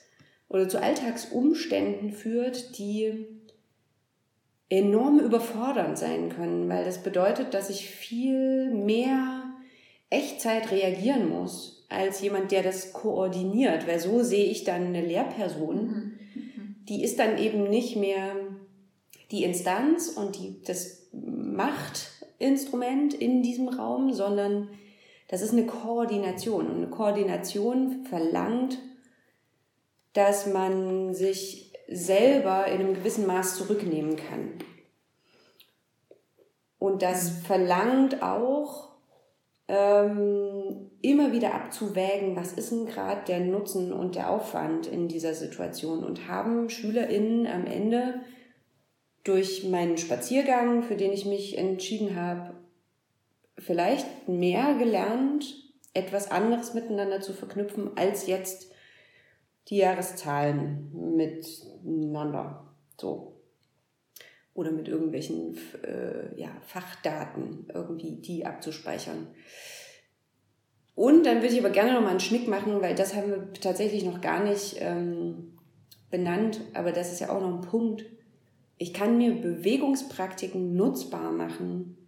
[0.48, 3.27] oder zu Alltagsumständen führt, die
[4.69, 9.44] enorm überfordernd sein können, weil das bedeutet, dass ich viel mehr
[10.11, 15.77] Echtzeit reagieren muss als jemand, der das koordiniert, weil so sehe ich dann eine Lehrperson,
[15.77, 16.16] mhm.
[16.89, 18.36] Die ist dann eben nicht mehr
[19.31, 24.69] die Instanz und die, das Machtinstrument in diesem Raum, sondern
[25.28, 26.66] das ist eine Koordination.
[26.66, 28.78] Und eine Koordination verlangt,
[30.12, 34.53] dass man sich selber in einem gewissen Maß zurücknehmen kann.
[36.78, 37.36] Und das mhm.
[37.43, 38.86] verlangt auch,
[39.69, 45.35] ähm, immer wieder abzuwägen, was ist denn gerade der Nutzen und der Aufwand in dieser
[45.35, 46.05] Situation.
[46.05, 48.20] Und haben SchülerInnen am Ende
[49.24, 52.55] durch meinen Spaziergang, für den ich mich entschieden habe,
[53.59, 55.45] vielleicht mehr gelernt,
[55.95, 58.70] etwas anderes miteinander zu verknüpfen, als jetzt
[59.69, 62.74] die Jahreszahlen miteinander.
[63.01, 63.41] So.
[64.55, 69.28] Oder mit irgendwelchen äh, ja, Fachdaten irgendwie die abzuspeichern.
[70.95, 73.53] Und dann würde ich aber gerne noch mal einen Schnick machen, weil das haben wir
[73.53, 75.59] tatsächlich noch gar nicht ähm,
[76.11, 78.07] benannt, aber das ist ja auch noch ein Punkt.
[78.78, 81.99] Ich kann mir Bewegungspraktiken nutzbar machen,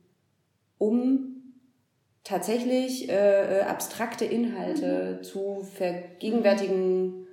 [0.78, 1.37] um
[2.24, 5.24] tatsächlich äh, äh, abstrakte Inhalte mhm.
[5.24, 7.26] zu vergegenwärtigen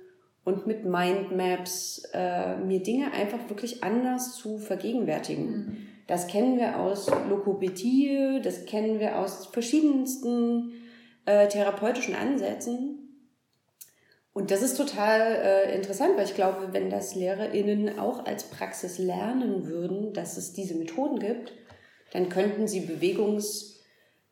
[0.44, 5.46] und mit Mindmaps äh, mir Dinge einfach wirklich anders zu vergegenwärtigen.
[5.46, 5.76] Mhm.
[6.06, 10.72] Das kennen wir aus Lokopädie, das kennen wir aus verschiedensten
[11.24, 13.02] äh, therapeutischen Ansätzen.
[14.32, 18.98] Und das ist total äh, interessant, weil ich glaube, wenn das LehrerInnen auch als Praxis
[18.98, 21.52] lernen würden, dass es diese Methoden gibt,
[22.12, 23.75] dann könnten sie Bewegungs-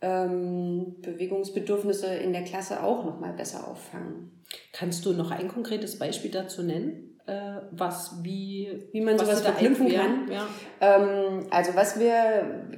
[0.00, 4.42] ähm, Bewegungsbedürfnisse in der Klasse auch noch mal besser auffangen.
[4.72, 7.14] Kannst du noch ein konkretes Beispiel dazu nennen?
[7.26, 10.30] Äh, was, wie, wie man sowas verknüpfen kann.
[10.30, 10.46] Ja.
[10.82, 12.68] Ähm, also was wir,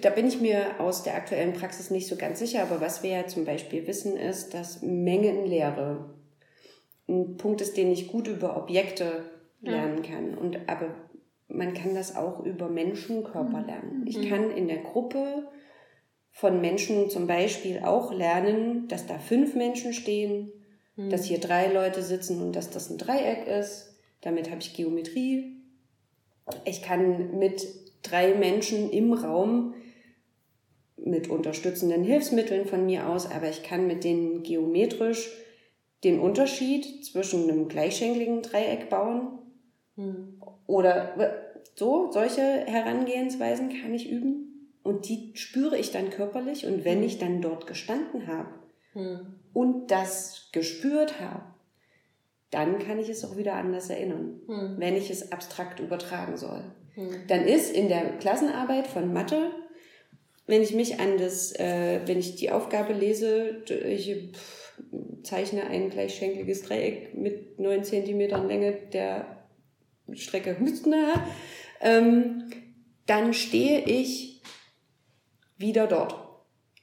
[0.00, 3.10] da bin ich mir aus der aktuellen Praxis nicht so ganz sicher, aber was wir
[3.10, 6.14] ja zum Beispiel wissen, ist, dass Mengenlehre
[7.08, 9.24] ein Punkt ist, den ich gut über Objekte
[9.62, 10.10] lernen ja.
[10.12, 10.38] kann.
[10.38, 10.94] Und aber
[11.48, 13.66] man kann das auch über Menschenkörper mhm.
[13.66, 14.04] lernen.
[14.06, 14.28] Ich mhm.
[14.28, 15.48] kann in der Gruppe
[16.38, 20.52] von Menschen zum Beispiel auch lernen, dass da fünf Menschen stehen,
[20.94, 21.10] mhm.
[21.10, 23.96] dass hier drei Leute sitzen und dass das ein Dreieck ist.
[24.20, 25.56] Damit habe ich Geometrie.
[26.64, 27.66] Ich kann mit
[28.04, 29.74] drei Menschen im Raum
[30.96, 35.32] mit unterstützenden Hilfsmitteln von mir aus, aber ich kann mit denen geometrisch
[36.04, 39.40] den Unterschied zwischen einem gleichschenkligen Dreieck bauen
[39.96, 40.40] hm.
[40.68, 41.16] oder
[41.74, 44.47] so, solche Herangehensweisen kann ich üben
[44.88, 47.04] und die spüre ich dann körperlich und wenn hm.
[47.04, 48.48] ich dann dort gestanden habe
[48.94, 49.20] hm.
[49.52, 51.42] und das gespürt habe,
[52.50, 54.76] dann kann ich es auch wieder anders erinnern, hm.
[54.78, 56.64] wenn ich es abstrakt übertragen soll.
[56.94, 57.10] Hm.
[57.28, 59.50] Dann ist in der Klassenarbeit von Mathe,
[60.46, 64.72] wenn ich mich an das, äh, wenn ich die Aufgabe lese, ich pff,
[65.22, 69.44] zeichne ein gleichschenkliges Dreieck mit neun Zentimetern Länge der
[70.14, 71.26] Strecke Hüstner,
[71.82, 72.44] ähm,
[73.04, 74.37] dann stehe ich
[75.58, 76.28] wieder dort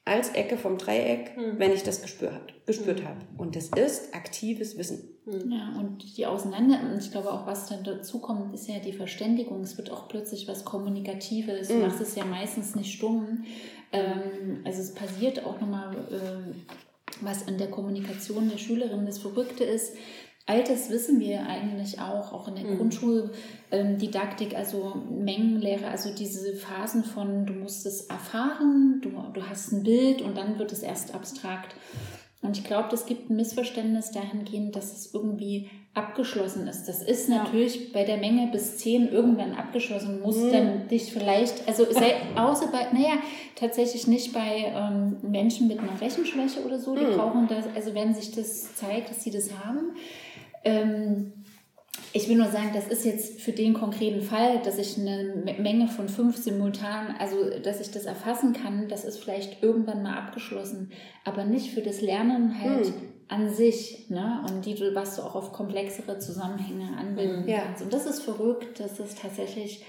[0.06, 1.58] als Ecke vom Dreieck, hm.
[1.58, 3.08] wenn ich das gespürt, gespürt hm.
[3.08, 3.20] habe.
[3.38, 5.10] Und das ist aktives Wissen.
[5.26, 5.52] Hm.
[5.52, 8.94] Ja, und die Auseinander, und ich glaube auch, was dann dazu kommt, ist ja die
[8.94, 9.62] Verständigung.
[9.62, 11.70] Es wird auch plötzlich was Kommunikatives.
[11.70, 11.82] Du hm.
[11.82, 13.46] machst es ja meistens nicht stumm.
[13.92, 16.76] Ähm, also es passiert auch nochmal, äh,
[17.22, 19.96] was in der Kommunikation der Schülerin das Verrückte ist,
[20.48, 22.78] Altes wissen wir eigentlich auch, auch in der mhm.
[22.78, 29.82] Grundschuldidaktik, also Mengenlehre, also diese Phasen von, du musst es erfahren, du, du hast ein
[29.84, 31.76] Bild und dann wird es erst abstrakt.
[32.44, 36.86] Und ich glaube, das gibt ein Missverständnis dahingehend, dass es irgendwie abgeschlossen ist.
[36.86, 37.86] Das ist natürlich ja.
[37.94, 40.52] bei der Menge bis zehn irgendwann abgeschlossen, muss mhm.
[40.52, 41.88] dann dich vielleicht, also
[42.36, 43.18] außer bei, naja,
[43.56, 47.16] tatsächlich nicht bei ähm, Menschen mit einer Rechenschwäche oder so, die mhm.
[47.16, 49.96] brauchen das, also wenn sich das zeigt, dass sie das haben,
[50.66, 51.32] ähm,
[52.12, 55.88] ich will nur sagen, das ist jetzt für den konkreten Fall, dass ich eine Menge
[55.88, 60.92] von fünf simultan, also dass ich das erfassen kann, das ist vielleicht irgendwann mal abgeschlossen,
[61.24, 62.94] aber nicht für das Lernen halt hm.
[63.28, 64.46] an sich, ne?
[64.48, 67.60] Und die, was du auch auf komplexere Zusammenhänge anwenden ja.
[67.60, 67.84] kannst.
[67.84, 69.84] Und das ist verrückt, dass es tatsächlich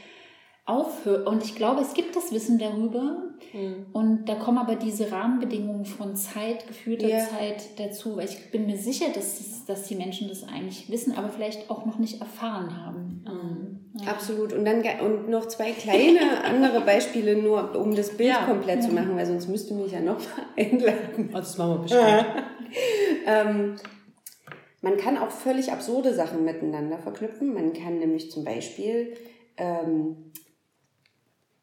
[0.67, 1.29] aufhört.
[1.29, 3.23] Und ich glaube, es gibt das Wissen darüber.
[3.53, 3.87] Mhm.
[3.93, 7.21] Und da kommen aber diese Rahmenbedingungen von Zeit, gefühlter ja.
[7.21, 8.17] Zeit dazu.
[8.17, 11.71] Weil ich bin mir sicher, dass, das, dass die Menschen das eigentlich wissen, aber vielleicht
[11.71, 13.25] auch noch nicht erfahren haben.
[13.25, 14.03] Mhm.
[14.05, 14.11] Ja.
[14.11, 14.53] Absolut.
[14.53, 18.45] Und dann und noch zwei kleine andere Beispiele, nur um das Bild ja.
[18.45, 21.31] komplett zu machen, weil sonst müsste mich ja noch mal einladen.
[21.33, 22.27] Also das machen wir bestimmt.
[23.27, 23.77] ähm,
[24.83, 27.55] man kann auch völlig absurde Sachen miteinander verknüpfen.
[27.55, 29.15] Man kann nämlich zum Beispiel
[29.57, 30.33] ähm,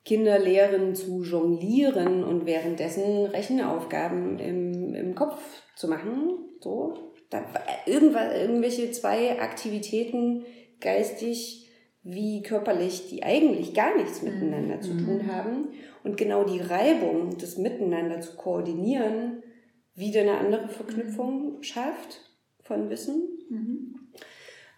[0.06, 5.42] Kinder lehren zu jonglieren und währenddessen Rechenaufgaben im, im Kopf
[5.76, 6.40] zu machen.
[6.60, 7.14] So.
[7.30, 7.44] Da,
[7.86, 10.46] irgendwas, irgendwelche zwei Aktivitäten,
[10.82, 11.70] geistig
[12.04, 14.34] wie körperlich, die eigentlich gar nichts mhm.
[14.34, 15.32] miteinander zu tun mhm.
[15.32, 15.68] haben.
[16.04, 19.42] Und genau die Reibung, das Miteinander zu koordinieren,
[19.96, 21.64] wieder eine andere Verknüpfung mhm.
[21.64, 22.20] schafft
[22.62, 23.30] von Wissen.
[23.50, 23.96] Mhm.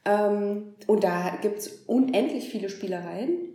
[0.05, 3.54] Ähm, und da gibt's unendlich viele Spielereien.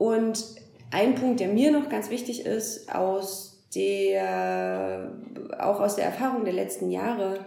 [0.00, 0.54] Und
[0.92, 5.12] ein Punkt, der mir noch ganz wichtig ist, aus der,
[5.58, 7.44] auch aus der Erfahrung der letzten Jahre,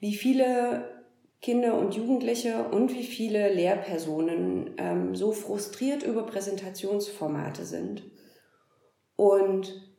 [0.00, 1.04] wie viele
[1.42, 8.02] Kinder und Jugendliche und wie viele Lehrpersonen ähm, so frustriert über Präsentationsformate sind.
[9.16, 9.92] Und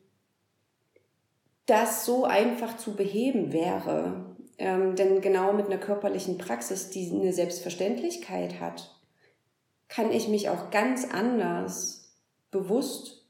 [1.66, 4.34] das so einfach zu beheben wäre.
[4.58, 8.99] Ähm, denn genau mit einer körperlichen Praxis, die eine Selbstverständlichkeit hat,
[9.90, 12.16] kann ich mich auch ganz anders
[12.50, 13.26] bewusst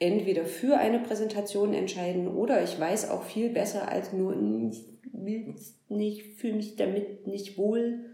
[0.00, 5.54] entweder für eine Präsentation entscheiden oder ich weiß auch viel besser als nur, ich will
[5.88, 8.06] nicht, fühle mich damit nicht wohl,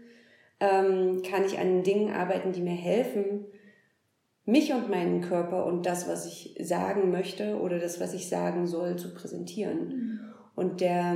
[0.59, 3.45] ähm, kann ich an Dingen arbeiten, die mir helfen,
[4.45, 8.67] mich und meinen Körper und das, was ich sagen möchte oder das, was ich sagen
[8.67, 9.87] soll, zu präsentieren.
[9.87, 10.19] Mhm.
[10.55, 11.15] Und der,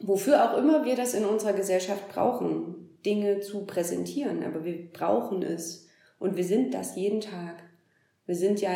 [0.00, 5.42] wofür auch immer wir das in unserer Gesellschaft brauchen, Dinge zu präsentieren, aber wir brauchen
[5.42, 5.88] es
[6.18, 7.62] und wir sind das jeden Tag.
[8.26, 8.70] Wir sind ja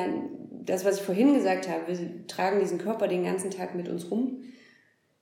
[0.51, 4.11] das, was ich vorhin gesagt habe, wir tragen diesen Körper den ganzen Tag mit uns
[4.11, 4.43] rum.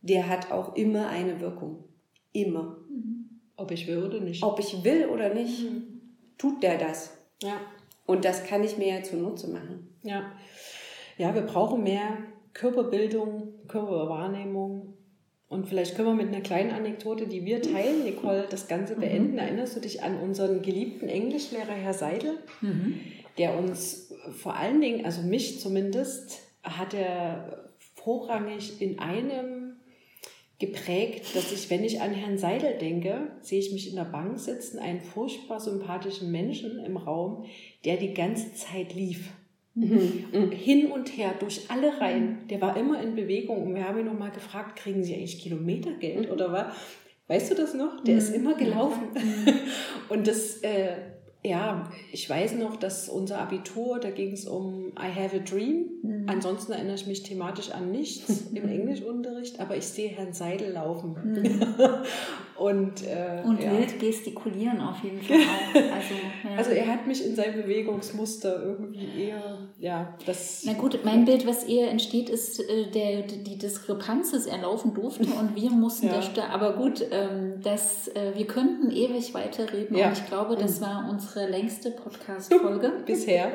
[0.00, 1.84] Der hat auch immer eine Wirkung.
[2.32, 2.78] Immer.
[2.88, 3.40] Mhm.
[3.56, 4.42] Ob ich will oder nicht.
[4.42, 6.00] Ob ich will oder nicht, mhm.
[6.38, 7.16] tut der das.
[7.42, 7.60] Ja.
[8.06, 9.94] Und das kann ich mir ja zunutze machen.
[10.02, 10.32] Ja.
[11.16, 12.18] ja, wir brauchen mehr
[12.52, 14.94] Körperbildung, Körperwahrnehmung.
[15.54, 19.34] Und vielleicht können wir mit einer kleinen Anekdote, die wir teilen, Nicole, das Ganze beenden.
[19.34, 19.38] Mhm.
[19.38, 22.98] Erinnerst du dich an unseren geliebten Englischlehrer, Herr Seidel, mhm.
[23.38, 29.76] der uns vor allen Dingen, also mich zumindest, hat er vorrangig in einem
[30.58, 34.40] geprägt, dass ich, wenn ich an Herrn Seidel denke, sehe ich mich in der Bank
[34.40, 37.44] sitzen, einen furchtbar sympathischen Menschen im Raum,
[37.84, 39.30] der die ganze Zeit lief.
[39.74, 40.52] Mhm.
[40.52, 42.46] Hin und her durch alle Reihen.
[42.48, 43.64] Der war immer in Bewegung.
[43.64, 46.32] Und wir haben ihn nochmal gefragt, kriegen Sie eigentlich Kilometergeld mhm.
[46.32, 46.66] oder was?
[47.26, 48.04] Weißt du das noch?
[48.04, 48.18] Der mhm.
[48.18, 49.08] ist immer gelaufen.
[49.14, 49.52] Mhm.
[50.08, 50.96] Und das, äh,
[51.46, 55.90] ja, ich weiß noch, dass unser Abitur, da ging es um I have a dream.
[56.02, 56.24] Mhm.
[56.26, 61.14] Ansonsten erinnere ich mich thematisch an nichts im Englischunterricht, aber ich sehe Herrn Seidel laufen.
[61.22, 61.66] Mhm.
[62.56, 63.72] und äh, und ja.
[63.72, 65.74] wild gestikulieren auf jeden Fall auch.
[65.94, 66.56] Also, ja.
[66.56, 70.62] also er hat mich in seinem Bewegungsmuster irgendwie eher, ja, das.
[70.64, 74.94] Na gut, mein Bild, was eher entsteht, ist äh, der, die Diskrepanz, dass er laufen
[74.94, 76.20] durfte und wir mussten ja.
[76.34, 80.08] da, aber gut, ähm, das, äh, wir könnten ewig weiterreden ja.
[80.08, 80.84] und ich glaube, das mhm.
[80.84, 82.92] war unsere unsere längste Podcast-Folge.
[83.06, 83.52] Bisher.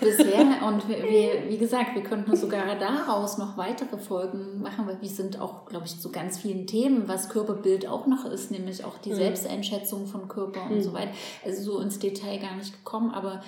[0.00, 0.66] Bisher.
[0.66, 5.08] Und wir, wir, wie gesagt, wir könnten sogar daraus noch weitere Folgen machen, weil wir
[5.08, 8.96] sind auch, glaube ich, zu ganz vielen Themen, was Körperbild auch noch ist, nämlich auch
[8.98, 9.16] die mhm.
[9.16, 10.82] Selbsteinschätzung von Körper und mhm.
[10.82, 11.12] so weiter.
[11.44, 13.10] Also so ins Detail gar nicht gekommen.
[13.10, 13.42] Aber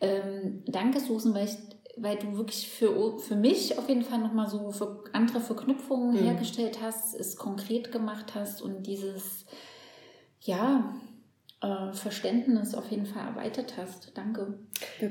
[0.00, 1.56] ähm, danke, Susan, weil ich
[1.96, 6.24] weil du wirklich für, für mich auf jeden Fall nochmal so für andere Verknüpfungen mhm.
[6.24, 9.44] hergestellt hast, es konkret gemacht hast und dieses,
[10.40, 10.92] ja,
[11.92, 14.12] Verständnis auf jeden Fall erweitert hast.
[14.16, 14.58] Danke.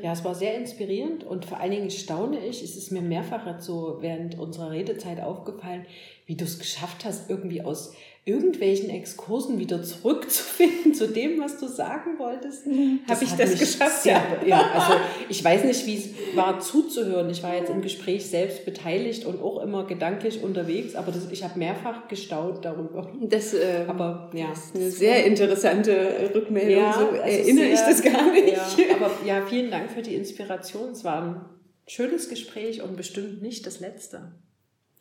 [0.01, 3.59] Ja, es war sehr inspirierend und vor allen Dingen staune ich, es ist mir mehrfach
[3.59, 5.85] so während unserer Redezeit aufgefallen,
[6.25, 7.93] wie du es geschafft hast, irgendwie aus
[8.25, 12.65] irgendwelchen Exkursen wieder zurückzufinden zu dem, was du sagen wolltest.
[12.65, 12.99] Mhm.
[13.09, 14.05] Habe ich das geschafft?
[14.05, 14.93] Ja, ja, also
[15.27, 17.29] ich weiß nicht, wie es war zuzuhören.
[17.29, 21.43] Ich war jetzt im Gespräch selbst beteiligt und auch immer gedanklich unterwegs, aber das, ich
[21.43, 23.11] habe mehrfach gestaunt darüber.
[23.21, 26.77] Das, äh, aber, ja, das ist eine sehr interessante Rückmeldung.
[26.77, 28.77] Ja, so erinnere sehr, ich das gar nicht.
[28.77, 30.91] Ja, aber ja, vielen Dank für die Inspiration.
[30.91, 31.41] Es war ein
[31.87, 34.31] schönes Gespräch und bestimmt nicht das letzte.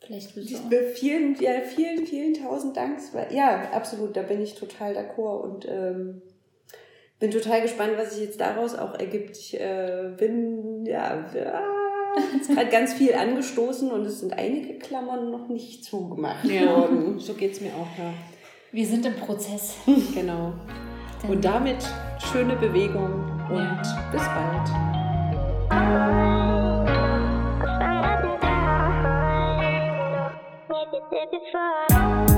[0.05, 2.99] Vielleicht willst du Vielen, ja, vielen, vielen tausend Dank.
[3.31, 6.21] Ja, absolut, da bin ich total d'accord und ähm,
[7.19, 9.37] bin total gespannt, was sich jetzt daraus auch ergibt.
[9.37, 11.63] Ich äh, bin, ja, ja
[12.39, 17.19] es hat ganz viel angestoßen und es sind einige Klammern noch nicht zugemacht ja, worden.
[17.19, 18.13] So geht es mir auch, ja.
[18.71, 19.75] Wir sind im Prozess.
[20.13, 20.53] Genau.
[21.21, 21.77] Dann und damit
[22.31, 23.81] schöne Bewegung und ja.
[24.11, 24.69] bis bald.
[31.15, 32.32] If it's for